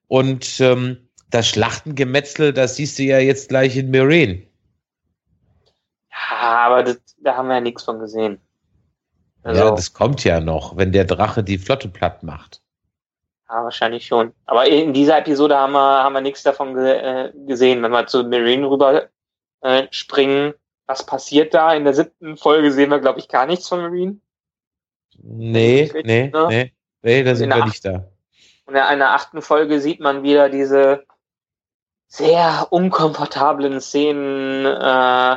Und 0.07 0.61
ähm, 0.61 1.10
das 1.31 1.49
Schlachtengemetzel, 1.49 2.53
das 2.53 2.77
siehst 2.77 2.99
du 2.99 3.05
ja 3.05 3.19
jetzt 3.19 3.49
gleich 3.49 3.77
in 3.77 3.91
Meereen. 3.91 4.47
Ja, 6.11 6.67
aber 6.67 6.83
das, 6.83 7.01
da 7.19 7.37
haben 7.37 7.49
wir 7.49 7.55
ja 7.55 7.61
nichts 7.61 7.85
von 7.85 7.99
gesehen. 7.99 8.41
Also, 9.43 9.63
ja, 9.63 9.71
das 9.71 9.93
kommt 9.95 10.25
ja 10.25 10.41
noch, 10.41 10.77
wenn 10.77 10.93
der 10.93 11.05
Drache 11.05 11.43
die 11.43 11.59
Flotte 11.59 11.89
platt 11.89 12.23
macht. 12.23 12.61
Ja, 13.49 13.65
wahrscheinlich 13.65 14.07
schon. 14.07 14.33
Aber 14.47 14.67
in 14.67 14.93
dieser 14.93 15.19
Episode 15.19 15.57
haben 15.57 15.73
wir, 15.73 15.79
haben 15.79 16.13
wir 16.13 16.21
nichts 16.21 16.43
davon 16.43 16.75
ge 16.75 16.93
äh, 16.93 17.33
gesehen. 17.47 17.83
Wenn 17.83 17.91
wir 17.91 18.07
zu 18.07 18.23
Marine 18.25 18.69
rüber 18.69 19.09
äh, 19.63 19.87
springen, 19.91 20.55
was 20.87 21.07
passiert 21.07 21.55
da? 21.55 21.73
In 21.75 21.85
der 21.85 21.95
siebten 21.95 22.37
Folge 22.37 22.71
sehen 22.71 22.91
wir, 22.91 23.01
glaube 23.01 23.19
ich, 23.19 23.29
gar 23.29 23.47
nichts 23.47 23.69
von 23.69 23.81
Marine. 23.81 24.21
Nee, 25.23 25.91
nee, 26.05 26.31
ne? 26.33 26.47
nee. 26.49 26.73
Nee, 27.03 27.25
da 27.25 27.35
sind 27.35 27.49
wir 27.49 27.65
nicht 27.65 27.85
da. 27.85 28.05
Und 28.67 28.75
in 28.75 28.83
einer 28.83 29.11
achten 29.15 29.43
Folge 29.43 29.81
sieht 29.81 30.01
man 30.01 30.23
wieder 30.23 30.49
diese 30.49 31.05
sehr 32.11 32.67
unkomfortablen 32.71 33.81
Szenen 33.81 34.67
äh, 34.67 35.37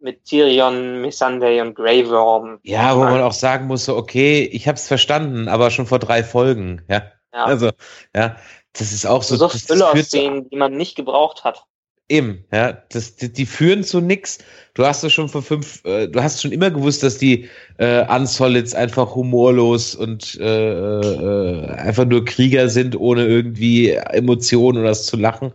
mit 0.00 0.24
Tyrion, 0.24 1.02
Missandei 1.02 1.62
und 1.62 1.74
Grey 1.74 2.08
Worm. 2.08 2.58
Ja, 2.62 2.96
wo 2.96 3.00
man 3.00 3.20
auch 3.20 3.32
sagen 3.32 3.66
muss, 3.66 3.84
so, 3.84 3.96
okay, 3.96 4.42
ich 4.42 4.66
habe 4.66 4.76
es 4.76 4.88
verstanden, 4.88 5.48
aber 5.48 5.70
schon 5.70 5.86
vor 5.86 5.98
drei 5.98 6.24
Folgen. 6.24 6.82
Ja. 6.88 7.02
ja. 7.32 7.44
Also, 7.44 7.70
ja, 8.16 8.36
das 8.72 8.92
ist 8.92 9.06
auch 9.06 9.22
so. 9.22 9.36
So 9.36 9.48
Füller-Szenen, 9.50 10.48
die 10.48 10.56
man 10.56 10.76
nicht 10.76 10.96
gebraucht 10.96 11.44
hat. 11.44 11.64
Eben, 12.08 12.44
ja, 12.52 12.72
das, 12.72 13.16
die, 13.16 13.32
die 13.32 13.46
führen 13.46 13.84
zu 13.84 14.00
nix. 14.00 14.38
Du 14.74 14.84
hast 14.84 15.04
es 15.04 15.12
schon 15.12 15.28
vor 15.28 15.42
fünf, 15.42 15.84
äh, 15.84 16.06
du 16.08 16.22
hast 16.22 16.40
schon 16.42 16.52
immer 16.52 16.70
gewusst, 16.70 17.02
dass 17.02 17.18
die 17.18 17.48
äh, 17.78 18.04
Unsolids 18.14 18.74
einfach 18.74 19.14
humorlos 19.14 19.94
und 19.94 20.38
äh, 20.38 20.72
äh, 20.72 21.66
einfach 21.70 22.04
nur 22.04 22.24
Krieger 22.24 22.68
sind, 22.68 22.98
ohne 22.98 23.26
irgendwie 23.26 23.90
Emotionen 23.90 24.80
oder 24.80 24.90
was 24.90 25.06
zu 25.06 25.16
lachen. 25.16 25.52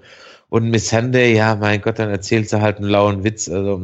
Und 0.49 0.69
Miss 0.69 0.89
Sunday, 0.89 1.35
ja, 1.35 1.55
mein 1.55 1.81
Gott, 1.81 1.99
dann 1.99 2.09
erzählt 2.09 2.49
sie 2.49 2.61
halt 2.61 2.77
einen 2.77 2.89
lauen 2.89 3.23
Witz. 3.23 3.49
Also, 3.49 3.83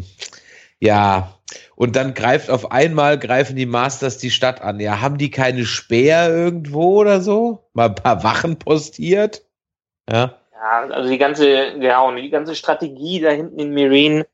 ja. 0.80 1.32
Und 1.76 1.96
dann 1.96 2.14
greift 2.14 2.50
auf 2.50 2.72
einmal, 2.72 3.20
greifen 3.20 3.56
die 3.56 3.68
Masters 3.68 4.18
die 4.18 4.32
Stadt 4.32 4.62
an. 4.62 4.80
Ja, 4.80 5.02
haben 5.02 5.18
die 5.18 5.30
keine 5.30 5.66
Speer 5.66 6.30
irgendwo 6.30 7.02
oder 7.02 7.22
so? 7.22 7.68
Mal 7.74 7.90
ein 7.90 7.96
paar 7.96 8.24
Wachen 8.24 8.58
postiert? 8.58 9.44
Ja. 10.10 10.38
Ja, 10.54 10.88
also 10.90 11.10
die 11.10 11.18
ganze, 11.18 11.74
genau, 11.80 12.14
die 12.16 12.30
ganze 12.30 12.56
Strategie 12.56 13.20
da 13.20 13.30
hinten 13.30 13.60
in 13.60 13.74
Marine, 13.74 14.26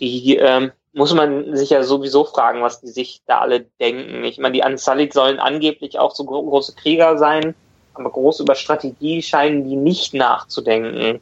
die 0.00 0.36
ähm, 0.36 0.72
muss 0.92 1.12
man 1.12 1.54
sich 1.56 1.70
ja 1.70 1.82
sowieso 1.82 2.24
fragen, 2.24 2.62
was 2.62 2.80
die 2.80 2.88
sich 2.88 3.22
da 3.26 3.40
alle 3.40 3.60
denken. 3.80 4.24
Ich 4.24 4.38
meine, 4.38 4.54
die 4.54 4.62
Unsullied 4.62 5.12
sollen 5.12 5.38
angeblich 5.38 5.98
auch 5.98 6.14
so 6.14 6.24
große 6.24 6.74
Krieger 6.76 7.18
sein 7.18 7.54
aber 8.00 8.10
groß 8.10 8.40
über 8.40 8.54
Strategie 8.54 9.22
scheinen 9.22 9.68
die 9.68 9.76
nicht 9.76 10.14
nachzudenken. 10.14 11.20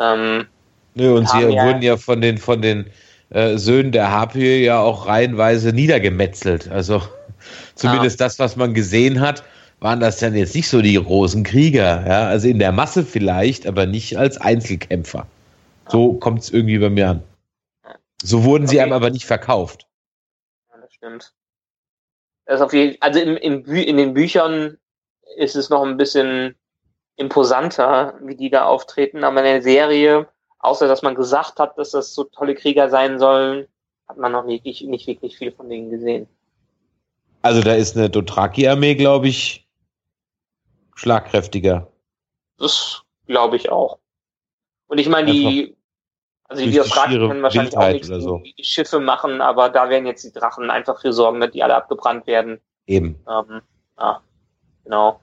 Ähm, 0.00 0.46
Nö, 0.94 1.16
und 1.16 1.28
sie 1.28 1.40
ja, 1.40 1.66
wurden 1.66 1.82
ja 1.82 1.96
von 1.96 2.20
den, 2.20 2.38
von 2.38 2.62
den 2.62 2.86
äh, 3.30 3.56
Söhnen 3.56 3.92
der 3.92 4.10
Harpie 4.10 4.62
ja 4.64 4.80
auch 4.80 5.06
reihenweise 5.06 5.72
niedergemetzelt. 5.72 6.70
Also 6.70 7.02
zumindest 7.74 8.20
ja. 8.20 8.26
das, 8.26 8.38
was 8.38 8.56
man 8.56 8.74
gesehen 8.74 9.20
hat, 9.20 9.42
waren 9.80 10.00
das 10.00 10.18
dann 10.18 10.34
jetzt 10.34 10.54
nicht 10.54 10.68
so 10.68 10.80
die 10.80 10.94
großen 10.94 11.42
Krieger. 11.42 12.06
Ja? 12.06 12.26
Also 12.26 12.48
in 12.48 12.58
der 12.58 12.72
Masse 12.72 13.04
vielleicht, 13.04 13.66
aber 13.66 13.86
nicht 13.86 14.16
als 14.16 14.38
Einzelkämpfer. 14.38 15.26
So 15.88 16.14
kommt 16.14 16.40
es 16.40 16.50
irgendwie 16.50 16.78
bei 16.78 16.90
mir 16.90 17.10
an. 17.10 17.22
So 18.22 18.44
wurden 18.44 18.64
okay. 18.64 18.72
sie 18.72 18.80
einem 18.80 18.92
aber 18.92 19.10
nicht 19.10 19.26
verkauft. 19.26 19.88
Ja, 20.70 20.80
das 20.80 20.94
stimmt. 20.94 21.32
Das 22.46 22.60
auf 22.60 22.72
jeden, 22.72 23.00
also 23.00 23.18
in, 23.18 23.36
in, 23.36 23.64
in 23.64 23.96
den 23.96 24.14
Büchern 24.14 24.78
ist 25.36 25.56
es 25.56 25.70
noch 25.70 25.82
ein 25.82 25.96
bisschen 25.96 26.54
imposanter, 27.16 28.14
wie 28.22 28.36
die 28.36 28.50
da 28.50 28.66
auftreten, 28.66 29.24
aber 29.24 29.38
in 29.38 29.44
der 29.44 29.62
Serie, 29.62 30.28
außer 30.58 30.88
dass 30.88 31.02
man 31.02 31.14
gesagt 31.14 31.58
hat, 31.58 31.76
dass 31.78 31.90
das 31.90 32.14
so 32.14 32.24
tolle 32.24 32.54
Krieger 32.54 32.88
sein 32.88 33.18
sollen, 33.18 33.66
hat 34.08 34.18
man 34.18 34.32
noch 34.32 34.46
wirklich, 34.46 34.82
nicht 34.82 35.06
wirklich 35.06 35.36
viel 35.36 35.52
von 35.52 35.68
denen 35.68 35.90
gesehen. 35.90 36.28
Also 37.42 37.60
da 37.60 37.74
ist 37.74 37.96
eine 37.96 38.08
Dothraki-Armee, 38.08 38.94
glaube 38.94 39.28
ich, 39.28 39.66
schlagkräftiger. 40.94 41.88
Das 42.58 43.02
glaube 43.26 43.56
ich 43.56 43.70
auch. 43.70 43.98
Und 44.86 44.98
ich 44.98 45.08
meine, 45.08 45.32
die, 45.32 45.76
also 46.44 46.64
die 46.64 46.72
Dothraki 46.72 47.14
können 47.16 47.42
wahrscheinlich 47.42 47.72
Wildheit 47.72 47.88
auch 47.88 47.92
nichts 47.92 48.24
so. 48.24 48.38
die 48.38 48.64
Schiffe 48.64 49.00
machen, 49.00 49.40
aber 49.40 49.70
da 49.70 49.88
werden 49.88 50.06
jetzt 50.06 50.24
die 50.24 50.32
Drachen 50.32 50.70
einfach 50.70 51.00
für 51.00 51.12
sorgen, 51.12 51.40
dass 51.40 51.50
die 51.50 51.62
alle 51.62 51.74
abgebrannt 51.74 52.26
werden. 52.26 52.60
Eben. 52.86 53.18
Ähm, 53.28 53.62
ja, 53.98 54.22
genau. 54.84 55.20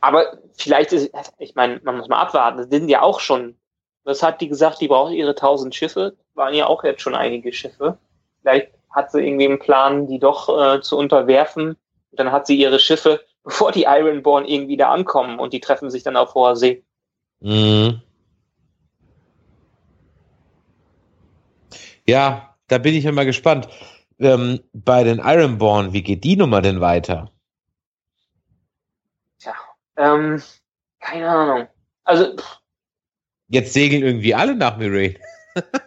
Aber 0.00 0.38
vielleicht 0.52 0.92
ist, 0.92 1.10
ich 1.38 1.54
meine, 1.54 1.80
man 1.82 1.96
muss 1.96 2.08
mal 2.08 2.20
abwarten, 2.20 2.58
das 2.58 2.68
sind 2.68 2.88
ja 2.88 3.02
auch 3.02 3.20
schon, 3.20 3.56
was 4.04 4.22
hat 4.22 4.40
die 4.40 4.48
gesagt, 4.48 4.80
die 4.80 4.88
braucht 4.88 5.12
ihre 5.12 5.34
tausend 5.34 5.74
Schiffe, 5.74 6.16
waren 6.34 6.54
ja 6.54 6.66
auch 6.66 6.84
jetzt 6.84 7.02
schon 7.02 7.14
einige 7.14 7.52
Schiffe. 7.52 7.98
Vielleicht 8.40 8.72
hat 8.90 9.10
sie 9.10 9.20
irgendwie 9.20 9.46
einen 9.46 9.58
Plan, 9.58 10.06
die 10.06 10.18
doch 10.18 10.48
äh, 10.48 10.80
zu 10.80 10.96
unterwerfen. 10.96 11.70
Und 12.10 12.20
dann 12.20 12.32
hat 12.32 12.46
sie 12.46 12.56
ihre 12.56 12.78
Schiffe, 12.78 13.20
bevor 13.44 13.72
die 13.72 13.84
Ironborn 13.84 14.44
irgendwie 14.44 14.76
da 14.76 14.90
ankommen 14.90 15.38
und 15.38 15.52
die 15.52 15.60
treffen 15.60 15.90
sich 15.90 16.02
dann 16.02 16.16
auf 16.16 16.34
hoher 16.34 16.56
See. 16.56 16.84
Mhm. 17.40 18.02
Ja, 22.06 22.56
da 22.68 22.78
bin 22.78 22.94
ich 22.94 23.10
mal 23.10 23.24
gespannt. 23.24 23.68
Ähm, 24.18 24.60
bei 24.72 25.04
den 25.04 25.18
Ironborn, 25.18 25.92
wie 25.92 26.02
geht 26.02 26.24
die 26.24 26.36
Nummer 26.36 26.60
denn 26.60 26.80
weiter? 26.80 27.30
Ähm, 30.00 30.42
keine 31.00 31.28
Ahnung. 31.28 31.68
Also. 32.04 32.36
Pff. 32.36 32.58
Jetzt 33.48 33.72
segeln 33.72 34.02
irgendwie 34.02 34.34
alle 34.34 34.54
nach 34.54 34.76
Mirain. 34.76 35.18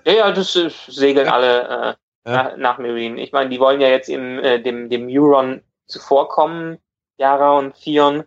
ja, 0.05 0.13
ja, 0.13 0.31
das 0.31 0.55
äh, 0.55 0.69
segeln 0.87 1.27
alle 1.27 1.97
äh, 2.25 2.29
ja. 2.29 2.57
nach, 2.57 2.77
Marine. 2.77 3.21
Ich 3.21 3.31
meine, 3.31 3.49
die 3.49 3.59
wollen 3.59 3.81
ja 3.81 3.87
jetzt 3.87 4.09
im, 4.09 4.39
äh, 4.39 4.61
dem, 4.61 4.89
dem 4.89 5.07
Euron 5.09 5.61
zuvorkommen, 5.87 6.77
Yara 7.17 7.57
und 7.57 7.75
Fion. 7.77 8.25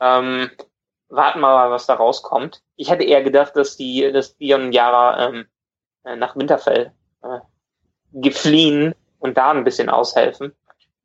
Ähm, 0.00 0.50
warten 1.08 1.40
wir 1.40 1.48
mal, 1.48 1.70
was 1.70 1.86
da 1.86 1.94
rauskommt. 1.94 2.62
Ich 2.76 2.90
hätte 2.90 3.04
eher 3.04 3.22
gedacht, 3.22 3.56
dass 3.56 3.76
die, 3.76 4.12
dass 4.12 4.34
Fion 4.34 4.66
und 4.66 4.72
Yara 4.72 5.28
ähm, 5.28 5.46
äh, 6.04 6.14
nach 6.14 6.36
Winterfell 6.36 6.92
äh, 7.22 7.40
gefliehen 8.12 8.94
und 9.18 9.36
da 9.36 9.50
ein 9.50 9.64
bisschen 9.64 9.88
aushelfen. 9.88 10.54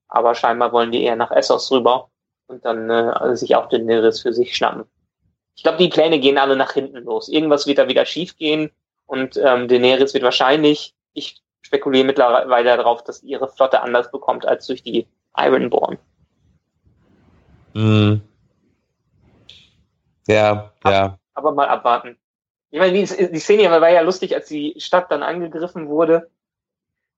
Aber 0.10 0.36
scheinbar 0.36 0.72
wollen 0.72 0.92
die 0.92 1.04
eher 1.04 1.16
nach 1.16 1.32
Essos 1.32 1.72
rüber 1.72 2.12
und 2.48 2.66
dann 2.66 2.90
äh, 2.90 3.36
sich 3.36 3.56
auch 3.56 3.70
den 3.70 3.86
Neris 3.86 4.22
für 4.22 4.34
sich 4.34 4.56
schnappen. 4.56 4.86
Ich 5.56 5.64
glaube, 5.64 5.78
die 5.78 5.90
Pläne 5.90 6.20
gehen 6.20 6.38
alle 6.38 6.56
nach 6.56 6.74
hinten 6.74 6.98
los. 7.04 7.30
Irgendwas 7.30 7.68
wird 7.68 7.78
da 7.78 7.88
wieder 7.88 8.06
schief 8.06 8.36
gehen 8.38 8.72
und 9.06 9.38
ähm, 9.38 9.68
Daenerys 9.68 10.14
wird 10.14 10.24
wahrscheinlich, 10.24 10.96
ich 11.14 11.42
spekuliere 11.62 12.06
mittlerweile 12.06 12.76
darauf, 12.76 13.04
dass 13.04 13.24
ihre 13.24 13.48
Flotte 13.48 13.82
anders 13.82 14.12
bekommt 14.12 14.46
als 14.46 14.66
durch 14.68 14.82
die 14.84 15.08
Ironborn. 15.38 15.98
Mhm. 17.74 18.22
Ja, 20.28 20.72
ja. 20.86 21.20
Aber 21.34 21.52
mal 21.52 21.68
abwarten. 21.68 22.18
Ich 22.70 22.80
meine, 22.80 22.94
die, 22.94 23.32
die 23.32 23.40
Szene 23.40 23.70
war 23.70 23.90
ja 23.90 24.02
lustig, 24.02 24.34
als 24.36 24.48
die 24.48 24.76
Stadt 24.80 25.12
dann 25.12 25.22
angegriffen 25.22 25.88
wurde 25.90 26.30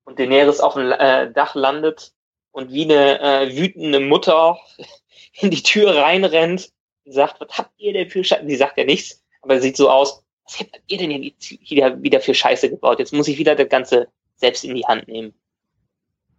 und 0.03 0.19
Daenerys 0.19 0.59
auf 0.59 0.73
dem 0.73 0.91
äh, 0.91 1.31
Dach 1.31 1.55
landet 1.55 2.13
und 2.55 2.71
wie 2.71 2.85
eine 2.85 3.19
äh, 3.19 3.57
wütende 3.57 3.99
Mutter 3.99 4.57
in 5.33 5.51
die 5.51 5.61
Tür 5.61 5.95
reinrennt 5.95 6.71
und 7.03 7.11
sagt, 7.11 7.41
was 7.41 7.57
habt 7.57 7.71
ihr 7.77 7.91
denn 7.91 8.09
für 8.09 8.23
Scheiße? 8.23 8.45
Die 8.45 8.55
sagt 8.55 8.77
ja 8.77 8.85
nichts, 8.85 9.21
aber 9.41 9.59
sieht 9.59 9.75
so 9.75 9.89
aus, 9.89 10.23
was 10.45 10.59
habt 10.61 10.81
ihr 10.87 10.97
denn 10.97 11.11
hier 11.37 12.01
wieder 12.01 12.21
für 12.21 12.33
Scheiße 12.33 12.69
gebaut? 12.69 12.99
Jetzt 12.99 13.13
muss 13.13 13.27
ich 13.27 13.37
wieder 13.37 13.55
das 13.55 13.67
ganze 13.67 14.07
selbst 14.37 14.63
in 14.63 14.75
die 14.75 14.85
Hand 14.85 15.07
nehmen. 15.07 15.33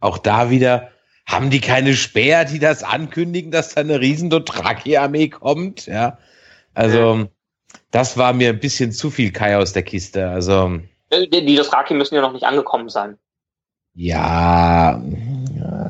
Auch 0.00 0.16
da 0.16 0.48
wieder, 0.48 0.90
haben 1.26 1.50
die 1.50 1.60
keine 1.60 1.94
Späher, 1.94 2.46
die 2.46 2.60
das 2.60 2.82
ankündigen, 2.82 3.50
dass 3.50 3.74
da 3.74 3.82
eine 3.82 4.00
riesen 4.00 4.30
Dothraki-Armee 4.30 5.28
kommt? 5.28 5.86
Ja, 5.86 6.18
also 6.72 7.16
ja. 7.16 7.28
das 7.90 8.16
war 8.16 8.32
mir 8.32 8.50
ein 8.50 8.60
bisschen 8.60 8.92
zu 8.92 9.10
viel 9.10 9.32
Kai 9.32 9.58
aus 9.58 9.74
der 9.74 9.82
Kiste. 9.82 10.30
Also 10.30 10.80
äh, 11.10 11.26
die, 11.28 11.44
die 11.44 11.56
Dothraki 11.56 11.92
müssen 11.92 12.14
ja 12.14 12.22
noch 12.22 12.32
nicht 12.32 12.44
angekommen 12.44 12.88
sein. 12.88 13.18
Ja. 13.94 15.02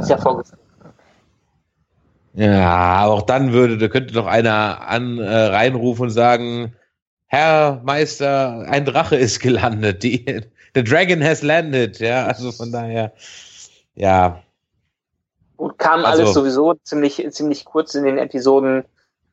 Ist 0.01 0.11
ja 0.11 0.19
vorgesehen. 0.19 0.59
Ja, 2.35 3.07
auch 3.07 3.23
dann 3.23 3.53
würde, 3.53 3.79
da 3.79 3.89
könnte 3.89 4.13
doch 4.13 4.27
einer 4.27 4.87
an 4.87 5.19
äh, 5.19 5.35
reinrufen 5.35 6.05
und 6.05 6.11
sagen, 6.11 6.75
Herr 7.27 7.81
Meister, 7.83 8.67
ein 8.69 8.85
Drache 8.85 9.17
ist 9.17 9.41
gelandet. 9.41 10.03
Die, 10.03 10.25
the 10.75 10.85
Dragon 10.85 11.25
has 11.25 11.43
landed. 11.43 11.99
Ja, 11.99 12.27
also 12.27 12.53
von 12.53 12.71
daher, 12.71 13.13
ja. 13.95 14.43
Gut, 15.57 15.79
kam 15.79 16.05
also, 16.05 16.23
alles 16.23 16.35
sowieso 16.35 16.75
ziemlich, 16.85 17.27
ziemlich 17.31 17.65
kurz 17.65 17.95
in 17.95 18.05
den 18.05 18.19
Episoden. 18.19 18.85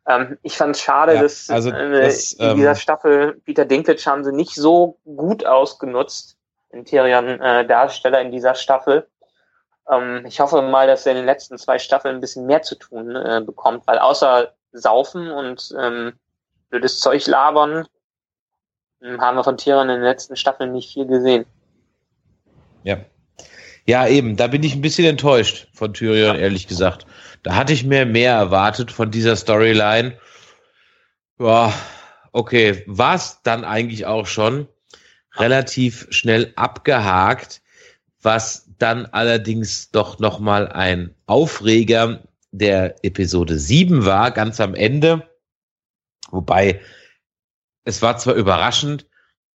Ähm, 0.07 0.37
ich 0.41 0.57
fand 0.57 0.75
es 0.75 0.81
schade, 0.81 1.15
ja, 1.15 1.21
dass 1.21 1.49
also 1.49 1.71
äh, 1.71 2.03
das, 2.03 2.33
in 2.33 2.55
dieser 2.55 2.69
ähm, 2.69 2.75
Staffel 2.75 3.41
Peter 3.45 3.65
Dinklage 3.65 4.01
haben 4.05 4.23
sie 4.23 4.31
nicht 4.31 4.55
so 4.55 4.97
gut 5.03 5.45
ausgenutzt, 5.45 6.37
den 6.71 6.85
Tyrion-Darsteller 6.85 8.19
äh, 8.19 8.25
in 8.25 8.31
dieser 8.31 8.55
Staffel. 8.55 9.07
Ähm, 9.89 10.25
ich 10.25 10.39
hoffe 10.39 10.61
mal, 10.61 10.87
dass 10.87 11.05
er 11.05 11.11
in 11.13 11.17
den 11.19 11.25
letzten 11.25 11.57
zwei 11.57 11.79
Staffeln 11.79 12.15
ein 12.15 12.21
bisschen 12.21 12.45
mehr 12.45 12.61
zu 12.61 12.75
tun 12.75 13.15
äh, 13.15 13.41
bekommt, 13.45 13.85
weil 13.87 13.99
außer 13.99 14.53
Saufen 14.71 15.29
und 15.29 15.73
ähm, 15.79 16.13
blödes 16.69 16.99
Zeug 16.99 17.25
labern 17.27 17.85
hm, 19.01 19.21
haben 19.21 19.37
wir 19.37 19.43
von 19.43 19.57
Tyrion 19.57 19.89
in 19.89 19.95
den 19.97 20.03
letzten 20.03 20.35
Staffeln 20.35 20.71
nicht 20.71 20.91
viel 20.91 21.05
gesehen. 21.05 21.45
Ja. 22.83 22.97
Ja, 23.85 24.07
eben, 24.07 24.37
da 24.37 24.47
bin 24.47 24.63
ich 24.63 24.75
ein 24.75 24.81
bisschen 24.81 25.05
enttäuscht 25.05 25.67
von 25.73 25.93
Tyrion, 25.93 26.35
ja. 26.35 26.41
ehrlich 26.41 26.67
gesagt. 26.67 27.05
Da 27.43 27.55
hatte 27.55 27.73
ich 27.73 27.83
mir 27.83 28.05
mehr 28.05 28.33
erwartet 28.33 28.91
von 28.91 29.11
dieser 29.11 29.35
Storyline. 29.35 30.17
Ja, 31.37 31.73
okay, 32.31 32.83
war 32.87 33.15
es 33.15 33.41
dann 33.43 33.65
eigentlich 33.65 34.05
auch 34.05 34.25
schon 34.25 34.67
relativ 35.35 36.07
schnell 36.09 36.53
abgehakt, 36.55 37.61
was 38.21 38.62
dann 38.83 39.05
allerdings 39.05 39.91
doch 39.91 40.19
nochmal 40.19 40.67
ein 40.67 41.15
Aufreger 41.25 42.27
der 42.51 43.03
Episode 43.05 43.57
7 43.57 44.03
war, 44.03 44.31
ganz 44.31 44.59
am 44.59 44.75
Ende. 44.75 45.29
Wobei 46.31 46.81
es 47.85 48.01
war 48.01 48.17
zwar 48.17 48.35
überraschend, 48.35 49.07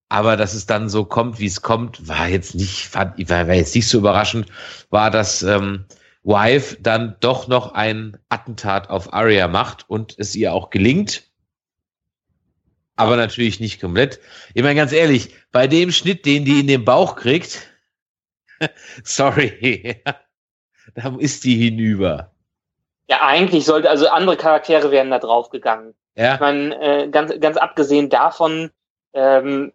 aber 0.09 0.39
dass 0.39 0.55
es 0.55 0.64
dann 0.64 0.89
so 0.89 1.05
kommt, 1.05 1.41
wie 1.41 1.47
es 1.47 1.61
kommt, 1.61 2.09
war 2.09 2.26
jetzt 2.26 2.55
nicht, 2.55 2.95
war, 2.95 3.18
war 3.18 3.55
jetzt 3.55 3.74
nicht 3.74 3.87
so 3.87 3.99
überraschend, 3.99 4.47
war, 4.89 5.11
dass 5.11 5.43
ähm, 5.43 5.85
Wife 6.22 6.79
dann 6.81 7.16
doch 7.20 7.49
noch 7.49 7.72
ein 7.72 8.16
Attentat 8.31 8.89
auf 8.89 9.12
Arya 9.12 9.47
macht 9.47 9.91
und 9.91 10.14
es 10.18 10.35
ihr 10.35 10.55
auch 10.55 10.70
gelingt. 10.70 11.24
Aber 12.97 13.16
natürlich 13.16 13.61
nicht 13.61 13.79
komplett. 13.79 14.20
Ich 14.55 14.62
meine, 14.62 14.74
ganz 14.74 14.93
ehrlich, 14.93 15.35
bei 15.53 15.66
dem 15.66 15.93
Schnitt, 15.93 16.24
den 16.24 16.47
die 16.47 16.61
in 16.61 16.66
den 16.66 16.87
Bauch 16.87 17.14
kriegt, 17.14 17.68
sorry, 19.05 20.03
da 20.95 21.17
ist 21.19 21.45
die 21.45 21.57
hinüber. 21.57 22.33
Ja, 23.09 23.23
eigentlich 23.23 23.65
sollte, 23.65 23.89
also 23.89 24.09
andere 24.09 24.37
Charaktere 24.37 24.91
wären 24.91 25.11
da 25.11 25.19
drauf 25.19 25.51
gegangen. 25.51 25.95
Ja. 26.15 26.35
Ich 26.35 26.41
meine, 26.41 26.81
äh, 26.81 27.09
ganz, 27.09 27.33
ganz 27.41 27.57
abgesehen 27.57 28.11
davon, 28.11 28.71
ähm, 29.15 29.73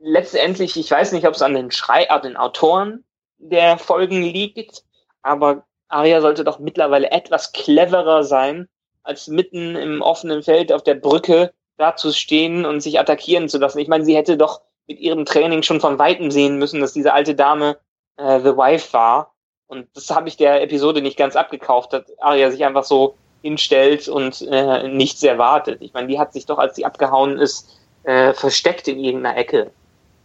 letztendlich, 0.00 0.76
ich 0.76 0.90
weiß 0.90 1.12
nicht, 1.12 1.26
ob 1.26 1.34
es 1.34 1.42
an 1.42 1.54
den 1.54 1.70
Schrei, 1.70 2.10
an 2.10 2.22
den 2.22 2.36
Autoren 2.36 3.04
der 3.38 3.78
Folgen 3.78 4.22
liegt, 4.22 4.84
aber 5.22 5.64
Arya 5.88 6.20
sollte 6.20 6.44
doch 6.44 6.58
mittlerweile 6.58 7.10
etwas 7.10 7.52
cleverer 7.52 8.24
sein, 8.24 8.68
als 9.02 9.28
mitten 9.28 9.76
im 9.76 10.02
offenen 10.02 10.42
Feld 10.42 10.72
auf 10.72 10.82
der 10.82 10.94
Brücke 10.94 11.52
da 11.76 11.96
zu 11.96 12.12
stehen 12.12 12.64
und 12.64 12.80
sich 12.80 12.98
attackieren 12.98 13.48
zu 13.48 13.58
lassen. 13.58 13.78
Ich 13.78 13.88
meine, 13.88 14.04
sie 14.04 14.16
hätte 14.16 14.36
doch 14.36 14.62
mit 14.86 14.98
ihrem 14.98 15.24
Training 15.24 15.62
schon 15.62 15.80
von 15.80 15.98
Weitem 15.98 16.30
sehen 16.30 16.58
müssen, 16.58 16.80
dass 16.80 16.92
diese 16.92 17.12
alte 17.12 17.34
Dame 17.34 17.76
äh, 18.16 18.40
The 18.40 18.56
Wife 18.56 18.92
war. 18.92 19.34
Und 19.66 19.88
das 19.94 20.10
habe 20.10 20.28
ich 20.28 20.36
der 20.36 20.62
Episode 20.62 21.02
nicht 21.02 21.16
ganz 21.16 21.34
abgekauft, 21.34 21.92
dass 21.92 22.04
Arya 22.20 22.50
sich 22.50 22.64
einfach 22.64 22.84
so 22.84 23.16
hinstellt 23.42 24.08
und 24.08 24.42
äh, 24.50 24.88
nichts 24.88 25.22
erwartet. 25.22 25.78
Ich 25.80 25.92
meine, 25.92 26.08
die 26.08 26.18
hat 26.18 26.32
sich 26.32 26.46
doch, 26.46 26.58
als 26.58 26.76
sie 26.76 26.84
abgehauen 26.84 27.38
ist, 27.38 27.78
äh, 28.04 28.32
versteckt 28.32 28.88
in 28.88 28.98
irgendeiner 28.98 29.36
Ecke. 29.36 29.70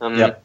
Ähm, 0.01 0.19
ja. 0.19 0.35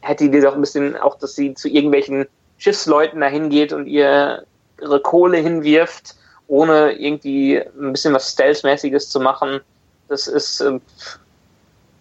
Hätte 0.00 0.30
die 0.30 0.40
doch 0.40 0.54
ein 0.54 0.60
bisschen 0.60 0.96
auch, 0.96 1.18
dass 1.18 1.34
sie 1.34 1.54
zu 1.54 1.68
irgendwelchen 1.68 2.26
Schiffsleuten 2.58 3.20
dahin 3.20 3.50
geht 3.50 3.72
und 3.72 3.86
ihr 3.86 4.44
ihre 4.80 5.00
Kohle 5.00 5.38
hinwirft, 5.38 6.14
ohne 6.48 6.92
irgendwie 6.92 7.58
ein 7.58 7.92
bisschen 7.92 8.14
was 8.14 8.32
Stealth-mäßiges 8.32 9.10
zu 9.10 9.20
machen. 9.20 9.60
Das 10.08 10.26
ist, 10.26 10.60
äh, 10.60 10.80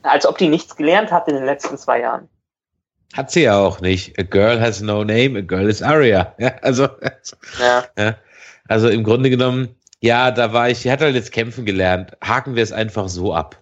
als 0.04 0.26
ob 0.26 0.38
die 0.38 0.50
nichts 0.50 0.76
gelernt 0.76 1.12
hat 1.12 1.28
in 1.28 1.36
den 1.36 1.46
letzten 1.46 1.78
zwei 1.78 2.02
Jahren. 2.02 2.30
Hat 3.14 3.32
sie 3.32 3.44
ja 3.44 3.58
auch 3.58 3.82
nicht. 3.82 4.20
A 4.20 4.24
girl 4.24 4.62
has 4.62 4.82
no 4.82 5.04
name, 5.04 5.40
a 5.40 5.42
girl 5.42 5.68
is 5.68 5.82
Aria. 5.82 6.34
Ja, 6.40 6.54
also, 6.62 6.88
ja. 7.60 7.86
ja. 7.98 8.16
also 8.68 8.88
im 8.88 9.04
Grunde 9.04 9.30
genommen, 9.30 9.76
ja, 10.00 10.32
da 10.32 10.54
war 10.54 10.70
ich, 10.70 10.80
sie 10.80 10.92
hat 10.92 11.02
halt 11.02 11.16
jetzt 11.16 11.32
kämpfen 11.32 11.66
gelernt. 11.66 12.16
Haken 12.24 12.56
wir 12.56 12.64
es 12.64 12.72
einfach 12.72 13.10
so 13.10 13.34
ab. 13.34 13.58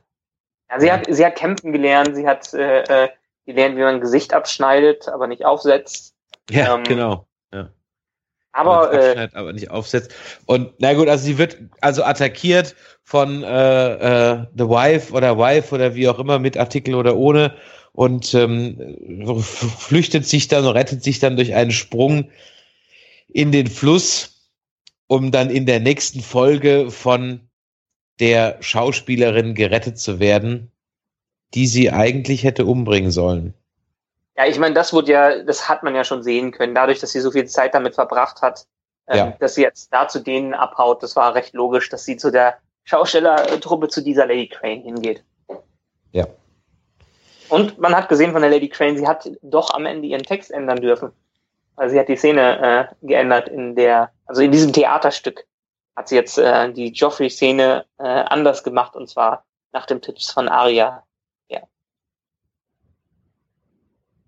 Ja, 0.69 0.79
sie 0.79 0.91
hat, 0.91 1.05
sie 1.09 1.25
hat 1.25 1.35
kämpfen 1.35 1.71
gelernt, 1.71 2.15
sie 2.15 2.27
hat 2.27 2.53
äh, 2.53 3.05
äh 3.05 3.09
gelernt, 3.45 3.77
wie 3.77 3.81
man 3.81 3.95
ein 3.95 4.01
Gesicht 4.01 4.33
abschneidet, 4.33 5.07
aber 5.07 5.25
nicht 5.27 5.45
aufsetzt. 5.45 6.13
Ja, 6.49 6.75
ähm, 6.75 6.83
genau. 6.83 7.26
Aber, 8.57 8.91
äh, 8.91 9.29
aber 9.33 9.53
nicht 9.53 9.69
aufsetzt. 9.69 10.11
Und 10.47 10.71
na 10.79 10.93
gut, 10.93 11.07
also 11.07 11.23
sie 11.23 11.37
wird 11.37 11.57
also 11.81 12.03
attackiert 12.03 12.75
von 13.03 13.43
äh, 13.43 13.93
äh, 14.31 14.45
The 14.57 14.63
Wife 14.63 15.13
oder 15.13 15.37
Wife 15.37 15.75
oder 15.75 15.93
wie 15.93 16.09
auch 16.09 16.17
immer 16.17 16.39
mit 16.39 16.57
Artikel 16.57 16.95
oder 16.95 17.15
ohne 17.15 17.53
und 17.93 18.33
ähm, 18.33 18.97
flüchtet 19.41 20.25
sich 20.25 20.47
dann, 20.47 20.65
rettet 20.65 21.03
sich 21.03 21.19
dann 21.19 21.35
durch 21.35 21.53
einen 21.53 21.71
Sprung 21.71 22.31
in 23.27 23.51
den 23.51 23.67
Fluss, 23.67 24.49
um 25.05 25.31
dann 25.31 25.51
in 25.51 25.67
der 25.67 25.79
nächsten 25.79 26.21
Folge 26.21 26.89
von 26.89 27.41
der 28.19 28.57
Schauspielerin 28.59 29.53
gerettet 29.53 29.99
zu 29.99 30.19
werden, 30.19 30.71
die 31.53 31.67
sie 31.67 31.91
eigentlich 31.91 32.43
hätte 32.43 32.65
umbringen 32.65 33.11
sollen. 33.11 33.53
Ja, 34.37 34.45
ich 34.45 34.59
meine, 34.59 34.75
das 34.75 34.93
wurde 34.93 35.11
ja, 35.11 35.43
das 35.43 35.67
hat 35.67 35.83
man 35.83 35.95
ja 35.95 36.03
schon 36.03 36.23
sehen 36.23 36.51
können, 36.51 36.75
dadurch, 36.75 36.99
dass 36.99 37.11
sie 37.11 37.21
so 37.21 37.31
viel 37.31 37.47
Zeit 37.47 37.73
damit 37.73 37.95
verbracht 37.95 38.41
hat, 38.41 38.67
ähm, 39.07 39.17
ja. 39.17 39.33
dass 39.39 39.55
sie 39.55 39.63
jetzt 39.63 39.91
da 39.91 40.07
zu 40.07 40.19
denen 40.19 40.53
abhaut. 40.53 41.01
Das 41.01 41.15
war 41.15 41.33
recht 41.33 41.53
logisch, 41.53 41.89
dass 41.89 42.05
sie 42.05 42.17
zu 42.17 42.31
der 42.31 42.57
Schaustellertruppe 42.83 43.87
zu 43.87 44.01
dieser 44.01 44.27
Lady 44.27 44.47
Crane 44.47 44.81
hingeht. 44.81 45.23
Ja. 46.11 46.27
Und 47.49 47.79
man 47.79 47.95
hat 47.95 48.09
gesehen 48.09 48.31
von 48.31 48.41
der 48.41 48.51
Lady 48.51 48.69
Crane, 48.69 48.97
sie 48.97 49.07
hat 49.07 49.29
doch 49.41 49.73
am 49.73 49.85
Ende 49.85 50.07
ihren 50.07 50.23
Text 50.23 50.51
ändern 50.51 50.81
dürfen. 50.81 51.11
Also 51.75 51.93
sie 51.93 51.99
hat 51.99 52.07
die 52.07 52.15
Szene 52.15 52.89
äh, 53.01 53.05
geändert 53.05 53.49
in 53.49 53.75
der, 53.75 54.11
also 54.25 54.41
in 54.41 54.51
diesem 54.51 54.73
Theaterstück 54.73 55.45
hat 55.95 56.09
sie 56.09 56.15
jetzt 56.15 56.37
äh, 56.37 56.71
die 56.71 56.91
Joffrey-Szene 56.91 57.85
äh, 57.97 58.03
anders 58.03 58.63
gemacht 58.63 58.95
und 58.95 59.09
zwar 59.09 59.45
nach 59.71 59.85
dem 59.85 60.01
Tipps 60.01 60.31
von 60.31 60.47
Arya. 60.47 61.03
Ja. 61.49 61.61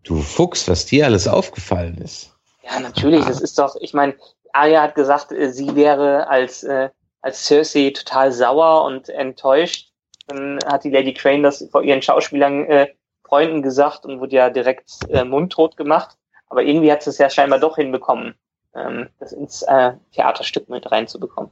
Du 0.03 0.21
Fuchs, 0.21 0.67
was 0.67 0.85
dir 0.85 1.05
alles 1.05 1.27
aufgefallen 1.27 1.97
ist. 1.97 2.33
Ja, 2.63 2.79
natürlich. 2.79 3.25
Es 3.27 3.41
ist 3.41 3.57
doch, 3.59 3.75
ich 3.81 3.93
meine, 3.93 4.15
Arya 4.53 4.81
hat 4.81 4.95
gesagt, 4.95 5.31
äh, 5.31 5.51
sie 5.51 5.75
wäre 5.75 6.27
als, 6.27 6.63
äh, 6.63 6.89
als 7.21 7.45
Cersei 7.45 7.91
total 7.91 8.31
sauer 8.31 8.85
und 8.85 9.09
enttäuscht. 9.09 9.91
Dann 10.27 10.59
hat 10.65 10.83
die 10.83 10.89
Lady 10.89 11.13
Crane 11.13 11.43
das 11.43 11.67
vor 11.71 11.83
ihren 11.83 12.01
Schauspielern 12.01 12.65
äh, 12.65 12.87
Freunden 13.23 13.61
gesagt 13.61 14.05
und 14.05 14.19
wurde 14.19 14.35
ja 14.35 14.49
direkt 14.49 14.91
äh, 15.09 15.23
mundtot 15.23 15.77
gemacht. 15.77 16.17
Aber 16.47 16.63
irgendwie 16.63 16.91
hat 16.91 17.03
sie 17.03 17.11
es 17.11 17.17
ja 17.19 17.29
scheinbar 17.29 17.59
doch 17.59 17.75
hinbekommen, 17.75 18.35
ähm, 18.75 19.09
das 19.19 19.33
ins 19.33 19.61
äh, 19.63 19.93
Theaterstück 20.13 20.69
mit 20.69 20.91
reinzubekommen. 20.91 21.51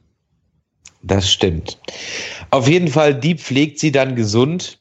Das 1.04 1.30
stimmt. 1.30 1.78
Auf 2.50 2.68
jeden 2.68 2.88
Fall, 2.88 3.14
die 3.14 3.36
pflegt 3.36 3.80
sie 3.80 3.92
dann 3.92 4.16
gesund. 4.16 4.80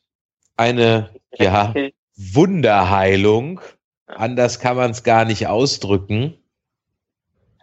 Eine 0.57 1.11
ja, 1.39 1.75
Wunderheilung. 2.17 3.61
Anders 4.07 4.61
kann 4.61 4.77
man 4.77 4.91
es 4.91 5.03
gar 5.03 5.25
nicht 5.25 5.47
ausdrücken. 5.47 6.43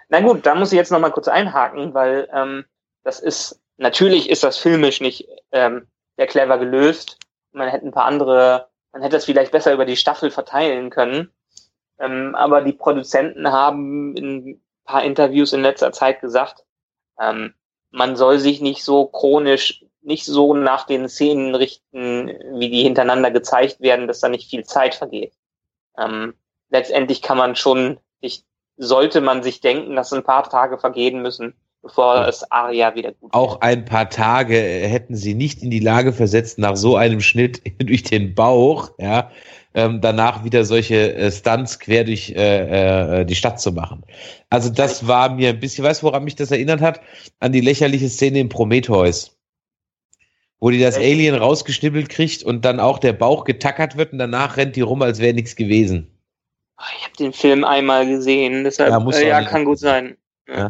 Na 0.10 0.22
gut, 0.22 0.46
da 0.46 0.56
muss 0.56 0.72
ich 0.72 0.78
jetzt 0.78 0.92
noch 0.92 1.00
mal 1.00 1.12
kurz 1.12 1.28
einhaken, 1.28 1.94
weil 1.94 2.28
ähm, 2.34 2.66
das 3.04 3.20
ist 3.20 3.62
natürlich 3.78 4.30
ist 4.30 4.44
das 4.44 4.58
filmisch 4.58 5.02
nicht 5.02 5.28
ähm, 5.52 5.88
sehr 6.18 6.28
clever 6.28 6.58
gelöst. 6.60 7.18
Man 7.52 7.70
hätte 7.70 7.88
ein 7.88 7.92
paar 7.92 8.06
andere 8.06 8.68
man 8.94 9.02
hätte 9.02 9.18
es 9.18 9.26
vielleicht 9.26 9.52
besser 9.52 9.74
über 9.74 9.86
die 9.86 9.98
Staffel 9.98 10.30
verteilen 10.30 10.90
können. 10.92 11.32
Ähm, 12.00 12.36
aber 12.36 12.62
die 12.62 12.74
Produzenten 12.74 13.52
haben 13.52 14.16
in 14.16 14.50
ein 14.50 14.64
paar 14.86 15.04
Interviews 15.04 15.52
in 15.54 15.62
letzter 15.62 15.92
Zeit 15.92 16.22
gesagt, 16.22 16.64
ähm, 17.20 17.54
man 17.90 18.16
soll 18.16 18.40
sich 18.40 18.62
nicht 18.62 18.84
so 18.84 19.06
chronisch, 19.08 19.84
nicht 20.04 20.26
so 20.26 20.54
nach 20.54 20.86
den 20.86 21.08
Szenen 21.10 21.56
richten, 21.56 22.28
wie 22.60 22.70
die 22.70 22.84
hintereinander 22.84 23.32
gezeigt 23.32 23.82
werden, 23.82 24.08
dass 24.08 24.20
da 24.20 24.30
nicht 24.30 24.50
viel 24.50 24.64
Zeit 24.66 24.96
vergeht. 24.96 25.34
Ähm, 25.98 26.34
letztendlich 26.70 27.22
kann 27.22 27.38
man 27.38 27.56
schon, 27.56 28.00
ich, 28.20 28.44
sollte 28.78 29.22
man 29.22 29.44
sich 29.44 29.62
denken, 29.62 29.96
dass 29.96 30.12
ein 30.14 30.24
paar 30.24 30.50
Tage 30.50 30.78
vergehen 30.78 31.22
müssen, 31.22 31.54
bevor 31.82 32.28
es 32.28 32.50
Aria 32.52 32.96
wieder 32.96 33.12
gut 33.14 33.34
Auch 33.34 33.62
ein 33.62 33.86
paar 33.86 34.10
Tage 34.10 34.56
hätten 34.56 35.16
sie 35.16 35.36
nicht 35.36 35.62
in 35.62 35.70
die 35.70 35.80
Lage 35.80 36.14
versetzt, 36.14 36.58
nach 36.58 36.76
so 36.76 36.96
einem 36.96 37.22
Schnitt 37.22 37.62
durch 37.80 38.04
den 38.04 38.34
Bauch, 38.34 38.92
ja, 39.00 39.30
ähm, 39.76 40.02
danach 40.02 40.44
wieder 40.44 40.66
solche 40.66 41.16
äh, 41.16 41.32
Stunts 41.32 41.80
quer 41.80 42.04
durch 42.04 42.32
äh, 42.32 43.22
äh, 43.22 43.26
die 43.26 43.36
Stadt 43.36 43.60
zu 43.60 43.72
machen. 43.72 44.04
Also 44.50 44.70
das 44.70 45.08
war 45.08 45.30
mir 45.30 45.50
ein 45.50 45.60
bisschen, 45.60 45.84
weißt 45.84 46.02
du, 46.02 46.08
woran 46.08 46.24
mich 46.24 46.36
das 46.36 46.52
erinnert 46.52 46.82
hat? 46.82 47.02
An 47.40 47.52
die 47.52 47.62
lächerliche 47.62 48.10
Szene 48.10 48.40
in 48.40 48.50
Prometheus. 48.50 49.36
Wo 50.64 50.70
die 50.70 50.80
das 50.80 50.96
Alien 50.96 51.36
rausgeschnibbelt 51.36 52.08
kriegt 52.08 52.42
und 52.42 52.64
dann 52.64 52.80
auch 52.80 52.98
der 52.98 53.12
Bauch 53.12 53.44
getackert 53.44 53.98
wird 53.98 54.14
und 54.14 54.20
danach 54.20 54.56
rennt 54.56 54.78
die 54.78 54.82
rum, 54.82 55.02
als 55.02 55.20
wäre 55.20 55.34
nichts 55.34 55.58
gewesen. 55.58 56.08
Ich 56.98 57.04
habe 57.04 57.18
den 57.20 57.34
Film 57.34 57.66
einmal 57.66 58.08
gesehen, 58.08 58.64
deshalb 58.64 58.92
ja, 58.92 59.20
äh, 59.20 59.28
ja 59.28 59.44
kann 59.44 59.66
gut 59.66 59.80
sein. 59.80 60.16
Ja. 60.48 60.70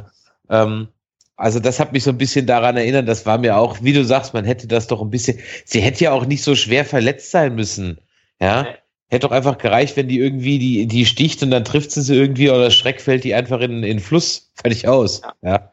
ja. 0.50 0.64
Ähm, 0.64 0.88
also 1.36 1.60
das 1.60 1.80
hat 1.80 1.94
mich 1.94 2.04
so 2.04 2.10
ein 2.10 2.18
bisschen 2.18 2.48
daran 2.48 2.76
erinnert, 2.76 3.08
das 3.08 3.28
war 3.28 3.38
mir 3.38 3.56
auch, 3.56 3.84
wie 3.84 3.94
du 3.94 4.04
sagst, 4.04 4.34
man 4.34 4.46
hätte 4.46 4.66
das 4.66 4.88
doch 4.88 5.00
ein 5.00 5.12
bisschen, 5.12 5.38
sie 5.64 5.82
hätte 5.82 6.06
ja 6.06 6.12
auch 6.12 6.26
nicht 6.26 6.42
so 6.42 6.56
schwer 6.56 6.86
verletzt 6.86 7.30
sein 7.30 7.54
müssen. 7.54 8.00
Ja. 8.42 8.66
Hätte 9.10 9.28
doch 9.28 9.32
einfach 9.32 9.60
gereicht, 9.60 9.96
wenn 9.96 10.08
die 10.08 10.18
irgendwie 10.18 10.58
die, 10.58 10.88
die 10.88 11.06
sticht 11.06 11.44
und 11.44 11.52
dann 11.52 11.66
trifft 11.66 11.92
sie 11.92 12.02
sie 12.02 12.16
irgendwie 12.16 12.50
oder 12.50 12.72
Schreck 12.72 13.00
fällt 13.00 13.26
die 13.26 13.36
einfach 13.36 13.62
in, 13.62 13.74
in 13.74 13.82
den 13.84 14.00
Fluss. 14.00 14.52
Fertig 14.56 14.88
aus. 14.88 15.22
Ja. 15.44 15.72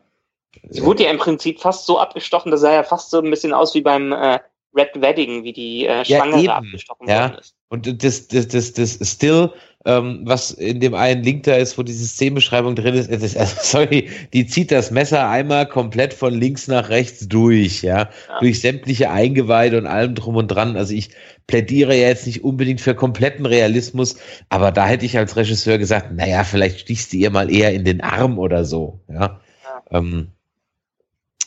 Sie 0.69 0.85
wurde 0.85 1.05
ja 1.05 1.11
im 1.11 1.19
Prinzip 1.19 1.61
fast 1.61 1.87
so 1.87 1.99
abgestochen, 1.99 2.51
das 2.51 2.61
sah 2.61 2.73
ja 2.73 2.83
fast 2.83 3.11
so 3.11 3.19
ein 3.19 3.31
bisschen 3.31 3.53
aus 3.53 3.75
wie 3.75 3.83
beim 3.83 4.13
äh, 4.13 4.41
Red 4.75 5.01
Wedding, 5.01 5.45
wie 5.45 5.53
die 5.53 5.87
äh, 5.87 6.05
Schwangere 6.05 6.41
ja, 6.41 6.57
abgestochen 6.57 7.09
ja. 7.09 7.21
worden 7.23 7.39
ist. 7.41 7.55
Und 7.69 8.03
das, 8.03 8.27
das, 8.29 8.49
das, 8.49 8.73
das 8.73 8.99
Still, 9.03 9.53
ähm, 9.85 10.23
was 10.25 10.51
in 10.51 10.81
dem 10.81 10.95
einen 10.95 11.23
Link 11.23 11.45
da 11.45 11.55
ist, 11.55 11.79
wo 11.79 11.85
diese 11.85 12.05
Szenenbeschreibung 12.05 12.75
drin 12.75 12.95
ist, 12.95 13.09
ist 13.11 13.37
also, 13.37 13.57
sorry, 13.63 14.11
die 14.33 14.47
zieht 14.47 14.73
das 14.73 14.91
Messer 14.91 15.29
einmal 15.29 15.67
komplett 15.69 16.13
von 16.13 16.35
links 16.35 16.67
nach 16.67 16.89
rechts 16.89 17.29
durch, 17.29 17.83
ja, 17.83 17.99
ja. 18.29 18.41
durch 18.41 18.61
sämtliche 18.61 19.11
Eingeweide 19.11 19.79
und 19.79 19.87
allem 19.87 20.15
drum 20.17 20.37
und 20.37 20.49
dran. 20.49 20.77
Also 20.77 20.95
ich 20.95 21.11
plädiere 21.47 21.95
ja 21.95 22.09
jetzt 22.09 22.27
nicht 22.27 22.43
unbedingt 22.43 22.81
für 22.81 22.95
kompletten 22.95 23.47
Realismus, 23.47 24.17
aber 24.49 24.73
da 24.73 24.87
hätte 24.87 25.07
ich 25.07 25.17
als 25.17 25.37
Regisseur 25.37 25.79
gesagt, 25.79 26.13
naja, 26.13 26.43
vielleicht 26.43 26.81
stichst 26.81 27.13
du 27.13 27.19
ihr 27.19 27.31
mal 27.31 27.53
eher 27.53 27.73
in 27.73 27.85
den 27.85 28.01
Arm 28.01 28.39
oder 28.39 28.65
so, 28.65 29.01
ja. 29.09 29.41
ja. 29.65 29.83
Ähm, 29.91 30.29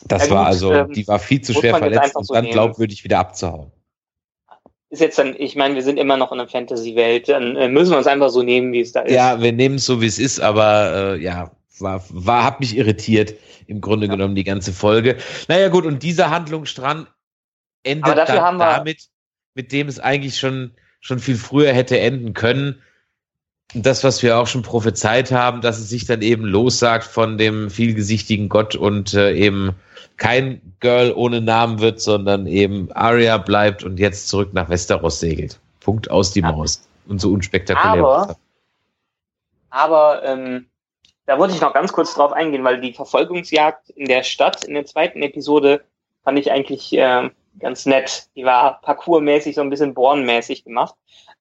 das 0.08 0.28
ja, 0.28 0.34
war 0.34 0.46
also, 0.46 0.72
ähm, 0.72 0.92
die 0.92 1.06
war 1.08 1.18
viel 1.18 1.40
zu 1.40 1.52
schwer 1.52 1.76
verletzt 1.76 2.16
und 2.16 2.24
so 2.24 2.34
dann 2.34 2.46
glaubwürdig 2.46 3.04
wieder 3.04 3.18
abzuhauen 3.18 3.72
ist 4.94 5.00
jetzt 5.00 5.18
dann, 5.18 5.34
ich 5.36 5.56
meine, 5.56 5.74
wir 5.74 5.82
sind 5.82 5.98
immer 5.98 6.16
noch 6.16 6.32
in 6.32 6.40
einer 6.40 6.48
Fantasy-Welt, 6.48 7.28
dann 7.28 7.56
äh, 7.56 7.68
müssen 7.68 7.90
wir 7.90 7.98
uns 7.98 8.06
einfach 8.06 8.30
so 8.30 8.42
nehmen, 8.42 8.72
wie 8.72 8.80
es 8.80 8.92
da 8.92 9.00
ist. 9.00 9.12
Ja, 9.12 9.40
wir 9.40 9.52
nehmen 9.52 9.74
es 9.74 9.84
so, 9.84 10.00
wie 10.00 10.06
es 10.06 10.18
ist, 10.18 10.40
aber 10.40 11.16
äh, 11.16 11.22
ja, 11.22 11.50
war, 11.78 12.02
war, 12.10 12.44
hat 12.44 12.60
mich 12.60 12.76
irritiert, 12.76 13.34
im 13.66 13.80
Grunde 13.80 14.06
ja. 14.06 14.12
genommen, 14.12 14.34
die 14.34 14.44
ganze 14.44 14.72
Folge. 14.72 15.16
Naja, 15.48 15.68
gut, 15.68 15.84
und 15.84 16.02
dieser 16.02 16.30
Handlungsstrang 16.30 17.06
endet 17.82 18.16
dann 18.16 18.58
damit, 18.58 19.08
mit 19.54 19.72
dem 19.72 19.88
es 19.88 19.98
eigentlich 19.98 20.38
schon, 20.38 20.72
schon 21.00 21.18
viel 21.18 21.36
früher 21.36 21.72
hätte 21.72 21.98
enden 21.98 22.32
können. 22.32 22.80
Das, 23.74 24.04
was 24.04 24.22
wir 24.22 24.38
auch 24.38 24.46
schon 24.46 24.62
prophezeit 24.62 25.32
haben, 25.32 25.60
dass 25.60 25.78
es 25.78 25.88
sich 25.88 26.06
dann 26.06 26.22
eben 26.22 26.44
lossagt 26.44 27.04
von 27.04 27.38
dem 27.38 27.70
vielgesichtigen 27.70 28.48
Gott 28.48 28.76
und 28.76 29.14
äh, 29.14 29.32
eben 29.32 29.74
kein 30.16 30.60
Girl 30.80 31.12
ohne 31.12 31.40
Namen 31.40 31.80
wird, 31.80 32.00
sondern 32.00 32.46
eben 32.46 32.90
Arya 32.92 33.38
bleibt 33.38 33.84
und 33.84 33.98
jetzt 33.98 34.28
zurück 34.28 34.52
nach 34.52 34.68
Westeros 34.68 35.20
segelt. 35.20 35.58
Punkt 35.80 36.10
aus 36.10 36.32
die 36.32 36.42
Maus. 36.42 36.86
Und 37.06 37.20
so 37.20 37.30
unspektakulär. 37.30 38.04
Aber, 38.04 38.36
aber 39.70 40.24
ähm, 40.24 40.66
da 41.26 41.38
wollte 41.38 41.54
ich 41.54 41.60
noch 41.60 41.74
ganz 41.74 41.92
kurz 41.92 42.14
drauf 42.14 42.32
eingehen, 42.32 42.64
weil 42.64 42.80
die 42.80 42.92
Verfolgungsjagd 42.92 43.90
in 43.90 44.06
der 44.06 44.22
Stadt 44.22 44.64
in 44.64 44.74
der 44.74 44.86
zweiten 44.86 45.22
Episode 45.22 45.84
fand 46.22 46.38
ich 46.38 46.50
eigentlich 46.50 46.92
äh, 46.96 47.30
ganz 47.58 47.86
nett. 47.86 48.28
Die 48.36 48.44
war 48.44 48.80
parkourmäßig, 48.80 49.54
so 49.54 49.60
ein 49.60 49.70
bisschen 49.70 49.94
Born-mäßig 49.94 50.64
gemacht. 50.64 50.94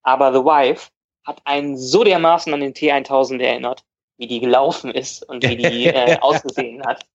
Aber 0.03 0.33
The 0.33 0.39
Wife 0.39 0.89
hat 1.25 1.41
einen 1.45 1.77
so 1.77 2.03
dermaßen 2.03 2.53
an 2.53 2.59
den 2.59 2.73
T1000 2.73 3.41
erinnert, 3.41 3.83
wie 4.17 4.27
die 4.27 4.39
gelaufen 4.39 4.91
ist 4.91 5.27
und 5.27 5.47
wie 5.47 5.55
die 5.55 5.85
äh, 5.87 6.17
ausgesehen 6.19 6.85
hat. 6.85 7.05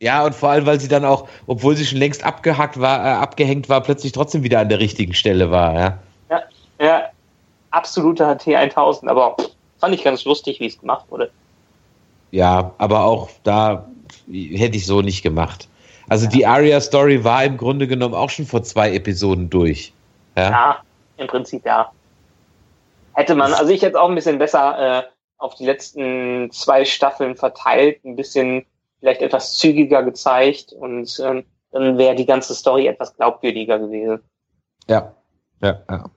Ja, 0.00 0.24
und 0.24 0.34
vor 0.34 0.50
allem, 0.50 0.66
weil 0.66 0.78
sie 0.78 0.88
dann 0.88 1.04
auch, 1.04 1.26
obwohl 1.46 1.74
sie 1.74 1.86
schon 1.86 1.98
längst 1.98 2.22
abgehackt 2.22 2.78
war, 2.78 3.04
äh, 3.04 3.08
abgehängt 3.16 3.68
war, 3.68 3.80
plötzlich 3.82 4.12
trotzdem 4.12 4.42
wieder 4.42 4.60
an 4.60 4.68
der 4.68 4.78
richtigen 4.78 5.14
Stelle 5.14 5.50
war, 5.50 5.74
ja. 5.74 5.98
Ja, 6.28 6.42
ja 6.78 7.02
absoluter 7.70 8.32
T1000, 8.32 9.08
aber 9.08 9.36
fand 9.78 9.94
ich 9.94 10.04
ganz 10.04 10.24
lustig, 10.24 10.60
wie 10.60 10.66
es 10.66 10.78
gemacht 10.78 11.06
wurde. 11.10 11.30
Ja, 12.30 12.72
aber 12.78 13.04
auch 13.04 13.30
da 13.42 13.86
hätte 14.28 14.76
ich 14.76 14.86
so 14.86 15.00
nicht 15.00 15.22
gemacht. 15.22 15.68
Also 16.08 16.26
ja. 16.26 16.30
die 16.30 16.46
Aria-Story 16.46 17.24
war 17.24 17.44
im 17.44 17.56
Grunde 17.56 17.86
genommen 17.86 18.14
auch 18.14 18.30
schon 18.30 18.46
vor 18.46 18.62
zwei 18.62 18.92
Episoden 18.92 19.48
durch. 19.48 19.92
Ja, 20.36 20.50
ja 20.50 20.76
im 21.16 21.26
Prinzip 21.26 21.64
ja. 21.64 21.90
Hätte 23.14 23.34
man, 23.34 23.54
also 23.54 23.72
ich 23.72 23.80
hätte 23.80 23.98
auch 23.98 24.10
ein 24.10 24.14
bisschen 24.14 24.38
besser 24.38 24.98
äh, 24.98 25.02
auf 25.38 25.54
die 25.54 25.64
letzten 25.64 26.50
zwei 26.50 26.84
Staffeln 26.84 27.34
verteilt, 27.34 28.04
ein 28.04 28.16
bisschen 28.16 28.66
vielleicht 29.00 29.22
etwas 29.22 29.54
zügiger 29.58 30.02
gezeigt 30.02 30.72
und 30.72 31.20
ähm, 31.24 31.44
dann 31.70 31.98
wäre 31.98 32.14
die 32.14 32.26
ganze 32.26 32.54
Story 32.54 32.86
etwas 32.86 33.14
glaubwürdiger 33.14 33.78
gewesen. 33.78 34.22
Ja, 34.88 35.14
ja, 35.60 35.82
ja. 35.90 36.10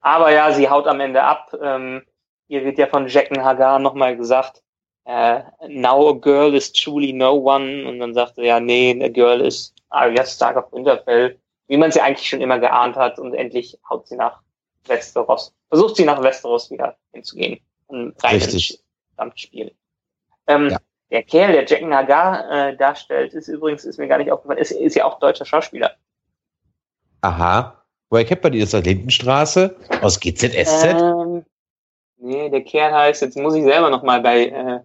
Aber 0.00 0.30
ja, 0.32 0.52
sie 0.52 0.68
haut 0.68 0.86
am 0.86 1.00
Ende 1.00 1.22
ab. 1.22 1.56
Ähm, 1.62 2.02
hier 2.46 2.64
wird 2.64 2.78
ja 2.78 2.86
von 2.86 3.08
Jacken 3.08 3.42
Hagar 3.42 3.78
nochmal 3.78 4.16
gesagt, 4.16 4.62
äh, 5.04 5.42
now 5.68 6.10
a 6.10 6.12
girl 6.12 6.54
is 6.54 6.72
truly 6.72 7.12
no 7.12 7.32
one. 7.34 7.86
Und 7.88 8.00
dann 8.00 8.14
sagte 8.14 8.42
er, 8.42 8.46
ja, 8.46 8.60
nee, 8.60 9.02
a 9.02 9.08
girl 9.08 9.40
is 9.40 9.74
Arya 9.88 10.24
Stark 10.24 10.56
of 10.56 10.72
Winterfell. 10.72 11.38
Wie 11.66 11.78
man 11.78 11.90
sie 11.90 12.00
eigentlich 12.00 12.28
schon 12.28 12.42
immer 12.42 12.58
geahnt 12.58 12.96
hat. 12.96 13.18
Und 13.18 13.34
endlich 13.34 13.78
haut 13.88 14.06
sie 14.06 14.16
nach 14.16 14.40
Westeros. 14.86 15.54
Versucht 15.68 15.96
sie 15.96 16.04
nach 16.04 16.22
Westeros 16.22 16.70
wieder 16.70 16.96
hinzugehen. 17.12 17.60
Und 17.86 18.22
rein 18.22 18.36
Richtig. 18.36 18.80
ins 19.18 19.40
Spiel. 19.40 19.74
Ähm, 20.46 20.70
ja. 20.70 20.78
Der 21.14 21.22
Kerl, 21.22 21.52
der 21.52 21.64
Jack 21.64 21.82
Nagar 21.82 22.50
äh, 22.50 22.76
darstellt, 22.76 23.34
ist 23.34 23.46
übrigens, 23.46 23.84
ist 23.84 23.98
mir 23.98 24.08
gar 24.08 24.18
nicht 24.18 24.32
aufgefallen, 24.32 24.58
ist, 24.58 24.72
ist 24.72 24.96
ja 24.96 25.04
auch 25.04 25.20
deutscher 25.20 25.44
Schauspieler. 25.44 25.92
Aha. 27.20 27.84
Woher 28.10 28.24
kennt 28.24 28.42
man 28.42 28.50
die? 28.50 28.58
Ist 28.58 28.74
das 28.74 28.84
Lindenstraße? 28.84 29.76
Aus 30.02 30.18
GZSZ? 30.18 30.86
Ähm, 30.86 31.44
nee, 32.16 32.50
der 32.50 32.64
Kerl 32.64 32.92
heißt, 32.92 33.22
jetzt 33.22 33.36
muss 33.36 33.54
ich 33.54 33.62
selber 33.62 33.90
nochmal 33.90 34.22
bei 34.22 34.46
äh, 34.46 34.80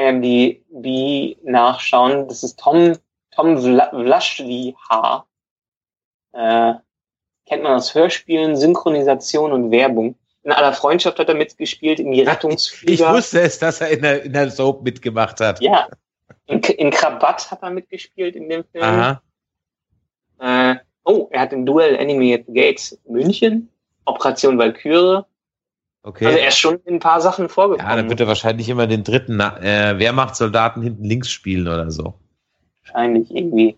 IMDb 0.00 1.42
nachschauen. 1.42 2.28
Das 2.28 2.44
ist 2.44 2.60
Tom, 2.60 2.96
Tom 3.32 3.58
Vlaschliha. 3.58 5.26
Äh, 6.34 6.74
kennt 7.46 7.64
man 7.64 7.72
aus 7.74 7.96
Hörspielen, 7.96 8.54
Synchronisation 8.54 9.50
und 9.50 9.72
Werbung. 9.72 10.14
In 10.44 10.52
aller 10.52 10.72
Freundschaft 10.72 11.18
hat 11.18 11.28
er 11.28 11.34
mitgespielt, 11.34 11.98
in 11.98 12.12
die 12.12 12.22
Rettungsflieger. 12.22 13.08
Ich 13.08 13.14
wusste 13.16 13.40
es, 13.40 13.58
dass 13.58 13.80
er 13.80 13.88
in 13.88 14.02
der, 14.02 14.22
in 14.22 14.32
der 14.32 14.50
Soap 14.50 14.82
mitgemacht 14.82 15.40
hat. 15.40 15.60
Ja. 15.60 15.88
In, 16.46 16.60
in 16.60 16.90
Krabat 16.90 17.50
hat 17.50 17.62
er 17.62 17.70
mitgespielt 17.70 18.36
in 18.36 18.48
dem 18.48 18.64
Film. 18.64 18.84
Aha. 18.84 19.22
Äh, 20.38 20.76
oh, 21.04 21.28
er 21.30 21.40
hat 21.40 21.52
in 21.52 21.64
Duel 21.64 21.96
Enemy 21.96 22.34
at 22.34 22.44
the 22.46 22.52
Gates 22.52 22.98
München, 23.06 23.70
Operation 24.04 24.58
Valkyrie, 24.58 25.24
Okay. 26.06 26.26
Also 26.26 26.38
er 26.38 26.48
ist 26.48 26.58
schon 26.58 26.80
in 26.84 26.96
ein 26.96 27.00
paar 27.00 27.22
Sachen 27.22 27.48
vorgekommen. 27.48 27.90
Ja, 27.90 27.96
dann 27.96 28.10
wird 28.10 28.20
er 28.20 28.28
wahrscheinlich 28.28 28.68
immer 28.68 28.86
den 28.86 29.04
dritten 29.04 29.40
äh, 29.40 29.98
Wehrmachtssoldaten 29.98 30.82
hinten 30.82 31.04
links 31.04 31.30
spielen 31.30 31.66
oder 31.66 31.90
so. 31.90 32.12
Wahrscheinlich 32.84 33.34
irgendwie. 33.34 33.74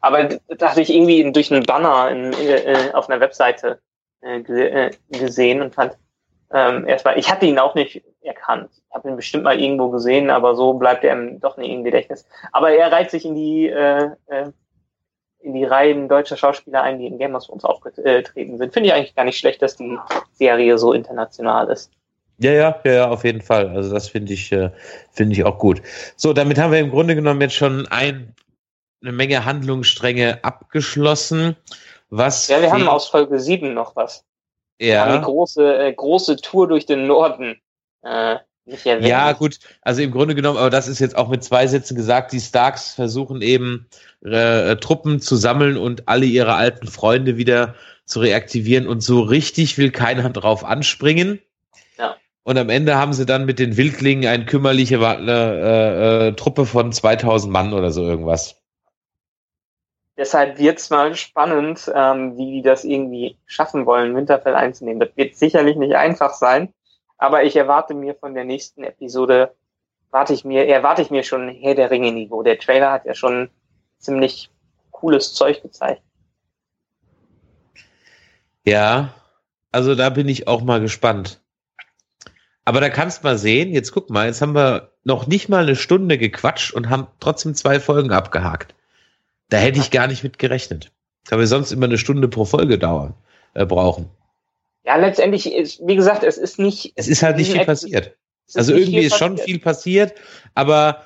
Aber 0.00 0.24
da 0.48 0.70
hatte 0.70 0.80
ich 0.80 0.92
irgendwie 0.92 1.30
durch 1.30 1.52
einen 1.52 1.62
Banner 1.62 2.10
in, 2.10 2.32
in, 2.32 2.48
äh, 2.48 2.90
auf 2.92 3.08
einer 3.08 3.20
Webseite 3.20 3.78
äh, 4.24 4.38
äh, 4.38 4.90
gesehen 5.10 5.62
und 5.62 5.74
fand 5.74 5.96
ähm, 6.52 6.86
erstmal, 6.86 7.18
ich 7.18 7.30
hatte 7.30 7.46
ihn 7.46 7.58
auch 7.58 7.74
nicht 7.74 8.02
erkannt. 8.20 8.70
Ich 8.88 8.94
habe 8.94 9.08
ihn 9.08 9.16
bestimmt 9.16 9.44
mal 9.44 9.60
irgendwo 9.60 9.90
gesehen, 9.90 10.30
aber 10.30 10.54
so 10.54 10.74
bleibt 10.74 11.04
er 11.04 11.16
doch 11.40 11.56
nicht 11.56 11.70
im 11.70 11.84
Gedächtnis. 11.84 12.26
Aber 12.52 12.70
er 12.70 12.92
reiht 12.92 13.10
sich 13.10 13.24
in 13.24 13.34
die 13.34 13.68
äh, 13.68 14.10
äh, 14.26 14.50
in 15.44 15.52
die 15.52 15.64
Reihen 15.64 16.08
deutscher 16.08 16.36
Schauspieler 16.36 16.82
ein, 16.82 16.98
die 16.98 17.06
in 17.06 17.18
Game 17.18 17.34
of 17.34 17.44
Thrones 17.44 17.64
aufgetreten 17.64 18.56
sind. 18.56 18.72
Finde 18.72 18.88
ich 18.88 18.94
eigentlich 18.94 19.14
gar 19.14 19.24
nicht 19.24 19.38
schlecht, 19.38 19.60
dass 19.60 19.76
die 19.76 19.98
Serie 20.32 20.78
so 20.78 20.92
international 20.94 21.68
ist. 21.68 21.92
Ja, 22.38 22.52
ja, 22.52 22.80
ja, 22.84 23.08
auf 23.10 23.24
jeden 23.24 23.42
Fall. 23.42 23.68
Also 23.68 23.92
das 23.92 24.08
finde 24.08 24.32
ich, 24.32 24.50
äh, 24.52 24.70
finde 25.12 25.34
ich 25.34 25.44
auch 25.44 25.58
gut. 25.58 25.82
So, 26.16 26.32
damit 26.32 26.58
haben 26.58 26.72
wir 26.72 26.80
im 26.80 26.90
Grunde 26.90 27.14
genommen 27.14 27.42
jetzt 27.42 27.54
schon 27.54 27.86
ein, 27.88 28.34
eine 29.02 29.12
Menge 29.12 29.44
Handlungsstränge 29.44 30.42
abgeschlossen. 30.42 31.56
Was 32.16 32.46
ja, 32.46 32.62
wir 32.62 32.70
haben 32.70 32.86
aus 32.86 33.08
Folge 33.08 33.40
7 33.40 33.74
noch 33.74 33.96
was. 33.96 34.24
Ja. 34.78 34.86
Wir 34.86 35.00
haben 35.00 35.20
die 35.20 35.24
große, 35.24 35.78
äh, 35.78 35.92
große 35.92 36.36
Tour 36.36 36.68
durch 36.68 36.86
den 36.86 37.06
Norden. 37.08 37.60
Äh, 38.02 38.36
ja, 39.00 39.32
gut, 39.32 39.58
also 39.82 40.00
im 40.00 40.10
Grunde 40.10 40.34
genommen, 40.34 40.56
aber 40.56 40.70
das 40.70 40.88
ist 40.88 40.98
jetzt 40.98 41.16
auch 41.16 41.28
mit 41.28 41.44
zwei 41.44 41.66
Sätzen 41.66 41.96
gesagt, 41.96 42.32
die 42.32 42.40
Starks 42.40 42.94
versuchen 42.94 43.42
eben 43.42 43.88
äh, 44.24 44.76
Truppen 44.76 45.20
zu 45.20 45.36
sammeln 45.36 45.76
und 45.76 46.08
alle 46.08 46.24
ihre 46.24 46.54
alten 46.54 46.86
Freunde 46.86 47.36
wieder 47.36 47.74
zu 48.06 48.20
reaktivieren 48.20 48.86
und 48.86 49.02
so 49.02 49.20
richtig 49.20 49.76
will 49.76 49.90
keiner 49.90 50.30
drauf 50.30 50.64
anspringen. 50.64 51.40
Ja. 51.98 52.16
Und 52.44 52.56
am 52.56 52.70
Ende 52.70 52.96
haben 52.96 53.12
sie 53.12 53.26
dann 53.26 53.44
mit 53.44 53.58
den 53.58 53.76
Wildlingen 53.76 54.26
eine 54.26 54.46
kümmerliche 54.46 54.96
äh, 54.96 56.28
äh, 56.28 56.32
Truppe 56.32 56.64
von 56.64 56.90
2000 56.90 57.52
Mann 57.52 57.74
oder 57.74 57.90
so 57.90 58.02
irgendwas. 58.02 58.63
Deshalb 60.16 60.58
wird's 60.58 60.90
mal 60.90 61.16
spannend, 61.16 61.90
ähm, 61.92 62.36
wie 62.36 62.52
die 62.52 62.62
das 62.62 62.84
irgendwie 62.84 63.36
schaffen 63.46 63.84
wollen, 63.84 64.14
Winterfell 64.14 64.54
einzunehmen. 64.54 65.00
Das 65.00 65.16
wird 65.16 65.36
sicherlich 65.36 65.76
nicht 65.76 65.96
einfach 65.96 66.34
sein. 66.34 66.72
Aber 67.18 67.42
ich 67.44 67.56
erwarte 67.56 67.94
mir 67.94 68.14
von 68.14 68.34
der 68.34 68.44
nächsten 68.44 68.84
Episode, 68.84 69.54
warte 70.10 70.32
ich 70.32 70.44
mir, 70.44 70.66
erwarte 70.68 71.02
ich 71.02 71.10
mir 71.10 71.24
schon 71.24 71.48
Herr 71.48 71.74
der 71.74 71.90
Ringe 71.90 72.12
Niveau. 72.12 72.42
Der 72.42 72.58
Trailer 72.58 72.92
hat 72.92 73.06
ja 73.06 73.14
schon 73.14 73.50
ziemlich 73.98 74.50
cooles 74.92 75.34
Zeug 75.34 75.62
gezeigt. 75.62 76.02
Ja, 78.64 79.14
also 79.72 79.94
da 79.94 80.10
bin 80.10 80.28
ich 80.28 80.46
auch 80.46 80.62
mal 80.62 80.80
gespannt. 80.80 81.40
Aber 82.64 82.80
da 82.80 82.88
kannst 82.88 83.24
mal 83.24 83.36
sehen, 83.36 83.72
jetzt 83.72 83.92
guck 83.92 84.08
mal, 84.08 84.26
jetzt 84.26 84.40
haben 84.40 84.54
wir 84.54 84.92
noch 85.02 85.26
nicht 85.26 85.48
mal 85.48 85.64
eine 85.64 85.76
Stunde 85.76 86.16
gequatscht 86.16 86.72
und 86.72 86.88
haben 86.88 87.08
trotzdem 87.20 87.54
zwei 87.54 87.78
Folgen 87.80 88.12
abgehakt. 88.12 88.74
Da 89.48 89.58
hätte 89.58 89.78
ich 89.78 89.90
gar 89.90 90.06
nicht 90.06 90.24
mit 90.24 90.38
gerechnet. 90.38 90.92
Da 91.28 91.38
wir 91.38 91.46
sonst 91.46 91.72
immer 91.72 91.86
eine 91.86 91.98
Stunde 91.98 92.28
pro 92.28 92.44
Folge 92.44 92.78
dauern, 92.78 93.14
äh, 93.54 93.64
brauchen. 93.64 94.10
Ja, 94.84 94.96
letztendlich 94.96 95.52
ist, 95.52 95.80
wie 95.86 95.96
gesagt, 95.96 96.22
es 96.22 96.36
ist 96.36 96.58
nicht. 96.58 96.92
Es 96.96 97.08
ist 97.08 97.22
halt 97.22 97.36
nicht 97.36 97.52
viel 97.52 97.64
passiert. 97.64 98.16
Also 98.54 98.74
irgendwie 98.74 99.04
ist 99.04 99.16
schon 99.16 99.38
viel 99.38 99.58
passiert, 99.58 100.12
aber 100.54 101.04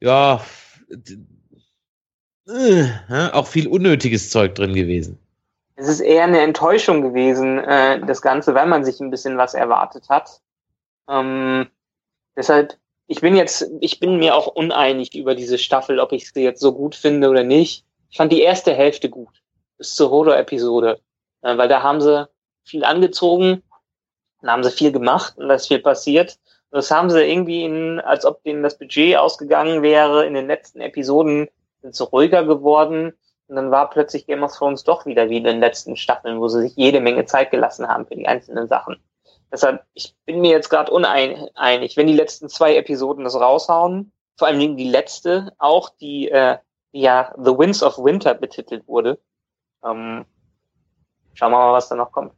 ja, 0.00 0.44
äh, 2.48 2.86
auch 3.32 3.46
viel 3.46 3.68
unnötiges 3.68 4.30
Zeug 4.30 4.54
drin 4.54 4.74
gewesen. 4.74 5.18
Es 5.76 5.88
ist 5.88 6.00
eher 6.00 6.24
eine 6.24 6.40
Enttäuschung 6.40 7.02
gewesen, 7.02 7.58
äh, 7.58 8.04
das 8.06 8.22
Ganze, 8.22 8.54
weil 8.54 8.66
man 8.66 8.84
sich 8.84 9.00
ein 9.00 9.10
bisschen 9.10 9.38
was 9.38 9.54
erwartet 9.54 10.08
hat. 10.08 10.40
Ähm, 11.08 11.68
deshalb, 12.36 12.76
ich 13.06 13.20
bin 13.20 13.36
jetzt, 13.36 13.70
ich 13.80 14.00
bin 14.00 14.18
mir 14.18 14.34
auch 14.34 14.46
uneinig 14.46 15.14
über 15.14 15.34
diese 15.34 15.58
Staffel, 15.58 16.00
ob 16.00 16.12
ich 16.12 16.32
sie 16.32 16.42
jetzt 16.42 16.60
so 16.60 16.72
gut 16.72 16.94
finde 16.94 17.28
oder 17.28 17.44
nicht. 17.44 17.84
Ich 18.10 18.16
fand 18.16 18.32
die 18.32 18.42
erste 18.42 18.72
Hälfte 18.72 19.10
gut, 19.10 19.42
bis 19.76 19.94
zur 19.94 20.10
Horror-Episode, 20.10 21.00
äh, 21.42 21.56
weil 21.56 21.68
da 21.68 21.82
haben 21.82 22.00
sie 22.00 22.28
viel 22.64 22.84
angezogen, 22.84 23.62
dann 24.40 24.50
haben 24.50 24.64
sie 24.64 24.70
viel 24.70 24.92
gemacht 24.92 25.36
und 25.36 25.48
da 25.48 25.54
ist 25.54 25.68
viel 25.68 25.80
passiert. 25.80 26.38
Und 26.70 26.78
das 26.78 26.90
haben 26.90 27.10
sie 27.10 27.22
irgendwie, 27.22 27.64
in, 27.64 28.00
als 28.00 28.24
ob 28.24 28.42
denen 28.42 28.62
das 28.62 28.78
Budget 28.78 29.16
ausgegangen 29.16 29.82
wäre, 29.82 30.26
in 30.26 30.34
den 30.34 30.46
letzten 30.46 30.80
Episoden 30.80 31.48
sind 31.82 31.94
sie 31.94 32.04
ruhiger 32.04 32.44
geworden. 32.44 33.12
Und 33.46 33.56
dann 33.56 33.70
war 33.70 33.90
plötzlich 33.90 34.26
Game 34.26 34.42
of 34.42 34.56
Thrones 34.56 34.84
doch 34.84 35.04
wieder 35.04 35.28
wie 35.28 35.36
in 35.36 35.44
den 35.44 35.60
letzten 35.60 35.96
Staffeln, 35.96 36.40
wo 36.40 36.48
sie 36.48 36.62
sich 36.62 36.76
jede 36.76 37.00
Menge 37.00 37.26
Zeit 37.26 37.50
gelassen 37.50 37.86
haben 37.86 38.06
für 38.06 38.16
die 38.16 38.26
einzelnen 38.26 38.66
Sachen. 38.66 38.98
Deshalb, 39.54 39.84
ich 39.94 40.14
bin 40.26 40.40
mir 40.40 40.50
jetzt 40.50 40.68
gerade 40.68 40.92
uneinig, 40.92 41.96
wenn 41.96 42.06
die 42.06 42.12
letzten 42.12 42.48
zwei 42.48 42.76
Episoden 42.76 43.24
das 43.24 43.36
raushauen, 43.36 44.12
vor 44.36 44.48
allem 44.48 44.76
die 44.76 44.88
letzte, 44.88 45.52
auch 45.58 45.90
die, 45.90 46.28
äh, 46.28 46.58
ja 46.92 47.32
The 47.36 47.56
Winds 47.56 47.82
of 47.82 47.96
Winter 47.98 48.34
betitelt 48.34 48.86
wurde. 48.86 49.18
Ähm, 49.84 50.26
schauen 51.34 51.52
wir 51.52 51.58
mal, 51.58 51.72
was 51.72 51.88
da 51.88 51.94
noch 51.94 52.12
kommt 52.12 52.32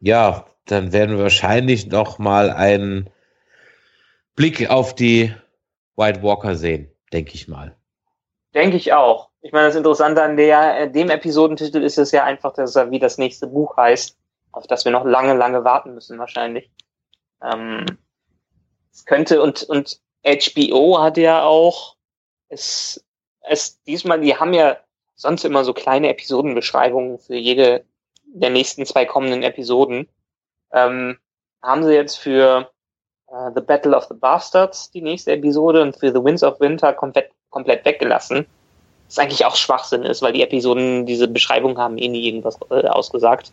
ja, 0.00 0.46
dann 0.66 0.92
werden 0.92 1.16
wir 1.16 1.24
wahrscheinlich 1.24 1.86
noch 1.86 2.18
mal 2.18 2.50
einen 2.50 3.10
Blick 4.34 4.70
auf 4.70 4.94
die 4.94 5.34
White 5.96 6.22
Walker 6.22 6.54
sehen, 6.54 6.90
denke 7.12 7.34
ich 7.34 7.48
mal. 7.48 7.76
Denke 8.54 8.76
ich 8.76 8.92
auch. 8.92 9.28
Ich 9.42 9.52
meine, 9.52 9.66
das 9.66 9.76
Interessante 9.76 10.22
an 10.22 10.36
der, 10.36 10.80
äh, 10.80 10.90
dem 10.90 11.10
Episodentitel 11.10 11.82
ist 11.82 11.98
es 11.98 12.10
ja 12.12 12.24
einfach, 12.24 12.52
dass 12.52 12.76
er 12.76 12.90
wie 12.90 12.98
das 12.98 13.18
nächste 13.18 13.46
Buch 13.46 13.76
heißt, 13.76 14.16
auf 14.52 14.66
das 14.66 14.84
wir 14.84 14.92
noch 14.92 15.04
lange, 15.04 15.34
lange 15.34 15.64
warten 15.64 15.94
müssen 15.94 16.18
wahrscheinlich. 16.18 16.70
Ähm, 17.42 17.86
es 18.92 19.04
könnte 19.04 19.42
und 19.42 19.62
und 19.64 20.00
HBO 20.24 21.00
hat 21.00 21.16
ja 21.16 21.44
auch 21.44 21.96
es 22.48 23.04
es 23.42 23.82
diesmal, 23.84 24.20
die 24.20 24.36
haben 24.36 24.52
ja 24.52 24.76
sonst 25.16 25.44
immer 25.44 25.64
so 25.64 25.72
kleine 25.72 26.08
Episodenbeschreibungen 26.08 27.18
für 27.18 27.36
jede 27.36 27.84
der 28.32 28.50
nächsten 28.50 28.86
zwei 28.86 29.04
kommenden 29.04 29.42
Episoden, 29.42 30.08
ähm, 30.72 31.18
haben 31.62 31.84
sie 31.84 31.94
jetzt 31.94 32.16
für 32.16 32.70
äh, 33.28 33.50
The 33.54 33.60
Battle 33.60 33.96
of 33.96 34.04
the 34.04 34.14
Bastards, 34.14 34.90
die 34.90 35.02
nächste 35.02 35.32
Episode, 35.32 35.82
und 35.82 35.96
für 35.96 36.12
The 36.12 36.22
Winds 36.22 36.42
of 36.42 36.60
Winter 36.60 36.92
komplett, 36.92 37.30
komplett 37.50 37.84
weggelassen. 37.84 38.46
Was 39.06 39.18
eigentlich 39.18 39.44
auch 39.44 39.56
Schwachsinn 39.56 40.04
ist, 40.04 40.22
weil 40.22 40.32
die 40.32 40.42
Episoden 40.42 41.04
diese 41.04 41.26
Beschreibung 41.26 41.76
haben 41.78 41.98
eh 41.98 42.08
nie 42.08 42.26
irgendwas 42.26 42.58
äh, 42.70 42.86
ausgesagt. 42.86 43.52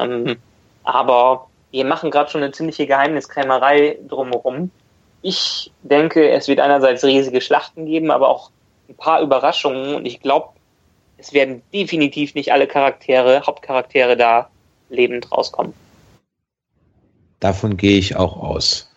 Ähm, 0.00 0.36
aber 0.82 1.48
wir 1.70 1.84
machen 1.84 2.10
gerade 2.10 2.30
schon 2.30 2.42
eine 2.42 2.52
ziemliche 2.52 2.86
Geheimniskrämerei 2.86 3.98
drumherum. 4.08 4.70
Ich 5.22 5.70
denke, 5.82 6.30
es 6.30 6.48
wird 6.48 6.60
einerseits 6.60 7.04
riesige 7.04 7.40
Schlachten 7.40 7.86
geben, 7.86 8.10
aber 8.10 8.28
auch 8.28 8.50
ein 8.88 8.96
paar 8.96 9.20
Überraschungen 9.20 9.94
und 9.94 10.06
ich 10.06 10.20
glaube, 10.20 10.48
es 11.18 11.32
werden 11.34 11.62
definitiv 11.72 12.34
nicht 12.34 12.52
alle 12.52 12.66
Charaktere, 12.66 13.42
Hauptcharaktere 13.46 14.16
da 14.16 14.48
lebend 14.88 15.30
rauskommen. 15.30 15.74
Davon 17.40 17.76
gehe 17.76 17.98
ich 17.98 18.16
auch 18.16 18.36
aus. 18.36 18.90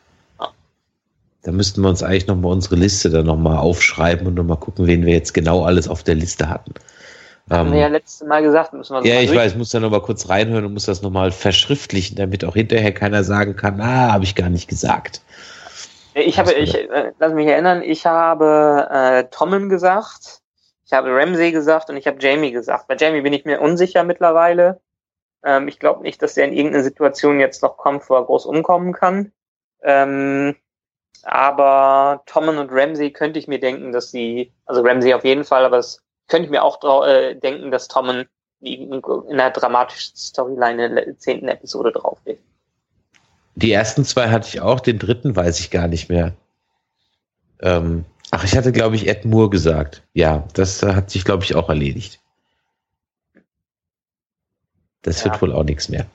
Da 1.43 1.51
müssten 1.51 1.81
wir 1.81 1.89
uns 1.89 2.01
eigentlich 2.01 2.27
nochmal 2.27 2.53
unsere 2.53 2.75
Liste 2.75 3.09
dann 3.09 3.25
nochmal 3.25 3.57
aufschreiben 3.57 4.27
und 4.27 4.35
nochmal 4.35 4.57
gucken, 4.57 4.87
wen 4.87 5.05
wir 5.05 5.13
jetzt 5.13 5.33
genau 5.33 5.65
alles 5.65 5.89
auf 5.89 6.01
der 6.01 6.15
Liste 6.15 6.49
hatten. 6.49 6.73
Haben 7.53 7.67
ähm, 7.67 7.73
wir 7.73 7.81
ja 7.81 7.87
letztes 7.87 8.27
Mal 8.27 8.41
gesagt, 8.41 8.73
müssen 8.73 8.93
wir 8.93 9.05
Ja, 9.05 9.21
ich 9.21 9.33
weiß, 9.33 9.53
ich 9.53 9.57
muss 9.57 9.69
da 9.69 9.79
nochmal 9.79 10.01
kurz 10.01 10.29
reinhören 10.29 10.65
und 10.65 10.73
muss 10.73 10.85
das 10.85 11.01
nochmal 11.01 11.31
verschriftlichen, 11.31 12.15
damit 12.15 12.43
auch 12.45 12.55
hinterher 12.55 12.93
keiner 12.93 13.23
sagen 13.23 13.55
kann, 13.55 13.79
ah, 13.79 14.13
habe 14.13 14.23
ich 14.23 14.35
gar 14.35 14.49
nicht 14.49 14.67
gesagt. 14.67 15.21
Ich 16.15 16.37
habe, 16.37 16.53
ich, 16.53 16.75
äh, 16.75 17.11
lass 17.19 17.33
mich 17.33 17.47
erinnern, 17.47 17.81
ich 17.81 18.05
habe 18.05 18.87
äh, 18.91 19.23
Tommen 19.31 19.69
gesagt, 19.69 20.41
ich 20.85 20.93
habe 20.93 21.09
Ramsey 21.15 21.51
gesagt 21.51 21.89
und 21.89 21.97
ich 21.97 22.05
habe 22.05 22.17
Jamie 22.19 22.51
gesagt. 22.51 22.87
Bei 22.87 22.95
Jamie 22.95 23.21
bin 23.21 23.33
ich 23.33 23.45
mir 23.45 23.61
unsicher 23.61 24.03
mittlerweile. 24.03 24.79
Ähm, 25.43 25.67
ich 25.67 25.79
glaube 25.79 26.03
nicht, 26.03 26.21
dass 26.21 26.37
er 26.37 26.45
in 26.45 26.53
irgendeine 26.53 26.83
Situation 26.83 27.39
jetzt 27.39 27.63
noch 27.63 27.77
kommt, 27.77 28.09
wo 28.09 28.15
er 28.15 28.25
groß 28.25 28.45
umkommen 28.45 28.93
kann. 28.93 29.31
Ähm, 29.81 30.55
aber 31.23 32.21
Tommen 32.25 32.57
und 32.57 32.69
Ramsey 32.71 33.11
könnte 33.11 33.39
ich 33.39 33.47
mir 33.47 33.59
denken, 33.59 33.91
dass 33.91 34.11
sie, 34.11 34.53
also 34.65 34.81
Ramsey 34.81 35.13
auf 35.13 35.23
jeden 35.23 35.45
Fall, 35.45 35.65
aber 35.65 35.77
das 35.77 36.03
könnte 36.27 36.45
ich 36.45 36.51
mir 36.51 36.63
auch 36.63 37.05
äh, 37.05 37.35
denken, 37.35 37.71
dass 37.71 37.87
Tommen 37.87 38.25
in 38.61 39.01
einer 39.29 39.51
dramatischen 39.51 40.15
Storyline 40.15 40.85
in 40.85 40.95
der 40.95 41.17
zehnten 41.17 41.49
Episode 41.49 41.91
draufgeht. 41.91 42.39
Die 43.55 43.71
ersten 43.71 44.05
zwei 44.05 44.29
hatte 44.29 44.47
ich 44.47 44.61
auch, 44.61 44.79
den 44.79 44.99
dritten 44.99 45.35
weiß 45.35 45.59
ich 45.59 45.69
gar 45.69 45.87
nicht 45.87 46.09
mehr. 46.09 46.33
Ähm, 47.61 48.05
ach, 48.31 48.43
ich 48.43 48.57
hatte, 48.57 48.71
glaube 48.71 48.95
ich, 48.95 49.07
Ed 49.07 49.25
Moore 49.25 49.49
gesagt. 49.49 50.01
Ja, 50.13 50.47
das 50.53 50.81
hat 50.81 51.09
sich, 51.09 51.25
glaube 51.25 51.43
ich, 51.43 51.55
auch 51.55 51.69
erledigt. 51.69 52.19
Das 55.01 55.19
ja. 55.19 55.25
wird 55.25 55.41
wohl 55.41 55.53
auch 55.53 55.63
nichts 55.63 55.89
mehr. 55.89 56.05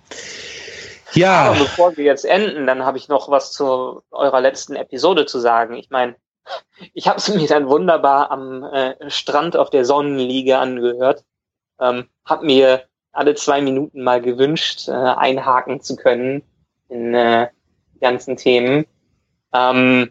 Ja. 1.13 1.51
Aber 1.51 1.59
bevor 1.59 1.97
wir 1.97 2.05
jetzt 2.05 2.25
enden, 2.25 2.67
dann 2.67 2.85
habe 2.85 2.99
ich 2.99 3.09
noch 3.09 3.31
was 3.31 3.53
zu 3.53 4.03
eurer 4.11 4.41
letzten 4.41 4.75
Episode 4.77 5.27
zu 5.27 5.39
sagen. 5.39 5.75
Ich 5.75 5.91
meine, 5.91 6.17
ich 6.95 7.09
habe 7.09 7.19
es 7.19 7.29
mir 7.29 7.47
dann 7.47 7.69
wunderbar 7.69 8.31
am 8.31 8.65
äh, 8.65 9.11
Strand 9.11 9.57
auf 9.57 9.71
der 9.71 9.85
Sonnenliege 9.85 10.59
angehört. 10.59 11.25
Ähm, 11.81 12.07
habe 12.25 12.47
mir 12.47 12.83
alle 13.13 13.35
zwei 13.35 13.61
Minuten 13.61 14.03
mal 14.03 14.21
gewünscht, 14.21 14.89
äh, 14.89 14.93
einhaken 14.93 15.81
zu 15.81 15.97
können 15.97 16.43
in 16.89 17.15
äh, 17.15 17.49
ganzen 18.01 18.37
Themen. 18.37 18.87
Ähm, 19.53 20.11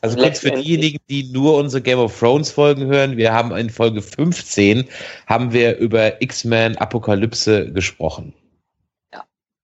also 0.00 0.18
kurz 0.18 0.40
für 0.40 0.52
diejenigen, 0.52 0.98
die 1.08 1.32
nur 1.32 1.56
unsere 1.56 1.82
Game 1.82 1.98
of 1.98 2.18
Thrones 2.18 2.50
Folgen 2.50 2.86
hören, 2.86 3.16
wir 3.16 3.32
haben 3.32 3.54
in 3.56 3.70
Folge 3.70 4.02
15 4.02 4.88
haben 5.26 5.52
wir 5.52 5.78
über 5.78 6.20
X-Men 6.22 6.76
Apokalypse 6.76 7.72
gesprochen. 7.72 8.34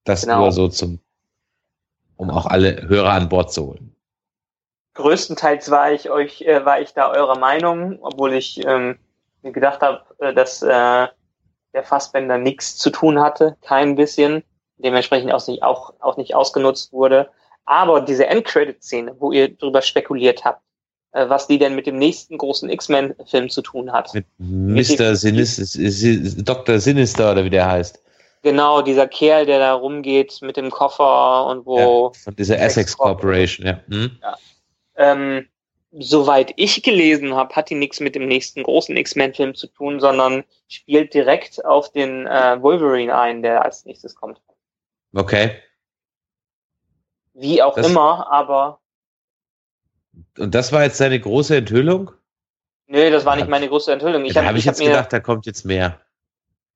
Das 0.03 0.23
genau. 0.23 0.39
nur 0.39 0.51
so 0.51 0.67
zum, 0.67 0.99
um 2.17 2.29
auch 2.29 2.45
alle 2.45 2.87
Hörer 2.87 3.11
an 3.11 3.29
Bord 3.29 3.53
zu 3.53 3.67
holen. 3.67 3.92
Größtenteils 4.95 5.71
war 5.71 5.91
ich 5.91 6.09
euch, 6.09 6.41
äh, 6.41 6.65
war 6.65 6.79
ich 6.79 6.93
da 6.93 7.09
eurer 7.11 7.37
Meinung, 7.37 7.99
obwohl 8.01 8.33
ich 8.33 8.63
ähm, 8.65 8.99
mir 9.41 9.51
gedacht 9.51 9.81
habe, 9.81 10.03
äh, 10.19 10.33
dass 10.33 10.61
äh, 10.61 11.07
der 11.73 11.83
Fassbender 11.83 12.37
nichts 12.37 12.77
zu 12.77 12.89
tun 12.89 13.19
hatte, 13.19 13.57
kein 13.61 13.95
bisschen, 13.95 14.43
dementsprechend 14.77 15.33
auch 15.33 15.45
nicht, 15.47 15.63
auch, 15.63 15.93
auch 15.99 16.17
nicht 16.17 16.35
ausgenutzt 16.35 16.93
wurde. 16.93 17.29
Aber 17.65 18.01
diese 18.01 18.27
Endcredit-Szene, 18.27 19.15
wo 19.19 19.31
ihr 19.31 19.55
drüber 19.55 19.81
spekuliert 19.81 20.45
habt, 20.45 20.61
äh, 21.13 21.27
was 21.27 21.47
die 21.47 21.57
denn 21.57 21.75
mit 21.75 21.87
dem 21.87 21.97
nächsten 21.97 22.37
großen 22.37 22.69
X-Men-Film 22.69 23.49
zu 23.49 23.61
tun 23.61 23.91
hat. 23.91 24.13
Mit 24.13 24.25
Mr. 24.37 25.15
Sinister, 25.15 26.43
Dr. 26.43 26.79
Sinister 26.79 27.31
oder 27.31 27.43
wie 27.43 27.49
der 27.49 27.69
heißt. 27.69 28.01
Genau, 28.43 28.81
dieser 28.81 29.07
Kerl, 29.07 29.45
der 29.45 29.59
da 29.59 29.73
rumgeht 29.73 30.39
mit 30.41 30.57
dem 30.57 30.69
Koffer 30.69 31.45
und 31.45 31.65
wo. 31.65 32.11
Ja, 32.13 32.19
von 32.23 32.35
dieser 32.35 32.59
Essex 32.59 32.97
Corporation, 32.97 33.65
ja. 33.65 33.79
Hm? 33.87 34.17
ja. 34.21 34.35
Ähm, 34.95 35.47
soweit 35.91 36.53
ich 36.55 36.83
gelesen 36.83 37.35
habe, 37.35 37.55
hat 37.55 37.69
die 37.69 37.75
nichts 37.75 37.99
mit 37.99 38.15
dem 38.15 38.27
nächsten 38.27 38.63
großen 38.63 38.95
X-Men-Film 38.97 39.55
zu 39.55 39.67
tun, 39.67 39.99
sondern 39.99 40.43
spielt 40.67 41.13
direkt 41.13 41.63
auf 41.65 41.91
den 41.91 42.25
äh, 42.25 42.61
Wolverine 42.61 43.15
ein, 43.17 43.41
der 43.43 43.63
als 43.63 43.85
nächstes 43.85 44.15
kommt. 44.15 44.41
Okay. 45.13 45.59
Wie 47.33 47.61
auch 47.61 47.75
das, 47.75 47.89
immer, 47.89 48.31
aber. 48.31 48.79
Und 50.37 50.53
das 50.53 50.71
war 50.71 50.83
jetzt 50.83 50.97
seine 50.97 51.19
große 51.19 51.55
Enthüllung? 51.57 52.11
Nö, 52.87 53.09
das 53.09 53.25
war 53.25 53.35
nicht 53.35 53.47
meine 53.47 53.67
große 53.67 53.91
Enthüllung. 53.91 54.25
Ich 54.25 54.35
habe 54.37 54.47
hab 54.47 54.55
ich 54.55 54.65
jetzt 54.65 54.79
hab 54.79 54.87
gedacht, 54.87 55.13
da 55.13 55.19
kommt 55.19 55.45
jetzt 55.45 55.65
mehr. 55.65 55.99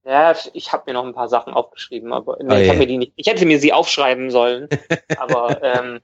Ja, 0.04 0.34
ich 0.54 0.72
habe 0.72 0.84
mir 0.88 0.94
noch 0.94 1.06
ein 1.06 1.14
paar 1.14 1.28
Sachen 1.28 1.54
aufgeschrieben, 1.54 2.14
aber 2.14 2.38
nee, 2.42 2.54
oh, 2.54 2.58
ich, 2.58 2.70
hab 2.70 2.78
mir 2.78 2.88
die 2.88 2.98
nicht, 2.98 3.14
ich 3.18 3.28
hätte 3.28 3.46
mir 3.46 3.60
sie 3.60 3.74
aufschreiben 3.74 4.32
sollen. 4.32 4.70
aber 5.18 5.62
ähm, 5.62 6.00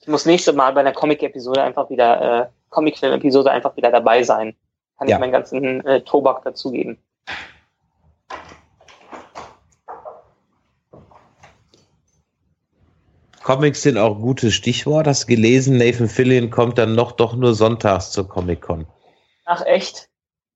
ich 0.00 0.08
muss 0.08 0.26
nächste 0.26 0.52
Mal 0.52 0.72
bei 0.72 0.80
einer 0.80 0.92
Comic-Episode 0.92 1.62
einfach 1.62 1.88
wieder, 1.90 2.42
äh, 2.42 2.46
Comic-Film-Episode 2.70 3.50
einfach 3.50 3.76
wieder 3.76 3.90
dabei 3.90 4.22
sein. 4.22 4.56
Kann 4.98 5.08
ja. 5.08 5.16
ich 5.16 5.20
meinen 5.20 5.32
ganzen 5.32 5.84
äh, 5.86 6.02
Tobak 6.02 6.44
dazugeben. 6.44 6.98
Comics 13.42 13.82
sind 13.82 13.98
auch 13.98 14.18
gutes 14.20 14.54
Stichwort. 14.54 15.06
Hast 15.06 15.26
gelesen, 15.26 15.76
Nathan 15.76 16.08
Fillion 16.08 16.50
kommt 16.50 16.78
dann 16.78 16.94
noch 16.94 17.12
doch 17.12 17.36
nur 17.36 17.54
sonntags 17.54 18.10
zur 18.10 18.26
Comic-Con. 18.26 18.86
Ach, 19.44 19.64
echt? 19.66 20.08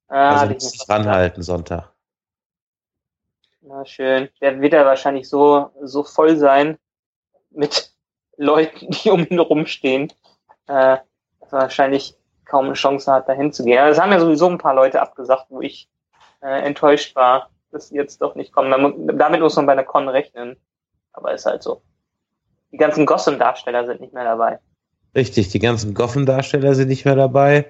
Ah, 0.09 0.41
also 0.41 0.55
muss 0.55 0.89
ranhalten 0.89 1.43
Sonntag. 1.43 1.93
Na 3.61 3.84
schön. 3.84 4.30
Der 4.41 4.61
wird 4.62 4.72
ja 4.72 4.86
wahrscheinlich 4.86 5.28
so, 5.28 5.70
so 5.82 6.03
voll 6.03 6.39
sein 6.39 6.78
mit 7.51 7.93
Leuten, 8.39 8.89
die 8.91 9.11
um 9.11 9.26
ihn 9.28 9.39
rumstehen, 9.39 10.12
äh, 10.66 10.97
wahrscheinlich 11.51 12.14
kaum 12.45 12.66
eine 12.66 12.74
Chance 12.74 13.12
hat, 13.12 13.28
dahin 13.28 13.53
zu 13.53 13.64
gehen. 13.64 13.78
Aber 13.78 13.91
es 13.91 14.01
haben 14.01 14.12
ja 14.12 14.20
sowieso 14.20 14.49
ein 14.49 14.59
paar 14.59 14.74
Leute 14.74 15.03
abgesagt, 15.03 15.47
wo 15.51 15.61
ich 15.61 15.89
äh, 16.41 16.62
enttäuscht 16.62 17.14
war, 17.14 17.51
dass 17.72 17.89
sie 17.89 17.97
jetzt 17.97 18.22
doch 18.22 18.34
nicht 18.34 18.53
kommen. 18.53 19.18
Damit 19.18 19.41
muss 19.41 19.57
man 19.57 19.66
bei 19.66 19.72
einer 19.72 19.84
Con 19.84 20.09
rechnen. 20.09 20.57
Aber 21.12 21.34
ist 21.34 21.47
halt 21.47 21.62
so. 21.62 21.82
Die 22.72 22.78
ganzen 22.78 23.07
Gotham-Darsteller 23.07 23.86
sind 23.86 24.01
nicht 24.01 24.14
mehr 24.14 24.24
dabei. 24.24 24.59
Richtig, 25.14 25.49
die 25.49 25.59
ganzen 25.59 25.95
Gotham-Darsteller 25.95 26.74
sind 26.74 26.89
nicht 26.89 27.05
mehr 27.05 27.16
dabei. 27.16 27.66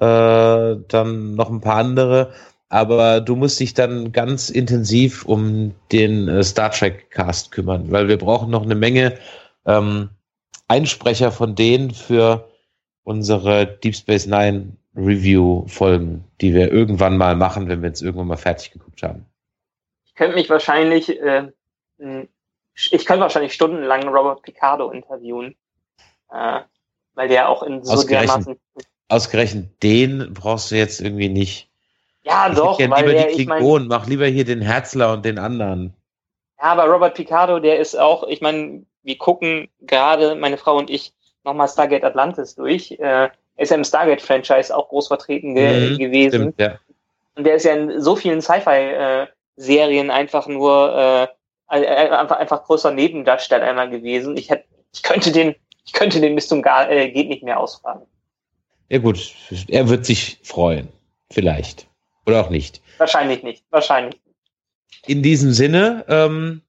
Äh, 0.00 0.76
dann 0.88 1.34
noch 1.34 1.50
ein 1.50 1.60
paar 1.60 1.76
andere 1.76 2.32
aber 2.74 3.20
du 3.20 3.36
musst 3.36 3.60
dich 3.60 3.74
dann 3.74 4.10
ganz 4.10 4.50
intensiv 4.50 5.24
um 5.26 5.76
den 5.92 6.26
äh, 6.26 6.42
Star 6.42 6.72
Trek 6.72 7.08
Cast 7.08 7.52
kümmern, 7.52 7.92
weil 7.92 8.08
wir 8.08 8.18
brauchen 8.18 8.50
noch 8.50 8.64
eine 8.64 8.74
Menge 8.74 9.16
ähm, 9.66 10.10
Einsprecher 10.68 11.32
von 11.32 11.54
denen 11.54 11.92
für 11.92 12.48
unsere 13.04 13.66
Deep 13.66 13.94
Space 13.94 14.26
Nine 14.26 14.76
Review 14.96 15.66
Folgen, 15.66 16.24
die 16.40 16.54
wir 16.54 16.72
irgendwann 16.72 17.16
mal 17.16 17.36
machen, 17.36 17.68
wenn 17.68 17.82
wir 17.82 17.88
jetzt 17.88 18.02
irgendwann 18.02 18.28
mal 18.28 18.36
fertig 18.36 18.72
geguckt 18.72 19.02
haben. 19.02 19.26
Ich 20.04 20.14
könnte 20.14 20.36
mich 20.36 20.48
wahrscheinlich, 20.48 21.20
äh, 21.20 21.48
ich 22.74 23.04
könnte 23.04 23.22
wahrscheinlich 23.22 23.54
stundenlang 23.54 24.08
Robert 24.08 24.42
Picardo 24.42 24.90
interviewen, 24.90 25.56
äh, 26.30 26.60
weil 27.14 27.28
der 27.28 27.48
auch 27.48 27.62
in 27.62 27.82
so 27.82 27.92
ausgerechnet, 27.92 28.30
dermaßen 28.30 28.60
ausgerechnet 29.08 29.82
den 29.82 30.32
brauchst 30.32 30.70
du 30.70 30.76
jetzt 30.76 31.00
irgendwie 31.00 31.28
nicht. 31.28 31.68
Ja, 32.22 32.48
ich 32.48 32.56
doch. 32.56 32.78
Ja 32.80 32.90
weil 32.90 33.02
lieber 33.02 33.12
der, 33.12 33.26
die 33.28 33.34
Klingonen, 33.34 33.84
ich 33.84 33.88
mein, 33.88 33.98
mach 34.00 34.06
lieber 34.06 34.26
hier 34.26 34.44
den 34.44 34.62
Herzler 34.62 35.12
und 35.12 35.24
den 35.24 35.38
anderen. 35.38 35.94
Ja, 36.58 36.72
aber 36.72 36.86
Robert 36.86 37.14
Picardo, 37.14 37.58
der 37.58 37.78
ist 37.78 37.98
auch, 37.98 38.26
ich 38.28 38.40
meine, 38.40 38.86
wir 39.04 39.18
gucken 39.18 39.68
gerade, 39.82 40.34
meine 40.34 40.56
Frau 40.56 40.76
und 40.76 40.90
ich, 40.90 41.12
nochmal 41.44 41.68
Stargate 41.68 42.04
Atlantis 42.04 42.54
durch. 42.54 42.92
Äh, 42.92 43.28
ist 43.56 43.70
ja 43.70 43.76
im 43.76 43.84
Stargate-Franchise 43.84 44.76
auch 44.76 44.88
groß 44.88 45.08
vertreten 45.08 45.54
ge 45.54 45.90
mhm, 45.90 45.98
gewesen. 45.98 46.40
Stimmt, 46.40 46.60
ja. 46.60 46.78
Und 47.36 47.44
der 47.44 47.54
ist 47.54 47.64
ja 47.64 47.74
in 47.74 48.00
so 48.00 48.16
vielen 48.16 48.40
Sci-Fi-Serien 48.40 50.10
einfach 50.10 50.46
nur 50.46 51.28
äh, 51.28 51.28
einfach, 51.68 52.38
einfach 52.38 52.64
großer 52.64 52.90
Nebendarsteller 52.90 53.64
einmal 53.64 53.90
gewesen. 53.90 54.36
Ich 54.36 54.50
hätte, 54.50 54.64
ich 54.92 55.02
könnte 55.02 55.32
den, 55.32 55.54
ich 55.84 55.92
könnte 55.92 56.20
den 56.20 56.34
bis 56.34 56.48
zum 56.48 56.62
Gar, 56.62 56.90
äh, 56.90 57.10
geht 57.10 57.28
nicht 57.28 57.42
mehr 57.42 57.58
ausfragen. 57.58 58.06
Ja 58.88 58.98
gut, 58.98 59.34
er 59.68 59.88
wird 59.88 60.04
sich 60.04 60.38
freuen. 60.42 60.88
Vielleicht. 61.30 61.88
Oder 62.26 62.40
auch 62.44 62.50
nicht. 62.50 62.80
Wahrscheinlich 62.98 63.42
nicht. 63.42 63.64
Wahrscheinlich. 63.70 64.20
In 65.06 65.22
diesem 65.22 65.52
Sinne, 65.52 66.04
ähm, 66.08 66.62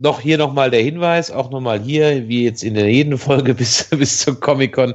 noch 0.00 0.20
hier 0.20 0.38
nochmal 0.38 0.70
der 0.70 0.82
Hinweis, 0.82 1.30
auch 1.30 1.50
nochmal 1.50 1.78
hier, 1.78 2.26
wie 2.26 2.44
jetzt 2.44 2.64
in 2.64 2.74
der 2.74 2.90
jeden 2.90 3.16
Folge 3.16 3.54
bis, 3.54 3.84
bis 3.90 4.20
zur 4.20 4.38
Comic-Con, 4.40 4.94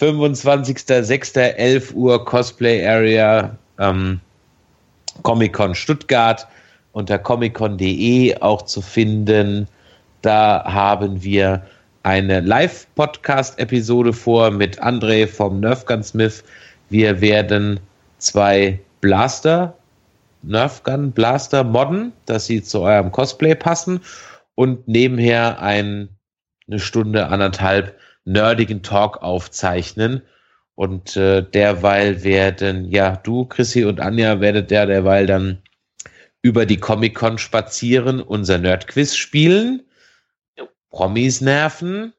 25.06. 0.00 1.38
11 1.38 1.94
Uhr 1.94 2.24
Cosplay 2.24 2.86
Area, 2.86 3.56
ähm, 3.78 4.20
Comic-Con 5.22 5.74
Stuttgart 5.74 6.46
unter 6.92 7.18
comiccon.de 7.18 8.36
auch 8.40 8.62
zu 8.62 8.80
finden. 8.80 9.68
Da 10.22 10.64
haben 10.64 11.22
wir 11.22 11.62
eine 12.02 12.40
Live-Podcast-Episode 12.40 14.12
vor 14.12 14.50
mit 14.50 14.82
André 14.82 15.26
vom 15.26 15.60
Nerf 15.60 15.84
Gun 15.84 16.02
Smith. 16.02 16.42
Wir 16.88 17.20
werden 17.20 17.78
zwei 18.18 18.78
Blaster, 19.00 19.74
Nerf 20.42 20.82
Gun 20.82 21.12
Blaster 21.12 21.64
modden, 21.64 22.12
dass 22.26 22.46
sie 22.46 22.62
zu 22.62 22.80
eurem 22.80 23.12
Cosplay 23.12 23.54
passen 23.54 24.00
und 24.54 24.88
nebenher 24.88 25.60
ein, 25.60 26.08
eine 26.66 26.80
Stunde, 26.80 27.28
anderthalb 27.28 27.98
nerdigen 28.24 28.82
Talk 28.82 29.22
aufzeichnen. 29.22 30.22
Und 30.74 31.16
äh, 31.16 31.42
derweil 31.42 32.24
werden, 32.24 32.90
ja, 32.90 33.16
du, 33.16 33.44
Chrissy 33.44 33.84
und 33.84 34.00
Anja 34.00 34.40
werdet 34.40 34.70
der 34.70 34.86
derweil 34.86 35.26
dann 35.26 35.62
über 36.42 36.64
die 36.64 36.78
Comic-Con 36.78 37.38
spazieren, 37.38 38.20
unser 38.20 38.58
Nerd-Quiz 38.58 39.14
spielen, 39.14 39.82
Promis 40.88 41.40
nerven, 41.40 42.12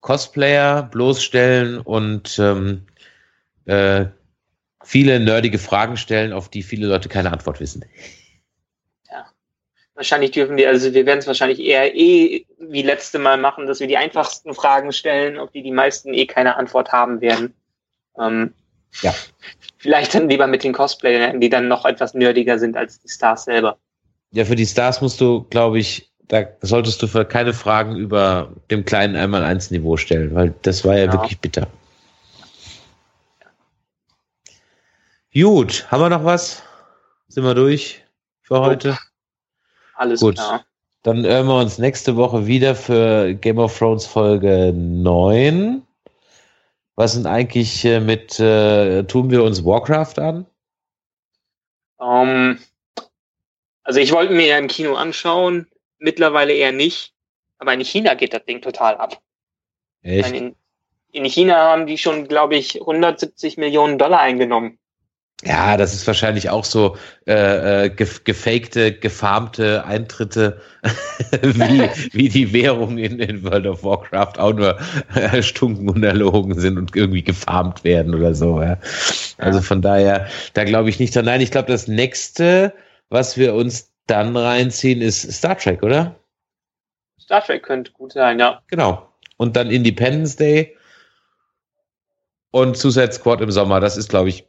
Cosplayer 0.00 0.82
bloßstellen 0.82 1.80
und 1.80 2.38
ähm, 2.38 2.82
äh, 3.64 4.06
viele 4.84 5.20
nerdige 5.20 5.58
Fragen 5.58 5.96
stellen, 5.96 6.32
auf 6.32 6.48
die 6.48 6.62
viele 6.62 6.86
Leute 6.86 7.08
keine 7.08 7.32
Antwort 7.32 7.60
wissen. 7.60 7.84
Ja. 9.10 9.26
Wahrscheinlich 9.94 10.30
dürfen 10.32 10.56
wir, 10.56 10.68
also 10.68 10.92
wir 10.92 11.06
werden 11.06 11.18
es 11.18 11.26
wahrscheinlich 11.26 11.60
eher 11.60 11.94
eh 11.94 12.46
wie 12.58 12.82
letzte 12.82 13.18
Mal 13.18 13.38
machen, 13.38 13.66
dass 13.66 13.80
wir 13.80 13.86
die 13.86 13.96
einfachsten 13.96 14.54
Fragen 14.54 14.92
stellen, 14.92 15.38
auf 15.38 15.50
die 15.50 15.62
die 15.62 15.72
meisten 15.72 16.14
eh 16.14 16.26
keine 16.26 16.56
Antwort 16.56 16.92
haben 16.92 17.20
werden. 17.20 17.54
Ähm, 18.18 18.54
ja. 19.02 19.14
Vielleicht 19.78 20.14
dann 20.14 20.28
lieber 20.28 20.46
mit 20.46 20.64
den 20.64 20.72
Cosplayern, 20.72 21.40
die 21.40 21.50
dann 21.50 21.68
noch 21.68 21.84
etwas 21.84 22.14
nerdiger 22.14 22.58
sind 22.58 22.76
als 22.76 23.00
die 23.00 23.08
Stars 23.08 23.44
selber. 23.44 23.78
Ja, 24.32 24.44
für 24.44 24.56
die 24.56 24.66
Stars 24.66 25.00
musst 25.00 25.20
du, 25.20 25.44
glaube 25.50 25.78
ich, 25.78 26.10
da 26.28 26.44
solltest 26.62 27.02
du 27.02 27.06
für 27.06 27.24
keine 27.24 27.52
Fragen 27.52 27.96
über 27.96 28.52
dem 28.70 28.84
kleinen 28.84 29.14
Einmal-Eins-Niveau 29.14 29.96
stellen, 29.96 30.34
weil 30.34 30.54
das 30.62 30.84
war 30.84 30.96
ja 30.96 31.06
genau. 31.06 31.20
wirklich 31.20 31.38
bitter. 31.38 31.68
Gut, 35.34 35.90
haben 35.90 36.00
wir 36.00 36.10
noch 36.10 36.24
was? 36.24 36.62
Sind 37.26 37.42
wir 37.42 37.56
durch 37.56 38.04
für 38.42 38.60
heute? 38.60 38.96
Alles 39.96 40.20
Gut. 40.20 40.36
klar. 40.36 40.64
Dann 41.02 41.26
hören 41.26 41.48
wir 41.48 41.58
uns 41.58 41.78
nächste 41.78 42.14
Woche 42.14 42.46
wieder 42.46 42.76
für 42.76 43.34
Game 43.34 43.58
of 43.58 43.76
Thrones 43.76 44.06
Folge 44.06 44.72
9. 44.72 45.82
Was 46.94 47.14
sind 47.14 47.26
eigentlich 47.26 47.84
äh, 47.84 47.98
mit, 47.98 48.38
äh, 48.38 49.02
tun 49.02 49.28
wir 49.28 49.42
uns 49.42 49.64
Warcraft 49.64 50.20
an? 50.20 50.46
Um, 51.96 52.28
ähm, 52.28 52.58
also 53.82 53.98
ich 53.98 54.12
wollte 54.12 54.34
mir 54.34 54.46
ja 54.46 54.58
im 54.58 54.68
Kino 54.68 54.94
anschauen, 54.94 55.66
mittlerweile 55.98 56.52
eher 56.52 56.70
nicht, 56.70 57.12
aber 57.58 57.74
in 57.74 57.80
China 57.80 58.14
geht 58.14 58.34
das 58.34 58.44
Ding 58.44 58.62
total 58.62 58.94
ab. 58.98 59.20
Echt? 60.02 60.30
In, 60.30 60.54
in 61.10 61.24
China 61.24 61.56
haben 61.56 61.88
die 61.88 61.98
schon, 61.98 62.28
glaube 62.28 62.54
ich, 62.54 62.80
170 62.80 63.56
Millionen 63.56 63.98
Dollar 63.98 64.20
eingenommen. 64.20 64.78
Ja, 65.46 65.76
das 65.76 65.94
ist 65.94 66.06
wahrscheinlich 66.06 66.48
auch 66.48 66.64
so 66.64 66.96
äh, 67.26 67.86
äh 67.86 67.90
gefakte, 67.90 68.92
gefarmte 68.92 69.84
Eintritte, 69.84 70.60
wie, 71.42 71.88
wie 72.12 72.28
die 72.28 72.52
Währungen 72.52 72.98
in, 72.98 73.18
in 73.18 73.44
World 73.44 73.66
of 73.66 73.84
Warcraft 73.84 74.38
auch 74.38 74.54
nur 74.54 74.78
äh, 75.14 75.42
stunken 75.42 75.88
und 75.88 76.02
erlogen 76.02 76.58
sind 76.58 76.78
und 76.78 76.96
irgendwie 76.96 77.22
gefarmt 77.22 77.84
werden 77.84 78.14
oder 78.14 78.34
so. 78.34 78.62
Ja. 78.62 78.78
Also 79.38 79.60
von 79.60 79.82
daher, 79.82 80.28
da 80.54 80.64
glaube 80.64 80.88
ich 80.88 80.98
nicht 80.98 81.14
dran. 81.14 81.26
Nein, 81.26 81.40
ich 81.40 81.50
glaube, 81.50 81.70
das 81.70 81.88
nächste, 81.88 82.72
was 83.10 83.36
wir 83.36 83.54
uns 83.54 83.92
dann 84.06 84.36
reinziehen, 84.36 85.02
ist 85.02 85.30
Star 85.30 85.58
Trek, 85.58 85.82
oder? 85.82 86.14
Star 87.20 87.42
Trek 87.44 87.62
könnte 87.62 87.92
gut 87.92 88.12
sein, 88.12 88.38
ja. 88.38 88.62
Genau. 88.68 89.08
Und 89.36 89.56
dann 89.56 89.70
Independence 89.70 90.36
Day 90.36 90.76
und 92.50 92.76
Suicide 92.76 93.12
Squad 93.12 93.40
im 93.40 93.50
Sommer. 93.50 93.80
Das 93.80 93.96
ist, 93.96 94.08
glaube 94.08 94.28
ich, 94.28 94.46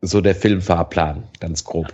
so 0.00 0.20
der 0.20 0.34
Filmfahrplan, 0.34 1.28
ganz 1.40 1.64
grob. 1.64 1.92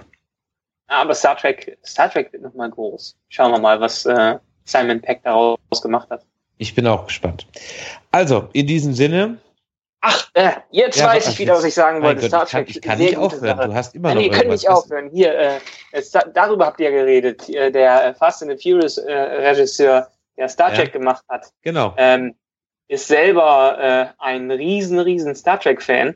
Ja, 0.91 1.03
aber 1.03 1.15
Star 1.15 1.37
Trek, 1.37 1.79
Star 1.85 2.11
Trek 2.11 2.33
wird 2.33 2.43
nochmal 2.43 2.71
groß. 2.71 3.17
Schauen 3.29 3.53
wir 3.53 3.59
mal, 3.59 3.81
was 3.81 4.05
äh, 4.07 4.39
Simon 4.65 5.01
Peck 5.01 5.23
daraus 5.25 5.59
gemacht 5.83 6.11
hat. 6.11 6.25
Ich 6.59 6.75
bin 6.75 6.87
auch 6.87 7.07
gespannt. 7.07 7.47
Also, 8.13 8.49
in 8.53 8.67
diesem 8.67 8.95
Sinne. 8.95 9.39
Ach, 10.01 10.29
äh, 10.35 10.53
jetzt 10.71 10.99
ja, 10.99 11.07
weiß 11.07 11.29
ich 11.29 11.39
wieder, 11.39 11.55
was 11.55 11.65
ich 11.65 11.75
sagen 11.75 12.03
wollte. 12.03 12.21
Gott, 12.21 12.29
Star 12.29 12.47
Trek. 12.47 12.69
Ich 12.69 12.81
kann, 12.83 13.01
ich 13.01 13.09
kann 13.13 13.17
nicht 13.17 13.17
aufhören. 13.17 13.57
Sache. 13.57 13.69
Du 13.69 13.75
hast 13.75 13.95
immer 13.95 14.15
noch 14.15 14.21
nee, 14.21 14.29
können 14.29 14.51
nicht 14.51 14.69
aufhören. 14.69 15.11
Hier, 15.11 15.37
äh, 15.37 15.59
jetzt, 15.93 16.17
darüber 16.35 16.67
habt 16.67 16.81
ihr 16.81 16.91
geredet. 16.91 17.49
Der 17.49 18.05
äh, 18.07 18.15
Fast 18.15 18.43
and 18.43 18.53
the 18.53 18.57
Furious 18.59 18.99
äh, 18.99 19.13
Regisseur, 19.13 20.09
der 20.37 20.49
Star 20.49 20.73
Trek 20.75 20.93
ja. 20.93 20.99
gemacht 20.99 21.25
hat. 21.29 21.51
Genau. 21.63 21.95
Ähm, 21.97 22.35
ist 22.89 23.09
selber 23.09 23.79
äh, 23.81 24.07
ein 24.19 24.51
riesen, 24.51 24.99
riesen 24.99 25.35
Star 25.35 25.59
Trek 25.59 25.81
Fan 25.81 26.15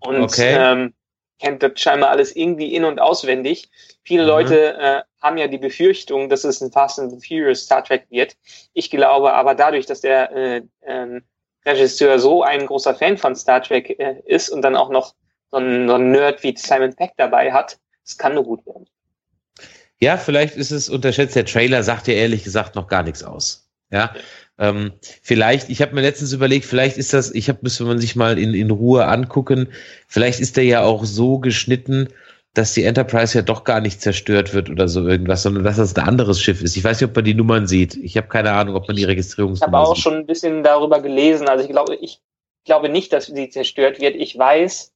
und 0.00 0.22
okay. 0.22 0.56
ähm, 0.58 0.94
kennt 1.38 1.62
das 1.62 1.72
scheinbar 1.76 2.10
alles 2.10 2.34
irgendwie 2.34 2.74
in- 2.74 2.84
und 2.84 3.00
auswendig. 3.00 3.68
Viele 4.04 4.22
mhm. 4.22 4.28
Leute 4.28 4.74
äh, 4.74 5.02
haben 5.20 5.38
ja 5.38 5.48
die 5.48 5.58
Befürchtung, 5.58 6.28
dass 6.28 6.44
es 6.44 6.60
ein 6.60 6.72
Fast 6.72 6.98
and 6.98 7.12
Furious 7.26 7.64
Star 7.64 7.84
Trek 7.84 8.06
wird. 8.10 8.36
Ich 8.72 8.90
glaube 8.90 9.32
aber 9.32 9.54
dadurch, 9.54 9.86
dass 9.86 10.00
der 10.00 10.32
äh, 10.32 10.62
äh, 10.82 11.20
Regisseur 11.64 12.18
so 12.18 12.42
ein 12.42 12.66
großer 12.66 12.94
Fan 12.94 13.18
von 13.18 13.34
Star 13.34 13.62
Trek 13.62 13.98
äh, 13.98 14.22
ist 14.24 14.48
und 14.48 14.62
dann 14.62 14.76
auch 14.76 14.90
noch 14.90 15.14
so 15.50 15.58
ein, 15.58 15.88
so 15.88 15.94
ein 15.94 16.10
Nerd 16.10 16.42
wie 16.42 16.56
Simon 16.56 16.94
Peck 16.94 17.12
dabei 17.16 17.52
hat, 17.52 17.78
es 18.04 18.16
kann 18.16 18.34
nur 18.34 18.44
gut 18.44 18.64
werden. 18.66 18.86
Ja, 19.98 20.16
vielleicht 20.16 20.56
ist 20.56 20.70
es 20.70 20.88
unterschätzt. 20.88 21.36
Der 21.36 21.46
Trailer 21.46 21.82
sagt 21.82 22.06
ja 22.06 22.14
ehrlich 22.14 22.44
gesagt 22.44 22.74
noch 22.74 22.86
gar 22.86 23.02
nichts 23.02 23.22
aus. 23.22 23.68
Ja, 23.90 24.14
ähm, 24.58 24.92
vielleicht, 25.22 25.68
ich 25.68 25.82
habe 25.82 25.94
mir 25.94 26.00
letztens 26.00 26.32
überlegt, 26.32 26.64
vielleicht 26.64 26.96
ist 26.96 27.12
das, 27.12 27.34
ich 27.34 27.48
habe, 27.48 27.58
müsste 27.62 27.84
man 27.84 27.98
sich 27.98 28.16
mal 28.16 28.38
in, 28.38 28.54
in 28.54 28.70
Ruhe 28.70 29.06
angucken, 29.06 29.68
vielleicht 30.08 30.40
ist 30.40 30.56
der 30.56 30.64
ja 30.64 30.82
auch 30.82 31.04
so 31.04 31.38
geschnitten, 31.38 32.08
dass 32.54 32.72
die 32.72 32.84
Enterprise 32.84 33.36
ja 33.36 33.42
doch 33.42 33.64
gar 33.64 33.82
nicht 33.82 34.00
zerstört 34.00 34.54
wird 34.54 34.70
oder 34.70 34.88
so 34.88 35.06
irgendwas, 35.06 35.42
sondern 35.42 35.62
dass 35.62 35.76
das 35.76 35.94
ein 35.94 36.08
anderes 36.08 36.40
Schiff 36.40 36.62
ist. 36.62 36.74
Ich 36.74 36.82
weiß 36.82 37.00
nicht, 37.00 37.10
ob 37.10 37.14
man 37.14 37.24
die 37.26 37.34
Nummern 37.34 37.66
sieht. 37.66 37.96
Ich 37.96 38.16
habe 38.16 38.28
keine 38.28 38.52
Ahnung, 38.52 38.76
ob 38.76 38.88
man 38.88 38.96
die 38.96 39.04
Registrierungsnummer 39.04 39.66
sieht. 39.66 39.68
Ich 39.68 39.76
habe 39.76 39.90
auch 39.90 39.94
sieht. 39.94 40.02
schon 40.02 40.14
ein 40.14 40.26
bisschen 40.26 40.62
darüber 40.62 41.02
gelesen. 41.02 41.48
Also 41.48 41.64
ich 41.64 41.70
glaube, 41.70 41.96
ich 41.96 42.22
glaube 42.64 42.88
nicht, 42.88 43.12
dass 43.12 43.26
sie 43.26 43.50
zerstört 43.50 44.00
wird. 44.00 44.16
Ich 44.16 44.38
weiß 44.38 44.90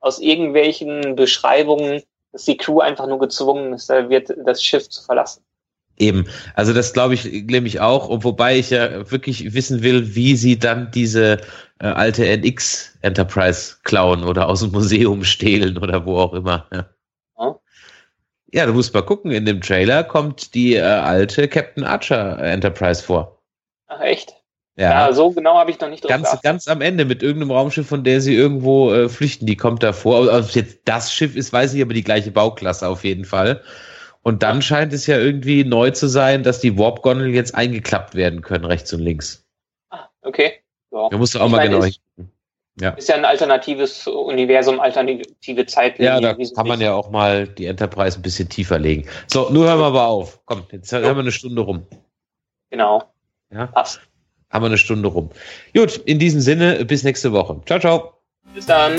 aus 0.00 0.18
irgendwelchen 0.18 1.14
Beschreibungen, 1.14 2.02
dass 2.32 2.46
die 2.46 2.56
Crew 2.56 2.80
einfach 2.80 3.06
nur 3.06 3.18
gezwungen 3.18 3.74
ist, 3.74 3.90
wird, 3.90 4.34
das 4.44 4.62
Schiff 4.62 4.88
zu 4.88 5.02
verlassen. 5.02 5.44
Eben, 5.96 6.26
also 6.54 6.72
das 6.72 6.92
glaube 6.92 7.14
ich 7.14 7.24
nämlich 7.24 7.80
auch, 7.80 8.08
und 8.08 8.24
wobei 8.24 8.58
ich 8.58 8.70
ja 8.70 9.10
wirklich 9.10 9.54
wissen 9.54 9.82
will, 9.82 10.16
wie 10.16 10.36
sie 10.36 10.58
dann 10.58 10.90
diese 10.90 11.38
äh, 11.78 11.86
alte 11.86 12.26
NX 12.26 12.98
Enterprise 13.02 13.76
klauen 13.84 14.24
oder 14.24 14.48
aus 14.48 14.60
dem 14.60 14.72
Museum 14.72 15.22
stehlen 15.22 15.78
oder 15.78 16.04
wo 16.04 16.18
auch 16.18 16.34
immer. 16.34 16.66
Ja. 16.72 16.86
Ja, 18.54 18.66
du 18.66 18.72
musst 18.72 18.94
mal 18.94 19.02
gucken, 19.02 19.32
in 19.32 19.46
dem 19.46 19.60
Trailer 19.60 20.04
kommt 20.04 20.54
die 20.54 20.76
äh, 20.76 20.80
alte 20.80 21.48
Captain 21.48 21.82
Archer 21.82 22.38
Enterprise 22.38 23.02
vor. 23.02 23.42
Ach 23.88 24.00
echt? 24.00 24.32
Ja, 24.76 25.08
ja 25.08 25.12
so 25.12 25.32
genau 25.32 25.56
habe 25.58 25.72
ich 25.72 25.80
noch 25.80 25.88
nicht 25.88 26.04
drauf 26.04 26.10
ganz, 26.10 26.40
ganz 26.40 26.68
am 26.68 26.80
Ende 26.80 27.04
mit 27.04 27.24
irgendeinem 27.24 27.50
Raumschiff, 27.50 27.88
von 27.88 28.04
der 28.04 28.20
sie 28.20 28.36
irgendwo 28.36 28.92
äh, 28.92 29.08
flüchten, 29.08 29.46
die 29.46 29.56
kommt 29.56 29.82
da 29.82 29.92
vor. 29.92 30.32
Ob 30.32 30.50
jetzt 30.50 30.82
das 30.84 31.12
Schiff 31.12 31.34
ist, 31.34 31.52
weiß 31.52 31.74
ich, 31.74 31.82
aber 31.82 31.94
die 31.94 32.04
gleiche 32.04 32.30
Bauklasse 32.30 32.86
auf 32.86 33.02
jeden 33.02 33.24
Fall. 33.24 33.60
Und 34.24 34.42
dann 34.42 34.62
scheint 34.62 34.92
es 34.92 35.06
ja 35.06 35.18
irgendwie 35.18 35.64
neu 35.64 35.90
zu 35.90 36.08
sein, 36.08 36.42
dass 36.42 36.58
die 36.58 36.78
Warp-Gondeln 36.78 37.34
jetzt 37.34 37.54
eingeklappt 37.54 38.14
werden 38.14 38.40
können, 38.40 38.64
rechts 38.64 38.92
und 38.92 39.00
links. 39.00 39.46
Ah, 39.90 40.08
okay. 40.22 40.54
So. 40.90 41.08
Da 41.10 41.18
musst 41.18 41.34
du 41.34 41.40
auch 41.40 41.46
ich 41.46 41.52
mal 41.52 41.68
genau 41.68 41.84
ist, 41.84 42.00
ja. 42.80 42.90
Ist 42.90 43.08
ja 43.08 43.14
ein 43.14 43.24
alternatives 43.24 44.06
Universum, 44.06 44.80
alternative 44.80 45.66
Zeitlinie. 45.66 46.12
Ja, 46.12 46.20
da 46.20 46.34
kann 46.34 46.66
man 46.66 46.80
ja 46.80 46.92
auch 46.92 47.10
mal 47.10 47.46
die 47.46 47.66
Enterprise 47.66 48.18
ein 48.18 48.22
bisschen 48.22 48.48
tiefer 48.48 48.78
legen. 48.78 49.06
So, 49.28 49.50
nur 49.50 49.66
hören 49.66 49.78
wir 49.78 49.86
aber 49.86 50.06
auf. 50.06 50.40
Komm, 50.46 50.64
jetzt 50.72 50.88
so. 50.88 50.96
haben 50.96 51.04
wir 51.04 51.18
eine 51.18 51.30
Stunde 51.30 51.62
rum. 51.62 51.86
Genau. 52.70 53.04
Ja. 53.52 53.66
Passt. 53.66 54.00
Haben 54.50 54.64
wir 54.64 54.68
eine 54.68 54.78
Stunde 54.78 55.08
rum. 55.08 55.30
Gut, 55.76 55.98
in 55.98 56.18
diesem 56.18 56.40
Sinne, 56.40 56.84
bis 56.84 57.04
nächste 57.04 57.32
Woche. 57.32 57.60
Ciao, 57.66 57.78
ciao. 57.78 58.14
Bis 58.54 58.66
dann. 58.66 58.94